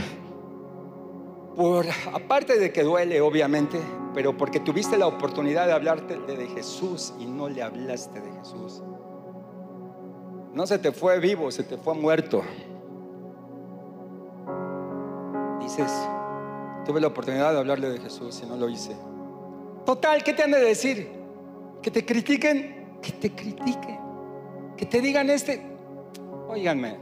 Por 1.56 1.86
aparte 2.12 2.58
de 2.58 2.72
que 2.72 2.82
duele 2.82 3.20
obviamente, 3.20 3.78
pero 4.14 4.36
porque 4.36 4.60
tuviste 4.60 4.96
la 4.98 5.06
oportunidad 5.06 5.66
de 5.66 5.72
hablarte 5.72 6.18
de 6.18 6.46
Jesús 6.48 7.14
y 7.18 7.26
no 7.26 7.48
le 7.48 7.62
hablaste 7.62 8.20
de 8.20 8.32
Jesús. 8.32 8.82
No 10.52 10.66
se 10.66 10.78
te 10.78 10.92
fue 10.92 11.18
vivo, 11.18 11.50
se 11.50 11.62
te 11.62 11.76
fue 11.76 11.94
muerto. 11.94 12.42
Dices, 15.60 15.90
tuve 16.84 17.00
la 17.00 17.06
oportunidad 17.06 17.52
de 17.52 17.58
hablarle 17.58 17.90
de 17.90 17.98
Jesús 17.98 18.42
y 18.42 18.46
no 18.46 18.56
lo 18.56 18.68
hice. 18.68 18.94
Total, 19.86 20.22
¿qué 20.22 20.32
te 20.32 20.42
han 20.42 20.50
de 20.50 20.60
decir? 20.60 21.10
Que 21.80 21.90
te 21.90 22.04
critiquen, 22.04 22.98
que 23.00 23.12
te 23.12 23.34
critiquen, 23.34 23.98
que 24.76 24.86
te 24.86 25.00
digan 25.00 25.30
este, 25.30 25.62
óiganme, 26.48 26.98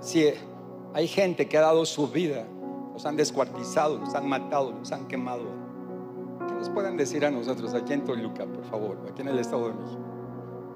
si, 0.00 0.32
hay 0.94 1.08
gente 1.08 1.48
que 1.48 1.58
ha 1.58 1.62
dado 1.62 1.84
su 1.84 2.08
vida, 2.08 2.46
los 2.92 3.04
han 3.04 3.16
descuartizado, 3.16 3.98
los 3.98 4.14
han 4.14 4.28
matado, 4.28 4.72
los 4.72 4.90
han 4.92 5.06
quemado. 5.06 5.44
¿Qué 6.46 6.54
nos 6.54 6.70
pueden 6.70 6.96
decir 6.96 7.24
a 7.24 7.30
nosotros 7.30 7.74
aquí 7.74 7.92
en 7.92 8.04
Toluca, 8.04 8.46
por 8.46 8.64
favor, 8.64 8.98
aquí 9.10 9.22
en 9.22 9.28
el 9.28 9.38
Estado 9.38 9.68
de 9.68 9.74
México? 9.74 10.02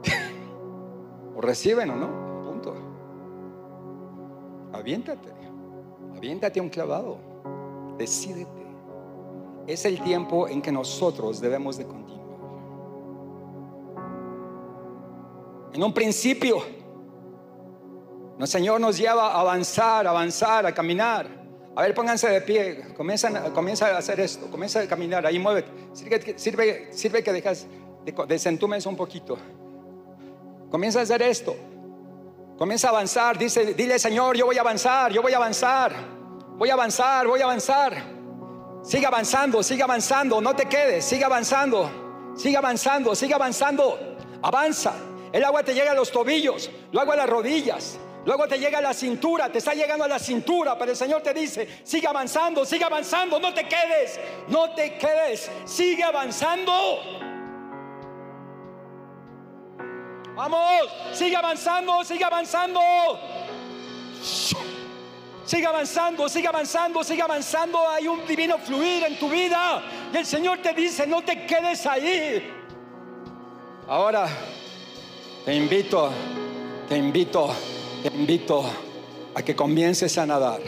o 1.37 1.41
reciben 1.41 1.91
o 1.91 1.97
no, 1.97 2.43
punto. 2.45 2.75
Aviéntate, 4.73 5.31
aviéntate 6.17 6.61
a 6.61 6.63
un 6.63 6.69
clavado, 6.69 7.19
decídete. 7.97 8.61
Es 9.67 9.85
el 9.85 10.01
tiempo 10.03 10.49
en 10.49 10.61
que 10.61 10.73
nosotros 10.73 11.41
debemos 11.41 11.77
de 11.77 11.87
continuar. 11.87 12.11
En 15.73 15.85
un 15.85 15.95
principio, 15.95 16.57
el 18.45 18.49
Señor 18.49 18.81
nos 18.81 18.97
lleva 18.97 19.33
a 19.33 19.41
avanzar, 19.41 20.07
a 20.07 20.11
avanzar, 20.11 20.67
a 20.67 20.73
caminar. 20.73 21.27
A 21.77 21.83
ver, 21.83 21.95
pónganse 21.95 22.29
de 22.29 22.41
pie, 22.41 22.95
comienza 22.97 23.29
a 23.29 23.99
hacer 23.99 24.21
esto, 24.21 24.51
comienza 24.51 24.81
a 24.81 24.87
caminar, 24.87 25.25
ahí 25.27 25.39
muévete. 25.39 25.71
Sirve, 26.37 26.89
sirve, 26.93 27.23
que 27.23 27.33
dejas 27.33 27.67
Desentúmense 28.27 28.89
un 28.89 28.97
poquito. 28.97 29.37
Comienza 30.71 31.01
a 31.01 31.03
hacer 31.03 31.23
esto. 31.23 31.55
Comienza 32.57 32.89
a 32.89 32.91
avanzar. 32.91 33.39
Dice, 33.39 33.75
dile, 33.75 33.99
Señor, 33.99 34.37
yo 34.37 34.47
voy 34.47 34.57
a 34.57 34.63
avanzar, 34.63 35.13
yo 35.13 35.23
voy 35.23 35.33
a 35.33 35.37
avanzar. 35.37 35.93
Voy 36.57 36.71
a 36.71 36.75
avanzar, 36.75 37.27
voy 37.27 37.41
a 37.41 37.45
avanzar. 37.45 38.03
Sigue 38.83 39.07
avanzando, 39.07 39.63
sigue 39.63 39.83
avanzando. 39.83 40.41
No 40.41 40.57
te 40.57 40.67
quedes, 40.67 41.05
sigue 41.05 41.25
avanzando. 41.25 41.91
Sigue 42.37 42.57
avanzando, 42.57 43.15
sigue 43.15 43.35
avanzando. 43.35 44.17
Avanza. 44.43 44.95
El 45.33 45.45
agua 45.45 45.63
te 45.63 45.75
llega 45.75 45.93
a 45.93 45.95
los 45.95 46.11
tobillos, 46.11 46.71
luego 46.91 47.13
a 47.13 47.17
las 47.17 47.29
rodillas, 47.29 47.99
luego 48.25 48.47
te 48.47 48.59
llega 48.59 48.79
a 48.79 48.83
la 48.83 48.95
cintura, 48.95 49.51
te 49.51 49.59
está 49.59 49.75
llegando 49.75 50.05
a 50.05 50.09
la 50.09 50.19
cintura, 50.19 50.77
pero 50.79 50.91
el 50.91 50.97
Señor 50.97 51.23
te 51.23 51.35
dice, 51.35 51.81
sigue 51.85 52.07
avanzando, 52.07 52.65
sigue 52.65 52.85
avanzando, 52.85 53.39
no 53.39 53.53
te 53.55 53.67
quedes, 53.67 54.21
no 54.49 54.71
te 54.75 54.97
quedes, 54.97 55.51
sigue 55.65 56.03
avanzando. 56.03 56.73
Vamos, 60.35 60.89
sigue 61.13 61.37
avanzando, 61.37 62.05
sigue 62.05 62.25
avanzando. 62.25 62.81
Sigue 65.45 65.67
avanzando, 65.67 66.29
sigue 66.29 66.47
avanzando, 66.47 67.03
sigue 67.03 67.23
avanzando. 67.23 67.89
Hay 67.89 68.07
un 68.07 68.25
divino 68.27 68.57
fluir 68.57 69.03
en 69.03 69.19
tu 69.19 69.29
vida. 69.29 69.83
Y 70.13 70.17
el 70.17 70.25
Señor 70.25 70.59
te 70.63 70.73
dice, 70.73 71.07
no 71.07 71.23
te 71.23 71.45
quedes 71.45 71.85
ahí. 71.87 72.49
Ahora 73.89 74.29
te 75.45 75.53
invito, 75.53 76.11
te 76.89 76.97
invito, 76.97 77.53
te 78.03 78.09
invito 78.09 78.65
a 79.35 79.43
que 79.43 79.55
comiences 79.55 80.17
a 80.19 80.27
nadar. 80.27 80.61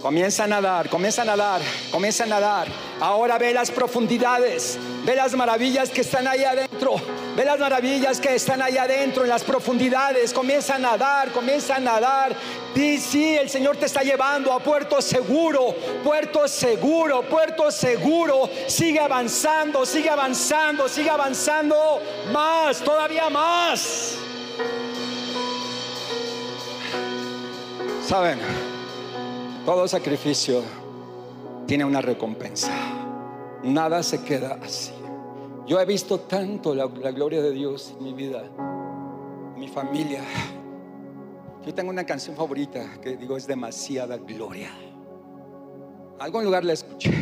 Comienza 0.00 0.44
a 0.44 0.46
nadar, 0.46 0.88
comienza 0.88 1.22
a 1.22 1.24
nadar, 1.24 1.60
comienza 1.90 2.22
a 2.22 2.26
nadar. 2.28 2.68
Ahora 3.00 3.36
ve 3.36 3.52
las 3.52 3.68
profundidades, 3.68 4.78
ve 5.04 5.16
las 5.16 5.34
maravillas 5.34 5.90
que 5.90 6.02
están 6.02 6.28
ahí 6.28 6.44
adentro, 6.44 6.94
ve 7.36 7.44
las 7.44 7.58
maravillas 7.58 8.20
que 8.20 8.36
están 8.36 8.62
ahí 8.62 8.78
adentro 8.78 9.24
en 9.24 9.28
las 9.28 9.42
profundidades. 9.42 10.32
Comienza 10.32 10.76
a 10.76 10.78
nadar, 10.78 11.32
comienza 11.32 11.76
a 11.76 11.80
nadar. 11.80 12.32
Y 12.76 12.98
sí, 12.98 13.34
el 13.34 13.50
Señor 13.50 13.76
te 13.76 13.86
está 13.86 14.02
llevando 14.02 14.52
a 14.52 14.60
puerto 14.60 15.02
seguro, 15.02 15.74
puerto 16.04 16.46
seguro, 16.46 17.22
puerto 17.22 17.68
seguro. 17.72 18.48
Sigue 18.68 19.00
avanzando, 19.00 19.84
sigue 19.84 20.10
avanzando, 20.10 20.88
sigue 20.88 21.10
avanzando 21.10 22.00
más, 22.32 22.78
todavía 22.78 23.28
más. 23.30 24.14
¿Saben? 28.06 28.67
Todo 29.68 29.86
sacrificio 29.86 30.62
tiene 31.66 31.84
una 31.84 32.00
recompensa. 32.00 32.72
Nada 33.62 34.02
se 34.02 34.22
queda 34.22 34.58
así. 34.62 34.94
Yo 35.66 35.78
he 35.78 35.84
visto 35.84 36.20
tanto 36.20 36.74
la, 36.74 36.86
gloria 36.86 37.42
de 37.42 37.50
Dios 37.50 37.92
en 37.98 38.02
mi 38.02 38.14
vida, 38.14 38.44
en 39.54 39.60
mi 39.60 39.68
familia. 39.68 40.22
Yo 41.66 41.74
tengo 41.74 41.90
una 41.90 42.06
canción 42.06 42.34
favorita 42.34 42.98
que 43.02 43.18
digo 43.18 43.36
es 43.36 43.46
demasiada 43.46 44.16
gloria. 44.16 44.70
algún 46.18 46.46
lugar 46.46 46.64
la 46.64 46.72
escuché. 46.72 47.12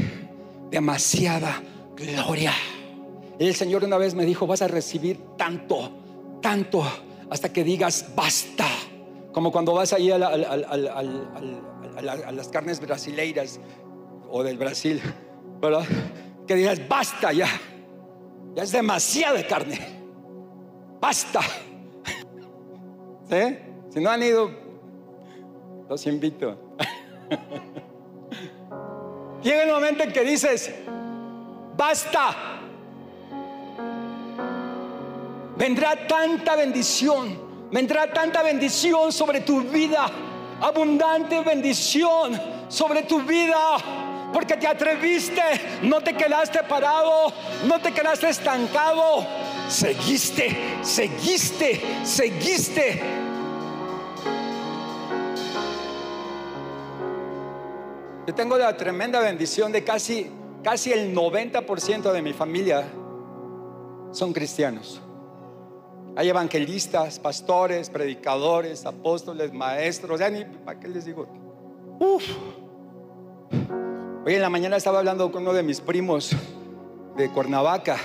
Demasiada 0.70 1.61
gloria. 1.97 2.53
Y 3.40 3.49
el 3.49 3.57
Señor 3.57 3.82
una 3.82 3.99
vez 3.99 4.14
me 4.14 4.24
dijo, 4.24 4.47
vas 4.47 4.62
a 4.62 4.68
recibir 4.68 5.18
tanto, 5.36 5.90
tanto, 6.40 6.84
hasta 7.28 7.53
que 7.53 7.64
digas, 7.64 8.14
basta. 8.14 8.68
Como 9.32 9.51
cuando 9.51 9.74
vas 9.74 9.92
ahí 9.92 10.12
al, 10.12 10.22
a, 11.97 12.32
las 12.32 12.49
carnes 12.49 12.80
brasileiras 12.80 13.61
o 14.28 14.42
del 14.42 14.59
Brasil, 14.59 15.01
¿verdad? 15.61 15.84
Que 16.47 16.55
digas, 16.55 16.86
basta 16.86 17.32
ya, 17.32 17.49
ya 18.55 18.62
es 18.62 18.72
demasiada 18.72 19.47
carne, 19.47 19.78
basta. 21.01 21.40
¿Sí? 23.30 23.59
Si 23.90 24.01
no 24.01 24.11
han 24.11 24.22
ido, 24.22 24.51
los 25.88 26.07
invito. 26.07 26.74
Llega 29.42 29.62
el 29.62 29.70
momento 29.70 30.03
en 30.03 30.12
que 30.12 30.22
dices, 30.22 30.74
basta. 31.76 32.36
Vendrá 35.57 36.07
tanta 36.07 36.57
bendición, 36.57 37.70
vendrá 37.72 38.12
tanta 38.12 38.42
bendición 38.42 39.11
sobre 39.11 39.40
tu 39.40 39.62
vida 39.62 40.11
abundante 40.61 41.41
bendición 41.43 42.41
sobre 42.69 43.03
tu 43.03 43.23
vida. 43.23 43.79
Porque 44.33 44.57
te 44.57 44.67
atreviste, 44.67 45.43
no 45.83 46.01
te 46.01 46.15
quedaste 46.15 46.63
parado, 46.65 47.33
no 47.67 47.81
te 47.81 47.93
quedaste 47.93 48.29
estancado. 48.29 49.25
Seguiste, 49.69 50.79
seguiste, 50.83 51.81
seguiste. 52.05 53.01
Yo 58.27 58.35
tengo 58.35 58.59
la 58.59 58.77
tremenda 58.77 59.21
bendición 59.21 59.71
de 59.71 59.85
casi, 59.85 60.29
casi 60.63 60.93
el 60.93 61.15
90% 61.15 62.13
de 62.13 62.23
mi 62.23 62.33
familia 62.33 62.85
son 64.11 64.33
cristianos. 64.33 65.01
Hay 66.17 66.31
evangelistas, 66.31 67.19
pastores, 67.19 67.91
predicadores, 67.91 68.87
apóstoles, 68.87 69.53
maestros. 69.53 70.19
Ya 70.19 70.31
ni, 70.31 70.45
¿para 70.45 70.81
qué 70.81 70.89
les 70.89 71.05
digo? 71.05 71.27
Uf. 72.01 72.25
Hoy 74.25 74.35
en 74.35 74.41
la 74.41 74.49
mañana 74.49 74.77
estaba 74.77 75.01
hablando 75.01 75.31
con 75.31 75.43
uno 75.43 75.53
de 75.53 75.62
mis 75.62 75.83
primos 75.83 76.35
de 77.19 77.31
Cuernavaca. 77.31 77.99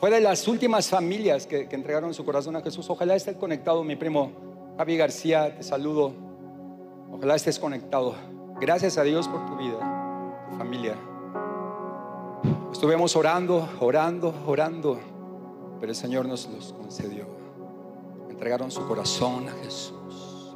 Fue 0.00 0.10
de 0.10 0.20
las 0.20 0.48
últimas 0.48 0.88
familias 0.88 1.46
que, 1.46 1.68
que 1.68 1.76
entregaron 1.76 2.12
su 2.12 2.24
corazón 2.24 2.56
a 2.56 2.60
Jesús. 2.60 2.90
Ojalá 2.90 3.14
esté 3.14 3.34
conectado 3.34 3.84
mi 3.84 3.94
primo 3.94 4.32
Javi 4.78 4.96
García. 4.96 5.54
Te 5.56 5.62
saludo. 5.62 6.12
Ojalá 7.12 7.36
estés 7.36 7.60
conectado. 7.60 8.16
Gracias 8.60 8.98
a 8.98 9.04
Dios 9.04 9.28
por 9.28 9.46
tu 9.46 9.56
vida, 9.56 10.46
tu 10.50 10.56
familia. 10.56 10.96
Estuvimos 12.72 13.14
orando, 13.14 13.68
orando, 13.78 14.34
orando. 14.46 15.09
Pero 15.80 15.92
el 15.92 15.96
Señor 15.96 16.26
nos 16.26 16.46
los 16.48 16.74
concedió. 16.74 17.24
Entregaron 18.28 18.70
su 18.70 18.86
corazón 18.86 19.48
a 19.48 19.52
Jesús. 19.64 20.54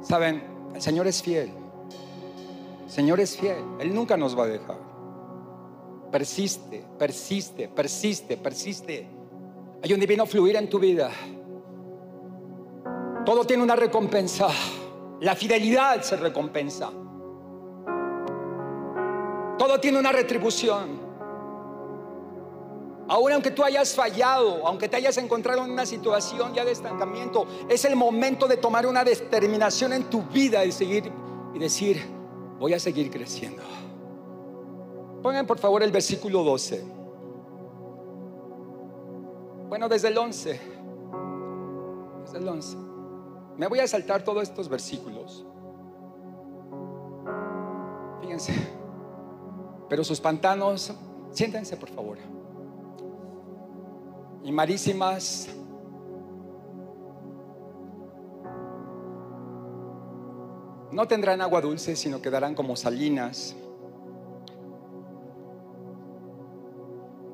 Saben, 0.00 0.70
el 0.74 0.80
Señor 0.80 1.06
es 1.08 1.22
fiel. 1.22 1.50
El 2.84 2.90
Señor 2.90 3.18
es 3.20 3.36
fiel. 3.36 3.64
Él 3.80 3.94
nunca 3.94 4.16
nos 4.16 4.38
va 4.38 4.44
a 4.44 4.46
dejar. 4.46 4.78
Persiste, 6.12 6.86
persiste, 6.96 7.68
persiste, 7.68 8.36
persiste. 8.36 9.08
Hay 9.82 9.92
un 9.92 9.98
divino 9.98 10.24
fluir 10.24 10.56
en 10.56 10.70
tu 10.70 10.78
vida. 10.78 11.10
Todo 13.26 13.44
tiene 13.44 13.62
una 13.62 13.74
recompensa. 13.74 14.48
La 15.20 15.34
fidelidad 15.34 16.02
se 16.02 16.16
recompensa. 16.16 16.90
Todo 19.64 19.80
tiene 19.80 19.98
una 19.98 20.12
retribución. 20.12 21.00
Ahora, 23.08 23.34
aunque 23.34 23.50
tú 23.50 23.64
hayas 23.64 23.94
fallado, 23.94 24.66
aunque 24.66 24.90
te 24.90 24.96
hayas 24.96 25.16
encontrado 25.16 25.64
en 25.64 25.70
una 25.70 25.86
situación 25.86 26.52
ya 26.52 26.66
de 26.66 26.72
estancamiento, 26.72 27.46
es 27.70 27.86
el 27.86 27.96
momento 27.96 28.46
de 28.46 28.58
tomar 28.58 28.86
una 28.86 29.02
determinación 29.04 29.94
en 29.94 30.04
tu 30.10 30.20
vida 30.20 30.66
y 30.66 30.70
seguir 30.70 31.10
y 31.54 31.58
decir, 31.58 31.98
voy 32.58 32.74
a 32.74 32.78
seguir 32.78 33.10
creciendo. 33.10 33.62
Pongan 35.22 35.46
por 35.46 35.56
favor 35.56 35.82
el 35.82 35.92
versículo 35.92 36.44
12. 36.44 36.84
Bueno, 39.70 39.88
desde 39.88 40.08
el 40.08 40.18
11. 40.18 40.60
Desde 42.26 42.36
el 42.36 42.46
11. 42.46 42.76
Me 43.56 43.66
voy 43.66 43.78
a 43.78 43.88
saltar 43.88 44.24
todos 44.24 44.42
estos 44.42 44.68
versículos. 44.68 45.46
Fíjense. 48.20 48.83
Pero 49.94 50.02
sus 50.02 50.20
pantanos, 50.20 50.92
siéntense 51.30 51.76
por 51.76 51.88
favor. 51.88 52.18
Y 54.42 54.50
marísimas 54.50 55.48
no 60.90 61.06
tendrán 61.06 61.40
agua 61.40 61.60
dulce, 61.60 61.94
sino 61.94 62.20
quedarán 62.20 62.56
como 62.56 62.74
salinas. 62.74 63.54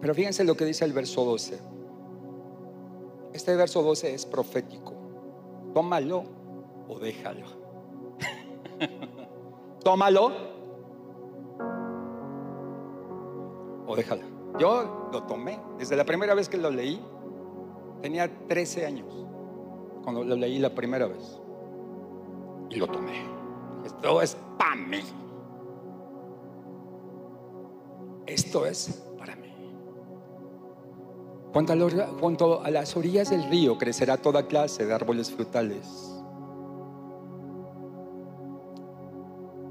Pero 0.03 0.15
fíjense 0.15 0.45
lo 0.45 0.55
que 0.55 0.67
dice 0.67 0.85
el 0.85 0.93
verso 0.93 1.25
12. 1.25 1.59
Este 3.33 3.57
verso 3.57 3.83
12 3.83 4.13
es 4.13 4.27
profético. 4.27 4.93
Tómalo 5.73 6.25
o 6.91 6.99
déjalo. 6.99 7.47
Tómalo 9.83 10.50
o 13.91 13.97
déjala. 13.97 14.23
Yo 14.59 15.09
lo 15.13 15.23
tomé. 15.25 15.59
Desde 15.79 15.97
la 15.97 16.05
primera 16.05 16.35
vez 16.35 16.49
que 16.49 16.57
lo 16.57 16.71
leí, 16.71 17.01
tenía 18.01 18.31
13 18.47 18.87
años 18.87 19.27
cuando 20.03 20.25
lo 20.25 20.37
leí 20.37 20.59
la 20.59 20.75
primera 20.75 21.07
vez. 21.07 21.41
y 22.71 22.77
lo 22.77 22.87
tomé. 22.87 23.21
Esto 23.85 24.23
es 24.23 24.37
para 24.57 24.77
mí. 24.77 25.01
Esto 28.27 28.65
es 28.65 29.03
para 29.19 29.35
mí. 29.35 29.49
Junto 31.53 31.73
a, 31.73 32.07
junto 32.21 32.63
a 32.63 32.71
las 32.71 32.97
orillas 32.97 33.31
del 33.31 33.43
río 33.51 33.77
crecerá 33.77 34.17
toda 34.17 34.47
clase 34.47 34.87
de 34.87 34.95
árboles 34.95 35.33
frutales. 35.33 36.23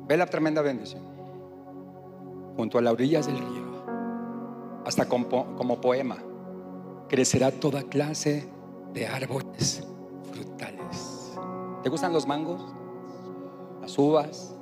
Ve 0.08 0.18
la 0.18 0.26
tremenda 0.26 0.62
bendición. 0.62 1.04
Junto 2.58 2.80
a 2.80 2.82
las 2.82 2.94
orillas 2.94 3.28
del 3.28 3.38
río, 3.38 3.69
hasta 4.86 5.08
como, 5.08 5.82
poema, 5.82 6.18
crecerá 7.08 7.52
toda 7.52 7.84
clase 7.84 8.50
de 8.94 9.08
árboles 9.08 9.84
frutales. 10.32 11.38
¿Te 11.84 11.90
gustan 11.90 12.14
los 12.14 12.28
mangos? 12.28 12.62
¿Las 13.82 13.98
uvas? 13.98 14.56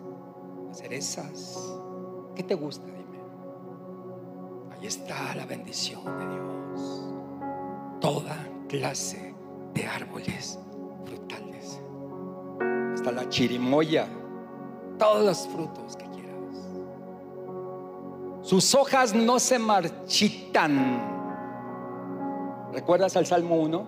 ¿Las 0.68 0.78
cerezas? 0.80 1.74
¿Qué 2.36 2.43
te 2.43 2.55
gusta? 2.55 2.86
Dime. 2.86 3.20
Ahí 4.72 4.88
está 4.88 5.34
la 5.36 5.45
bendición 5.45 6.03
de 6.05 6.28
Dios. 6.28 7.03
Toda 7.99 8.38
clase 8.68 9.34
de 9.74 9.86
árboles 9.86 10.59
frutales. 11.05 11.82
Hasta 12.93 13.11
la 13.11 13.28
chirimoya. 13.30 14.07
Todos 14.97 15.26
los 15.26 15.47
frutos 15.47 15.95
que. 15.95 16.16
Sus 18.48 18.74
hojas 18.76 19.14
no 19.14 19.39
se 19.39 19.60
marchitan. 19.60 21.02
¿Recuerdas 22.72 23.18
al 23.18 23.26
Salmo 23.26 23.58
1? 23.58 23.86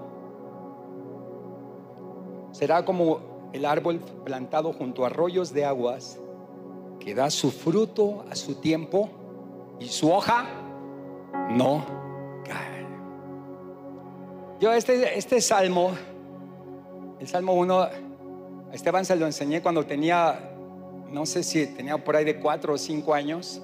Será 2.51 2.83
como 2.83 3.49
el 3.53 3.63
árbol 3.63 4.01
plantado 4.25 4.73
junto 4.73 5.05
a 5.05 5.07
arroyos 5.07 5.53
de 5.53 5.63
aguas 5.63 6.19
que 6.99 7.15
da 7.15 7.29
su 7.29 7.51
fruto 7.51 8.25
a 8.29 8.35
su 8.35 8.55
tiempo 8.55 9.09
y 9.79 9.87
su 9.87 10.11
hoja 10.11 10.43
no 11.51 11.85
cae. 12.43 12.85
Yo 14.59 14.73
este, 14.73 15.17
este 15.17 15.39
salmo, 15.39 15.91
el 17.17 17.29
Salmo 17.29 17.53
1, 17.53 17.79
a 17.79 17.91
Esteban 18.73 19.05
se 19.05 19.15
lo 19.15 19.25
enseñé 19.25 19.61
cuando 19.61 19.85
tenía, 19.85 20.51
no 21.09 21.25
sé 21.25 21.43
si 21.43 21.65
tenía 21.65 22.03
por 22.03 22.17
ahí 22.17 22.25
de 22.25 22.41
cuatro 22.41 22.73
o 22.73 22.77
cinco 22.77 23.13
años, 23.13 23.61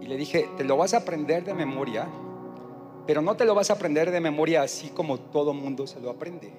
y 0.00 0.06
le 0.06 0.16
dije, 0.16 0.48
te 0.56 0.64
lo 0.64 0.76
vas 0.76 0.94
a 0.94 0.98
aprender 0.98 1.44
de 1.44 1.54
memoria, 1.54 2.08
pero 3.06 3.22
no 3.22 3.36
te 3.36 3.44
lo 3.44 3.54
vas 3.54 3.70
a 3.70 3.74
aprender 3.74 4.10
de 4.10 4.20
memoria 4.20 4.62
así 4.62 4.90
como 4.90 5.18
todo 5.18 5.54
mundo 5.54 5.86
se 5.86 6.00
lo 6.00 6.10
aprende. 6.10 6.52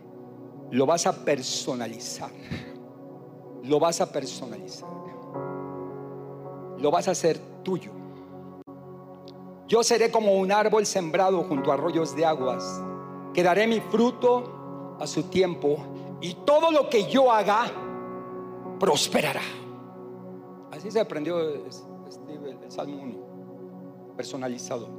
Lo 0.71 0.85
vas 0.85 1.07
a 1.07 1.23
personalizar. 1.25 2.31
Lo 3.63 3.79
vas 3.79 4.01
a 4.01 4.11
personalizar. 4.11 4.89
Lo 6.77 6.91
vas 6.91 7.07
a 7.07 7.11
hacer 7.11 7.37
tuyo. 7.63 7.91
Yo 9.67 9.83
seré 9.83 10.09
como 10.09 10.33
un 10.33 10.51
árbol 10.51 10.85
sembrado 10.85 11.43
junto 11.43 11.71
a 11.71 11.75
arroyos 11.75 12.15
de 12.15 12.25
aguas, 12.25 12.81
que 13.33 13.43
daré 13.43 13.67
mi 13.67 13.79
fruto 13.79 14.97
a 14.99 15.05
su 15.05 15.23
tiempo, 15.23 15.77
y 16.21 16.33
todo 16.45 16.71
lo 16.71 16.89
que 16.89 17.05
yo 17.09 17.31
haga 17.31 17.65
prosperará. 18.79 19.43
Así 20.71 20.89
se 20.89 20.99
aprendió 20.99 21.37
Steve, 22.11 22.57
el 22.63 22.71
Salmo 22.71 23.01
1, 23.03 23.28
personalizado. 24.19 24.89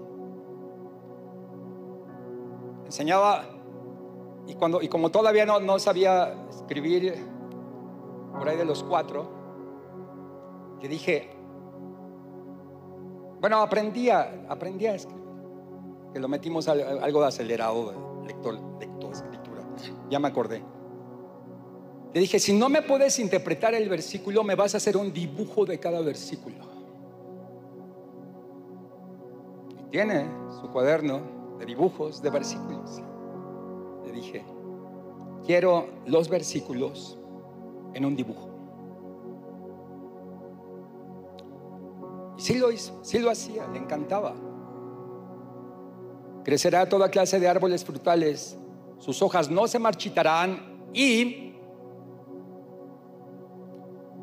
Enseñaba, 2.86 3.44
y, 4.46 4.54
cuando, 4.54 4.80
y 4.80 4.88
como 4.88 5.10
todavía 5.10 5.44
no, 5.44 5.60
no 5.60 5.78
sabía 5.78 6.46
escribir 6.48 7.22
por 8.38 8.48
ahí 8.48 8.56
de 8.56 8.64
los 8.64 8.82
cuatro, 8.82 9.28
le 10.80 10.88
dije, 10.88 11.28
bueno, 13.42 13.58
aprendía, 13.58 14.46
aprendía 14.48 14.92
a 14.92 14.94
escribir. 14.94 15.22
Que 16.14 16.18
lo 16.18 16.26
metimos 16.26 16.66
a 16.68 16.72
algo 16.72 17.20
de 17.20 17.26
acelerado, 17.26 18.22
lector, 18.26 18.58
lector, 18.80 19.12
escritura. 19.12 19.62
Ya 20.08 20.18
me 20.18 20.28
acordé. 20.28 20.62
Le 22.14 22.20
dije, 22.20 22.38
si 22.38 22.54
no 22.54 22.70
me 22.70 22.80
puedes 22.80 23.18
interpretar 23.18 23.74
el 23.74 23.86
versículo, 23.90 24.44
me 24.44 24.54
vas 24.54 24.72
a 24.72 24.78
hacer 24.78 24.96
un 24.96 25.12
dibujo 25.12 25.66
de 25.66 25.78
cada 25.78 26.00
versículo. 26.00 26.79
Tiene 29.90 30.26
su 30.60 30.70
cuaderno 30.70 31.20
de 31.58 31.66
dibujos 31.66 32.22
de 32.22 32.30
versículos. 32.30 33.02
Le 34.04 34.12
dije, 34.12 34.44
quiero 35.44 35.88
los 36.06 36.28
versículos 36.28 37.18
en 37.94 38.04
un 38.04 38.16
dibujo. 38.16 38.48
Y 42.38 42.40
sí 42.40 42.58
lo 42.58 42.70
hizo, 42.70 42.98
sí 43.04 43.18
lo 43.18 43.30
hacía, 43.30 43.66
le 43.68 43.78
encantaba. 43.78 44.34
Crecerá 46.44 46.88
toda 46.88 47.10
clase 47.10 47.38
de 47.38 47.48
árboles 47.48 47.84
frutales, 47.84 48.56
sus 48.98 49.20
hojas 49.22 49.50
no 49.50 49.66
se 49.66 49.78
marchitarán 49.78 50.90
y 50.92 51.54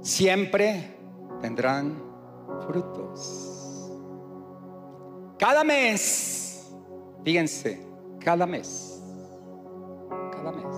siempre 0.01 0.95
tendrán 1.41 2.01
frutos. 2.65 3.46
Cada 5.37 5.63
mes, 5.63 6.67
fíjense, 7.23 7.79
cada 8.19 8.47
mes, 8.47 9.03
cada 10.31 10.51
mes, 10.51 10.75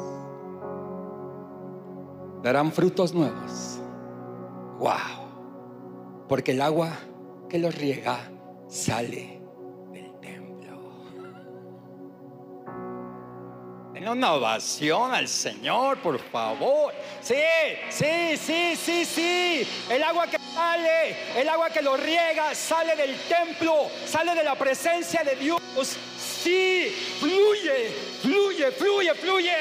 darán 2.44 2.72
frutos 2.72 3.14
nuevos. 3.14 3.80
Wow, 4.80 6.28
porque 6.28 6.52
el 6.52 6.62
agua 6.62 6.92
que 7.48 7.58
los 7.58 7.74
riega 7.76 8.20
sale 8.68 9.42
del 9.94 10.20
templo. 10.20 10.78
Den 13.94 14.10
una 14.10 14.34
ovación 14.34 15.14
al 15.14 15.28
Señor, 15.28 16.00
por 16.00 16.20
favor. 16.20 16.94
Sí, 17.22 17.36
sí, 17.90 18.36
sí, 18.38 18.76
sí, 18.76 19.06
sí. 19.06 19.68
El 19.90 20.04
agua 20.04 20.28
que 20.28 20.39
sale, 20.54 21.16
el 21.36 21.50
agua 21.50 21.70
que 21.70 21.82
lo 21.82 21.96
riega, 21.98 22.54
sale 22.54 22.96
del 22.96 23.16
templo, 23.22 23.90
sale 24.06 24.36
de 24.36 24.44
la 24.44 24.56
presencia 24.56 25.24
de 25.24 25.36
Dios. 25.36 25.60
Sí, 26.18 26.94
fluye, 27.20 27.90
fluye, 28.22 28.72
fluye, 28.72 29.14
fluye. 29.16 29.56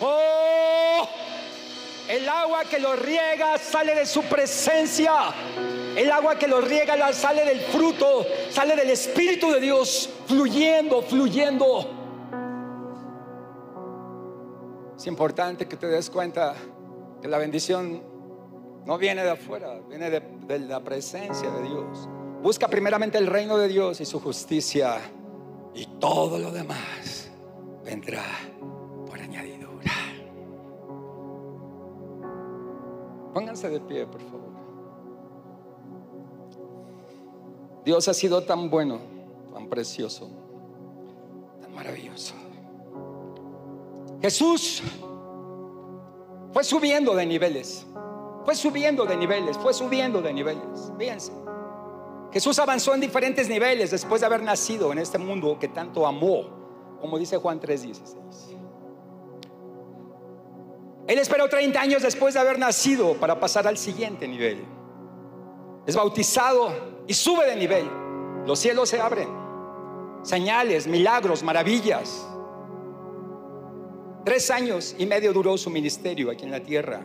Oh, 0.00 1.08
el 2.08 2.28
agua 2.28 2.64
que 2.64 2.78
lo 2.78 2.94
riega 2.96 3.58
sale 3.58 3.94
de 3.94 4.06
su 4.06 4.22
presencia. 4.22 5.12
El 5.96 6.10
agua 6.10 6.36
que 6.36 6.48
lo 6.48 6.60
riega 6.60 7.12
sale 7.12 7.44
del 7.44 7.60
fruto, 7.60 8.26
sale 8.50 8.74
del 8.74 8.90
Espíritu 8.90 9.50
de 9.52 9.60
Dios, 9.60 10.10
fluyendo, 10.26 11.02
fluyendo. 11.02 11.90
Es 14.96 15.06
importante 15.06 15.68
que 15.68 15.76
te 15.76 15.86
des 15.86 16.10
cuenta 16.10 16.54
que 17.20 17.28
la 17.28 17.38
bendición 17.38 18.13
no 18.86 18.98
viene 18.98 19.22
de 19.22 19.30
afuera, 19.30 19.80
viene 19.88 20.10
de, 20.10 20.58
la 20.60 20.80
presencia 20.80 21.50
de 21.50 21.62
Dios. 21.62 22.08
Busca 22.42 22.68
primeramente 22.68 23.18
el 23.18 23.26
reino 23.26 23.56
de 23.56 23.68
Dios 23.68 24.00
y 24.00 24.04
su 24.04 24.20
justicia 24.20 24.98
y 25.74 25.86
todo 25.98 26.38
lo 26.38 26.50
demás 26.50 27.30
vendrá 27.84 28.24
por 29.06 29.18
añadidura. 29.18 29.92
Pónganse 33.32 33.68
de 33.70 33.80
pie, 33.80 34.06
por 34.06 34.20
favor. 34.20 34.44
Dios 37.84 38.08
ha 38.08 38.14
sido 38.14 38.42
tan 38.42 38.70
bueno, 38.70 38.98
tan 39.52 39.68
precioso, 39.68 40.30
tan 41.60 41.74
maravilloso. 41.74 42.34
Jesús 44.22 44.82
fue 46.52 46.64
subiendo 46.64 47.14
de 47.14 47.26
niveles, 47.26 47.86
fue 48.44 48.54
subiendo 48.54 49.04
de 49.04 49.16
niveles, 49.16 49.56
fue 49.58 49.72
subiendo 49.72 50.20
de 50.20 50.32
niveles. 50.32 50.92
Fíjense. 50.98 51.32
Jesús 52.32 52.58
avanzó 52.58 52.94
en 52.94 53.00
diferentes 53.00 53.48
niveles 53.48 53.90
después 53.90 54.20
de 54.20 54.26
haber 54.26 54.42
nacido 54.42 54.92
en 54.92 54.98
este 54.98 55.18
mundo 55.18 55.56
que 55.58 55.68
tanto 55.68 56.06
amó, 56.06 56.96
como 57.00 57.18
dice 57.18 57.36
Juan 57.36 57.60
3:16. 57.60 58.56
Él 61.06 61.18
esperó 61.18 61.48
30 61.48 61.80
años 61.80 62.02
después 62.02 62.34
de 62.34 62.40
haber 62.40 62.58
nacido 62.58 63.14
para 63.14 63.38
pasar 63.38 63.66
al 63.66 63.76
siguiente 63.76 64.26
nivel. 64.26 64.64
Es 65.86 65.96
bautizado 65.96 66.72
y 67.06 67.14
sube 67.14 67.46
de 67.46 67.56
nivel. 67.56 67.88
Los 68.46 68.58
cielos 68.58 68.88
se 68.88 69.00
abren. 69.00 69.28
Señales, 70.22 70.86
milagros, 70.86 71.42
maravillas. 71.42 72.26
Tres 74.24 74.50
años 74.50 74.96
y 74.98 75.04
medio 75.04 75.34
duró 75.34 75.58
su 75.58 75.68
ministerio 75.68 76.30
aquí 76.30 76.44
en 76.44 76.50
la 76.50 76.60
tierra. 76.60 77.02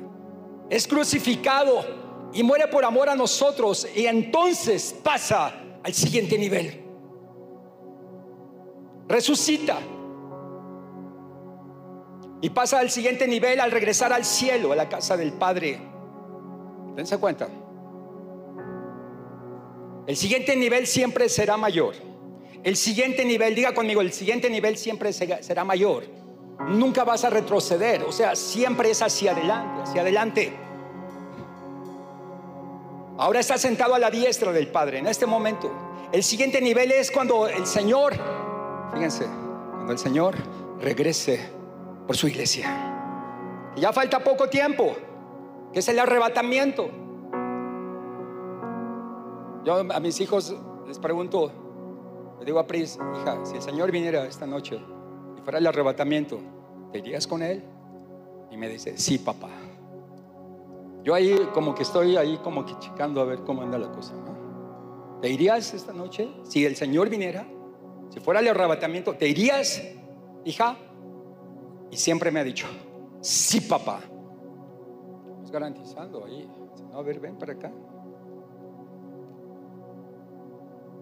Es 0.69 0.87
crucificado 0.87 2.29
y 2.33 2.43
muere 2.43 2.67
por 2.67 2.85
amor 2.85 3.09
a 3.09 3.15
nosotros 3.15 3.87
y 3.95 4.05
entonces 4.05 4.95
pasa 5.03 5.53
al 5.83 5.93
siguiente 5.93 6.37
nivel. 6.37 6.83
Resucita. 9.07 9.79
Y 12.41 12.51
pasa 12.51 12.79
al 12.79 12.89
siguiente 12.89 13.27
nivel 13.27 13.59
al 13.59 13.71
regresar 13.71 14.13
al 14.13 14.23
cielo, 14.23 14.71
a 14.71 14.75
la 14.75 14.87
casa 14.87 15.17
del 15.17 15.33
Padre. 15.33 15.79
Dense 16.95 17.17
cuenta. 17.17 17.49
El 20.07 20.15
siguiente 20.15 20.55
nivel 20.55 20.87
siempre 20.87 21.27
será 21.29 21.57
mayor. 21.57 21.95
El 22.63 22.75
siguiente 22.75 23.25
nivel, 23.25 23.55
diga 23.55 23.73
conmigo, 23.73 24.01
el 24.01 24.11
siguiente 24.11 24.49
nivel 24.49 24.77
siempre 24.77 25.13
será 25.13 25.63
mayor. 25.63 26.18
Nunca 26.67 27.03
vas 27.03 27.23
a 27.23 27.29
retroceder, 27.29 28.03
o 28.03 28.11
sea, 28.11 28.35
siempre 28.35 28.91
es 28.91 29.01
hacia 29.01 29.31
adelante, 29.31 29.81
hacia 29.83 30.01
adelante. 30.01 30.53
Ahora 33.17 33.39
está 33.39 33.57
sentado 33.57 33.95
a 33.95 33.99
la 33.99 34.11
diestra 34.11 34.51
del 34.51 34.67
Padre 34.67 34.99
en 34.99 35.07
este 35.07 35.25
momento. 35.25 35.71
El 36.11 36.23
siguiente 36.23 36.61
nivel 36.61 36.91
es 36.91 37.11
cuando 37.11 37.47
el 37.47 37.65
Señor, 37.65 38.13
fíjense, 38.93 39.25
cuando 39.25 39.93
el 39.93 39.99
Señor 39.99 40.35
regrese 40.79 41.49
por 42.07 42.17
su 42.17 42.27
iglesia. 42.27 42.67
ya 43.77 43.93
falta 43.93 44.19
poco 44.23 44.49
tiempo, 44.49 44.95
que 45.71 45.79
es 45.79 45.87
el 45.87 45.99
arrebatamiento. 45.99 46.89
Yo 49.63 49.79
a 49.93 49.99
mis 49.99 50.19
hijos 50.19 50.55
les 50.87 50.99
pregunto, 50.99 51.51
le 52.39 52.45
digo 52.45 52.59
a 52.59 52.67
Pris, 52.67 52.97
hija, 53.21 53.45
si 53.45 53.55
el 53.55 53.61
Señor 53.61 53.91
viniera 53.91 54.25
esta 54.25 54.45
noche 54.45 54.81
fuera 55.49 55.57
el 55.57 55.65
arrebatamiento, 55.65 56.39
¿te 56.91 56.99
irías 56.99 57.25
con 57.25 57.41
Él? 57.41 57.63
Y 58.51 58.57
me 58.57 58.69
dice, 58.69 58.95
sí, 58.99 59.17
papá. 59.17 59.49
Yo 61.03 61.15
ahí 61.15 61.35
como 61.55 61.73
que 61.73 61.81
estoy 61.81 62.17
ahí 62.17 62.37
como 62.43 62.63
que 62.63 62.77
checando 62.77 63.19
a 63.19 63.25
ver 63.25 63.39
cómo 63.39 63.63
anda 63.63 63.79
la 63.79 63.91
cosa. 63.91 64.13
¿Te 65.19 65.27
irías 65.27 65.73
esta 65.73 65.91
noche? 65.91 66.29
Si 66.43 66.63
el 66.67 66.75
Señor 66.75 67.09
viniera, 67.09 67.47
si 68.13 68.19
fuera 68.19 68.41
el 68.41 68.47
arrebatamiento, 68.47 69.15
¿te 69.15 69.27
irías, 69.27 69.81
hija? 70.45 70.77
Y 71.89 71.97
siempre 71.97 72.29
me 72.29 72.41
ha 72.41 72.43
dicho, 72.43 72.67
sí, 73.19 73.59
papá. 73.59 74.01
Estamos 74.01 75.51
garantizando 75.51 76.25
ahí. 76.25 76.47
a 76.93 77.01
ver, 77.01 77.19
ven 77.19 77.39
para 77.39 77.53
acá. 77.53 77.71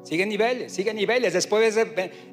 Sigue 0.07 0.25
niveles, 0.25 0.71
sigue 0.71 0.93
niveles. 0.93 1.33
Después, 1.33 1.77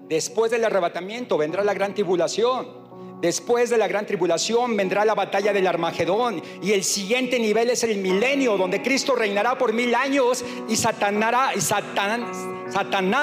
después 0.08 0.48
del 0.52 0.64
arrebatamiento 0.64 1.36
vendrá 1.36 1.64
la 1.64 1.74
gran 1.74 1.92
tribulación. 1.92 2.84
Después 3.20 3.68
de 3.68 3.78
la 3.78 3.88
gran 3.88 4.06
tribulación 4.06 4.76
vendrá 4.76 5.04
la 5.04 5.16
batalla 5.16 5.52
del 5.52 5.66
Armagedón. 5.66 6.40
Y 6.62 6.70
el 6.70 6.84
siguiente 6.84 7.36
nivel 7.40 7.70
es 7.70 7.82
el 7.82 7.98
milenio, 7.98 8.56
donde 8.56 8.80
Cristo 8.80 9.16
reinará 9.16 9.58
por 9.58 9.72
mil 9.72 9.92
años 9.92 10.44
y 10.68 10.76
Satanás 10.76 11.56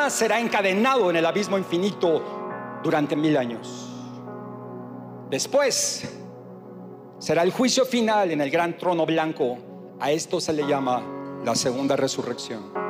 será 0.10 0.38
encadenado 0.42 1.10
en 1.10 1.16
el 1.16 1.26
abismo 1.26 1.58
infinito 1.58 2.82
durante 2.84 3.16
mil 3.16 3.38
años. 3.38 3.88
Después 5.30 6.04
será 7.20 7.44
el 7.44 7.54
juicio 7.54 7.86
final 7.86 8.32
en 8.32 8.42
el 8.42 8.52
gran 8.52 8.78
trono 8.78 9.06
blanco. 9.06 9.58
A 10.02 10.12
esto 10.12 10.42
se 10.42 10.52
le 10.52 10.68
llama 10.68 11.42
la 11.46 11.56
segunda 11.56 11.96
resurrección. 11.96 12.81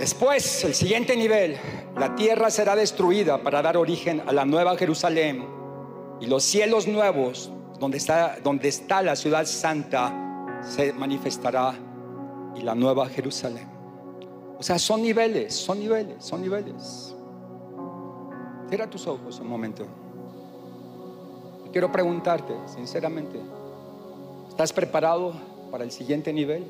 Después, 0.00 0.64
el 0.64 0.74
siguiente 0.74 1.14
nivel, 1.14 1.58
la 1.94 2.16
tierra 2.16 2.50
será 2.50 2.74
destruida 2.74 3.42
para 3.42 3.60
dar 3.60 3.76
origen 3.76 4.22
a 4.26 4.32
la 4.32 4.46
nueva 4.46 4.74
Jerusalén 4.78 5.44
y 6.22 6.26
los 6.26 6.42
cielos 6.42 6.88
nuevos, 6.88 7.52
donde 7.78 7.98
está, 7.98 9.02
la 9.02 9.14
ciudad 9.14 9.44
santa, 9.44 10.58
se 10.62 10.94
manifestará 10.94 11.74
y 12.56 12.62
la 12.62 12.74
nueva 12.74 13.10
Jerusalén. 13.10 13.68
O 14.58 14.62
sea, 14.62 14.78
son 14.78 15.02
niveles, 15.02 15.54
son 15.54 15.78
niveles, 15.78 16.24
son 16.24 16.40
niveles. 16.40 17.14
Cierra 18.70 18.88
tus 18.88 19.06
ojos 19.06 19.38
un 19.38 19.48
momento. 19.48 19.84
Quiero 21.72 21.92
preguntarte, 21.92 22.54
sinceramente, 22.74 23.38
¿estás 24.48 24.72
preparado 24.72 25.34
para 25.70 25.84
el 25.84 25.90
siguiente 25.90 26.32
nivel? 26.32 26.64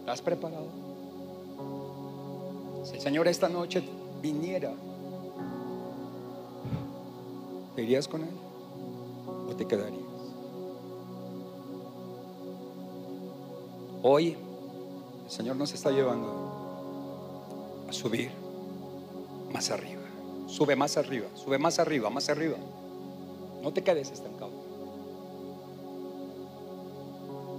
¿Estás 0.00 0.20
preparado? 0.20 0.83
Si 2.84 2.96
el 2.96 3.00
Señor 3.00 3.26
esta 3.28 3.48
noche 3.48 3.82
viniera, 4.20 4.72
¿te 7.74 7.82
irías 7.82 8.06
con 8.06 8.22
Él 8.22 8.34
o 9.48 9.54
te 9.56 9.66
quedarías? 9.66 10.02
Hoy 14.02 14.36
el 15.24 15.30
Señor 15.30 15.56
nos 15.56 15.72
está 15.72 15.90
llevando 15.90 17.86
a 17.88 17.92
subir 17.92 18.30
más 19.50 19.70
arriba. 19.70 20.02
Sube 20.46 20.76
más 20.76 20.98
arriba, 20.98 21.26
sube 21.34 21.58
más 21.58 21.78
arriba, 21.78 22.10
más 22.10 22.28
arriba. 22.28 22.58
No 23.62 23.72
te 23.72 23.82
quedes 23.82 24.10
estancado. 24.10 24.33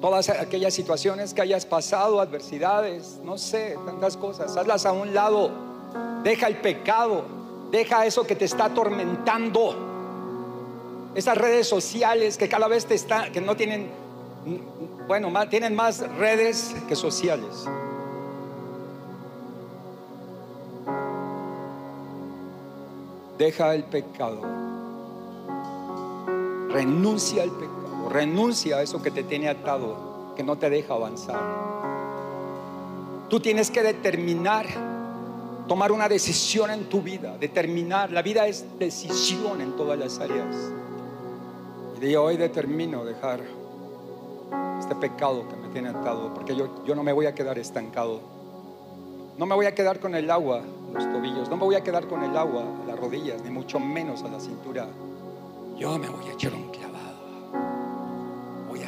Todas 0.02 0.30
aquellas 0.30 0.74
situaciones 0.74 1.34
que 1.34 1.42
hayas 1.42 1.66
pasado, 1.66 2.20
adversidades, 2.20 3.20
no 3.24 3.38
sé, 3.38 3.78
tantas 3.86 4.18
cosas, 4.18 4.56
hazlas 4.56 4.86
a 4.86 4.92
un 4.92 5.14
lado. 5.14 5.52
Deja 6.24 6.48
el 6.48 6.58
pecado, 6.58 7.24
deja 7.72 8.06
eso 8.06 8.26
que 8.26 8.36
te 8.36 8.46
está 8.46 8.66
atormentando. 8.66 9.76
Esas 11.16 11.38
redes 11.38 11.68
sociales 11.68 12.38
que 12.38 12.50
cada 12.50 12.68
vez 12.68 12.86
te 12.86 12.96
están, 12.96 13.32
que 13.32 13.40
no 13.40 13.56
tienen, 13.56 13.90
bueno, 15.08 15.32
tienen 15.50 15.76
más 15.76 16.00
redes 16.18 16.76
que 16.88 16.96
sociales. 16.96 17.66
Deja 23.38 23.76
el 23.76 23.84
pecado. 23.84 24.42
Renuncia 26.70 27.44
al 27.44 27.52
pecado. 27.52 27.85
Renuncia 28.10 28.78
a 28.78 28.82
eso 28.82 29.02
que 29.02 29.12
te 29.12 29.24
tiene 29.24 29.50
atado, 29.50 30.34
que 30.36 30.44
no 30.44 30.58
te 30.58 30.70
deja 30.70 30.94
avanzar. 30.94 31.40
Tú 33.30 33.40
tienes 33.40 33.72
que 33.72 33.82
determinar, 33.82 34.68
tomar 35.68 35.92
una 35.92 36.08
decisión 36.08 36.70
en 36.70 36.88
tu 36.90 37.02
vida, 37.02 37.38
determinar. 37.38 38.12
La 38.12 38.22
vida 38.22 38.48
es 38.48 38.66
decisión 38.78 39.62
en 39.62 39.76
todas 39.76 39.98
las 39.98 40.20
áreas. 40.20 40.56
Y 41.98 42.00
de 42.00 42.18
hoy 42.18 42.38
determino 42.38 43.04
dejar 43.04 43.42
este 44.80 44.96
pecado 44.96 45.48
que 45.48 45.56
me 45.56 45.70
tiene 45.70 45.90
atado, 45.90 46.34
porque 46.34 46.56
yo, 46.56 46.84
yo 46.86 46.94
no 46.94 47.04
me 47.04 47.12
voy 47.12 47.26
a 47.26 47.34
quedar 47.34 47.58
estancado. 47.58 48.22
No 49.38 49.46
me 49.46 49.56
voy 49.56 49.66
a 49.66 49.76
quedar 49.76 50.00
con 50.00 50.16
el 50.16 50.30
agua 50.30 50.62
los 50.94 51.12
tobillos, 51.12 51.50
no 51.50 51.58
me 51.58 51.64
voy 51.64 51.76
a 51.76 51.84
quedar 51.84 52.08
con 52.08 52.24
el 52.24 52.38
agua 52.38 52.64
a 52.84 52.88
las 52.88 52.98
rodillas, 52.98 53.42
ni 53.44 53.50
mucho 53.50 53.80
menos 53.80 54.24
a 54.24 54.30
la 54.30 54.40
cintura. 54.40 54.88
Yo 55.78 55.98
me 56.00 56.08
voy 56.08 56.28
a 56.30 56.34
echar 56.34 56.54
un 56.54 56.65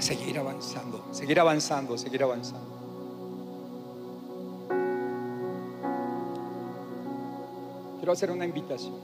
seguir 0.07 0.39
avanzando, 0.39 1.03
seguir 1.11 1.37
avanzando, 1.37 1.97
seguir 1.97 2.23
avanzando. 2.23 2.65
Quiero 7.97 8.13
hacer 8.13 8.31
una 8.31 8.45
invitación. 8.45 8.95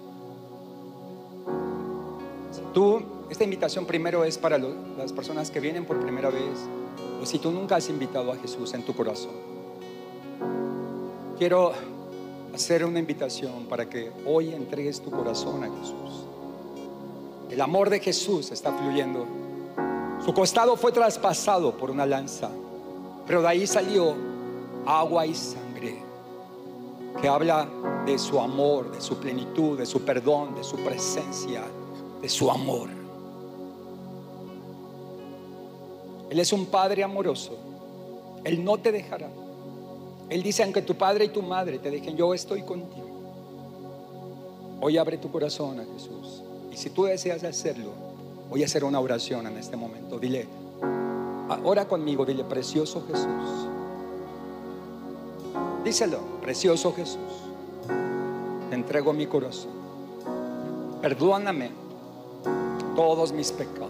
Si 2.52 2.62
tú, 2.74 3.02
esta 3.30 3.44
invitación 3.44 3.86
primero 3.86 4.24
es 4.24 4.38
para 4.38 4.58
las 4.58 5.12
personas 5.12 5.52
que 5.52 5.60
vienen 5.60 5.84
por 5.86 6.00
primera 6.00 6.30
vez, 6.30 6.58
o 7.22 7.26
si 7.26 7.38
tú 7.38 7.52
nunca 7.52 7.76
has 7.76 7.90
invitado 7.90 8.32
a 8.32 8.38
Jesús 8.38 8.74
en 8.74 8.86
tu 8.86 8.96
corazón. 8.96 9.34
Quiero 11.38 11.74
hacer 12.54 12.86
una 12.86 13.00
invitación 13.00 13.66
para 13.66 13.90
que 13.90 14.10
hoy 14.26 14.54
entregues 14.54 15.02
tu 15.02 15.12
corazón 15.12 15.66
a 15.66 15.68
Jesús. 15.80 16.28
El 17.50 17.60
amor 17.60 17.90
de 17.90 18.00
Jesús 18.00 18.52
está 18.52 18.72
fluyendo 18.72 19.43
su 20.24 20.34
costado 20.34 20.76
fue 20.76 20.92
traspasado 20.92 21.76
por 21.78 21.92
una 21.92 22.06
lanza, 22.06 22.50
pero 23.28 23.42
de 23.42 23.48
ahí 23.48 23.68
salió 23.68 24.16
agua 24.86 25.26
y 25.26 25.34
sangre, 25.34 26.02
que 27.22 27.28
habla 27.28 27.68
de 28.06 28.18
su 28.18 28.40
amor, 28.40 28.92
de 28.92 29.02
su 29.02 29.18
plenitud, 29.18 29.78
de 29.78 29.86
su 29.86 30.04
perdón, 30.04 30.56
de 30.56 30.64
su 30.64 30.78
presencia, 30.78 31.64
de 32.22 32.30
su 32.30 32.50
amor. 32.50 32.90
Él 36.30 36.40
es 36.40 36.52
un 36.52 36.66
Padre 36.66 37.04
amoroso. 37.04 37.58
Él 38.44 38.64
no 38.64 38.78
te 38.78 38.92
dejará. 38.92 39.30
Él 40.30 40.42
dice, 40.42 40.64
aunque 40.64 40.82
tu 40.82 40.96
padre 40.96 41.26
y 41.26 41.30
tu 41.30 41.42
madre 41.42 41.80
te 41.80 41.92
dejen, 41.92 42.18
yo 42.18 42.34
estoy 42.34 42.64
contigo. 42.64 43.08
Hoy 44.82 44.98
abre 44.98 45.18
tu 45.18 45.32
corazón 45.32 45.80
a 45.80 45.86
Jesús. 45.86 46.42
Y 46.72 46.78
si 46.78 46.90
tú 46.90 47.04
deseas 47.04 47.44
hacerlo, 47.44 47.92
Voy 48.54 48.62
a 48.62 48.66
hacer 48.66 48.84
una 48.84 49.00
oración 49.00 49.48
en 49.48 49.58
este 49.58 49.76
momento. 49.76 50.20
Dile, 50.20 50.46
ora 51.64 51.88
conmigo, 51.88 52.24
dile, 52.24 52.44
precioso 52.44 53.04
Jesús. 53.08 53.68
Díselo, 55.84 56.20
precioso 56.40 56.94
Jesús. 56.94 57.18
Te 58.70 58.76
entrego 58.76 59.12
mi 59.12 59.26
corazón. 59.26 59.72
Perdóname 61.02 61.72
todos 62.96 63.32
mis 63.32 63.52
pecados. 63.52 63.90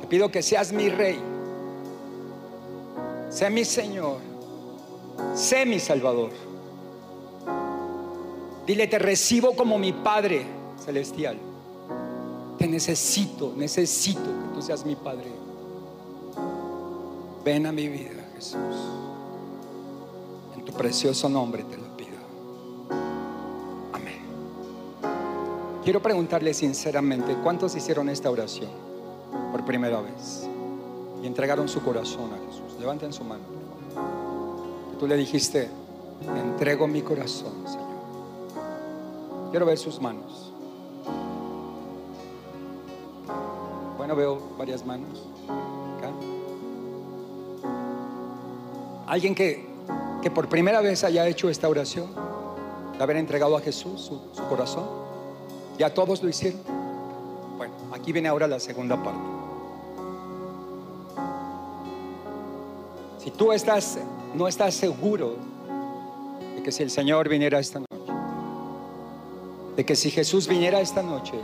Te 0.00 0.06
pido 0.06 0.30
que 0.30 0.40
seas 0.40 0.72
mi 0.72 0.90
rey. 0.90 1.18
Sé 3.30 3.50
mi 3.50 3.64
Señor. 3.64 4.18
Sé 5.34 5.66
mi 5.66 5.80
Salvador. 5.80 6.30
Dile, 8.64 8.86
te 8.86 9.00
recibo 9.00 9.56
como 9.56 9.76
mi 9.76 9.92
Padre 9.92 10.46
Celestial, 10.84 11.36
te 12.58 12.66
necesito, 12.66 13.54
necesito 13.56 14.24
que 14.24 14.54
tú 14.54 14.60
seas 14.60 14.84
mi 14.84 14.96
Padre. 14.96 15.30
Ven 17.44 17.66
a 17.66 17.72
mi 17.72 17.88
vida, 17.88 18.28
Jesús. 18.34 18.56
En 20.56 20.64
tu 20.64 20.72
precioso 20.72 21.28
nombre 21.28 21.62
te 21.62 21.76
lo 21.76 21.96
pido. 21.96 22.18
Amén. 23.92 24.18
Quiero 25.84 26.02
preguntarle 26.02 26.52
sinceramente, 26.52 27.36
¿cuántos 27.42 27.76
hicieron 27.76 28.08
esta 28.08 28.28
oración 28.28 28.70
por 29.52 29.64
primera 29.64 30.00
vez? 30.00 30.48
Y 31.22 31.26
entregaron 31.26 31.68
su 31.68 31.80
corazón 31.80 32.32
a 32.32 32.50
Jesús. 32.50 32.78
Levanten 32.80 33.12
su 33.12 33.24
mano. 33.24 33.44
Tú 34.98 35.06
le 35.06 35.16
dijiste, 35.16 35.68
entrego 36.36 36.88
mi 36.88 37.02
corazón, 37.02 37.52
Señor. 37.66 37.88
Quiero 39.50 39.64
ver 39.64 39.78
sus 39.78 40.00
manos. 40.00 40.47
Bueno, 44.08 44.22
veo 44.22 44.56
varias 44.56 44.86
manos. 44.86 45.22
Alguien 49.06 49.34
que, 49.34 49.66
que 50.22 50.30
por 50.30 50.48
primera 50.48 50.80
vez 50.80 51.04
haya 51.04 51.28
hecho 51.28 51.50
esta 51.50 51.68
oración, 51.68 52.06
de 52.96 53.02
haber 53.02 53.18
entregado 53.18 53.54
a 53.54 53.60
Jesús 53.60 54.00
su, 54.00 54.18
su 54.32 54.48
corazón. 54.48 54.86
Ya 55.76 55.92
todos 55.92 56.22
lo 56.22 56.30
hicieron. 56.30 56.62
Bueno, 57.58 57.74
aquí 57.92 58.12
viene 58.12 58.28
ahora 58.28 58.46
la 58.46 58.58
segunda 58.58 58.96
parte. 58.96 59.20
Si 63.18 63.30
tú 63.30 63.52
estás, 63.52 63.98
no 64.34 64.48
estás 64.48 64.72
seguro 64.72 65.36
de 66.56 66.62
que 66.62 66.72
si 66.72 66.82
el 66.82 66.90
Señor 66.90 67.28
viniera 67.28 67.58
esta 67.58 67.80
noche, 67.80 68.12
de 69.76 69.84
que 69.84 69.94
si 69.94 70.10
Jesús 70.10 70.48
viniera 70.48 70.80
esta 70.80 71.02
noche 71.02 71.38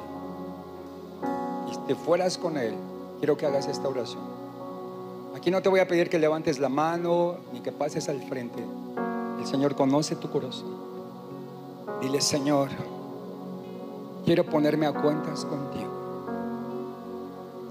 te 1.87 1.95
fueras 1.95 2.39
con 2.39 2.57
Él, 2.57 2.75
quiero 3.19 3.37
que 3.37 3.47
hagas 3.47 3.67
esta 3.69 3.89
oración. 3.89 4.23
Aquí 5.35 5.51
no 5.51 5.61
te 5.61 5.69
voy 5.69 5.81
a 5.81 5.89
pedir 5.89 6.09
que 6.09 6.19
levantes 6.19 6.59
la 6.59 6.69
mano 6.69 7.37
ni 7.53 7.61
que 7.61 7.73
pases 7.73 8.09
al 8.09 8.23
frente. 8.23 8.63
El 9.39 9.47
Señor 9.47 9.75
conoce 9.75 10.17
tu 10.17 10.31
corazón. 10.31 10.75
Dile, 12.01 12.21
Señor, 12.21 12.71
quiero 14.25 14.45
ponerme 14.45 14.87
a 14.87 14.93
cuentas 14.93 15.45
contigo. 15.45 15.91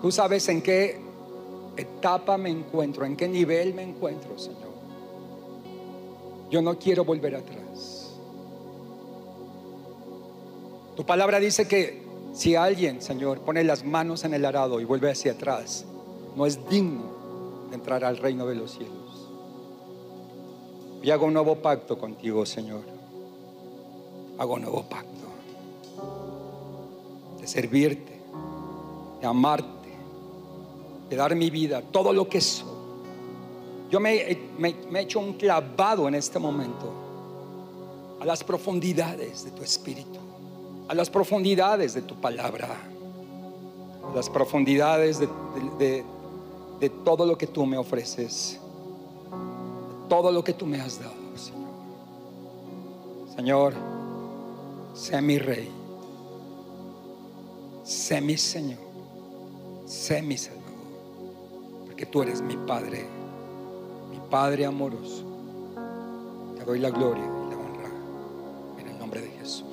Tú 0.02 0.12
sabes 0.12 0.48
en 0.50 0.62
qué 0.62 1.02
etapa 1.78 2.38
me 2.38 2.50
encuentro, 2.50 3.06
en 3.06 3.16
qué 3.16 3.28
nivel 3.28 3.74
me 3.74 3.84
encuentro, 3.84 4.38
Señor. 4.38 4.74
Yo 6.52 6.62
no 6.62 6.78
quiero 6.78 7.06
volver 7.06 7.36
atrás. 7.36 8.14
Tu 10.96 11.04
palabra 11.06 11.40
dice 11.40 11.68
que 11.68 12.03
si 12.34 12.56
alguien, 12.56 13.02
Señor, 13.02 13.40
pone 13.42 13.64
las 13.64 13.86
manos 13.86 14.24
en 14.24 14.34
el 14.34 14.44
arado 14.44 14.80
y 14.80 14.86
vuelve 14.86 15.12
hacia 15.12 15.34
atrás, 15.34 15.86
no 16.36 16.46
es 16.46 16.68
digno 16.68 17.68
de 17.70 17.76
entrar 17.76 18.04
al 18.04 18.18
reino 18.18 18.48
de 18.48 18.56
los 18.56 18.72
cielos. 18.72 19.30
Y 21.04 21.12
hago 21.12 21.26
un 21.26 21.34
nuevo 21.34 21.56
pacto 21.56 21.98
contigo, 21.98 22.46
Señor. 22.46 22.82
Hago 24.38 24.54
un 24.56 24.62
nuevo 24.62 24.84
pacto 24.84 25.10
de 27.40 27.48
servirte, 27.48 28.20
de 29.20 29.28
amarte, 29.28 29.90
de 31.10 31.16
dar 31.16 31.36
mi 31.36 31.50
vida, 31.50 31.82
todo 31.82 32.14
lo 32.14 32.28
que 32.28 32.40
soy. 32.42 32.70
Yo 33.92 34.00
me, 34.00 34.38
me, 34.58 34.74
me 34.90 35.00
he 35.00 35.04
hecho 35.04 35.20
un 35.20 35.34
clavado 35.34 36.08
en 36.08 36.16
este 36.16 36.40
momento 36.40 36.92
a 38.20 38.26
las 38.26 38.44
profundidades 38.44 39.44
de 39.44 39.52
tu 39.52 39.62
espíritu, 39.62 40.20
a 40.88 40.94
las 40.94 41.10
profundidades 41.10 41.94
de 41.94 42.02
tu 42.02 42.16
palabra, 42.16 42.68
a 44.04 44.16
las 44.16 44.30
profundidades 44.30 45.20
de, 45.20 46.04
todo 47.06 47.26
lo 47.26 47.38
que 47.38 47.48
tú 47.48 47.66
me 47.66 47.78
ofreces, 47.78 48.60
todo 50.10 50.32
lo 50.32 50.44
que 50.44 50.54
tú 50.54 50.66
me 50.66 50.82
has 50.82 51.00
dado, 51.00 51.14
Señor. 51.36 51.64
Señor, 53.36 53.74
sé 54.94 55.22
mi 55.22 55.40
rey, 55.40 55.72
sé 57.84 58.20
mi 58.20 58.38
Señor, 58.38 58.80
sé 59.86 60.22
mi 60.22 60.38
Salvador, 60.38 60.64
porque 61.86 62.06
tú 62.06 62.22
eres 62.22 62.42
mi 62.42 62.58
Padre, 62.58 63.08
mi 64.12 64.20
Padre 64.30 64.66
amoroso. 64.66 65.24
Te 66.58 66.66
doy 66.66 66.80
la 66.80 66.90
gloria 66.90 67.24
y 67.24 67.50
la 67.50 67.58
honra 67.58 67.90
en 68.80 68.88
el 68.88 69.00
nombre 69.00 69.22
de 69.22 69.30
Jesús. 69.30 69.73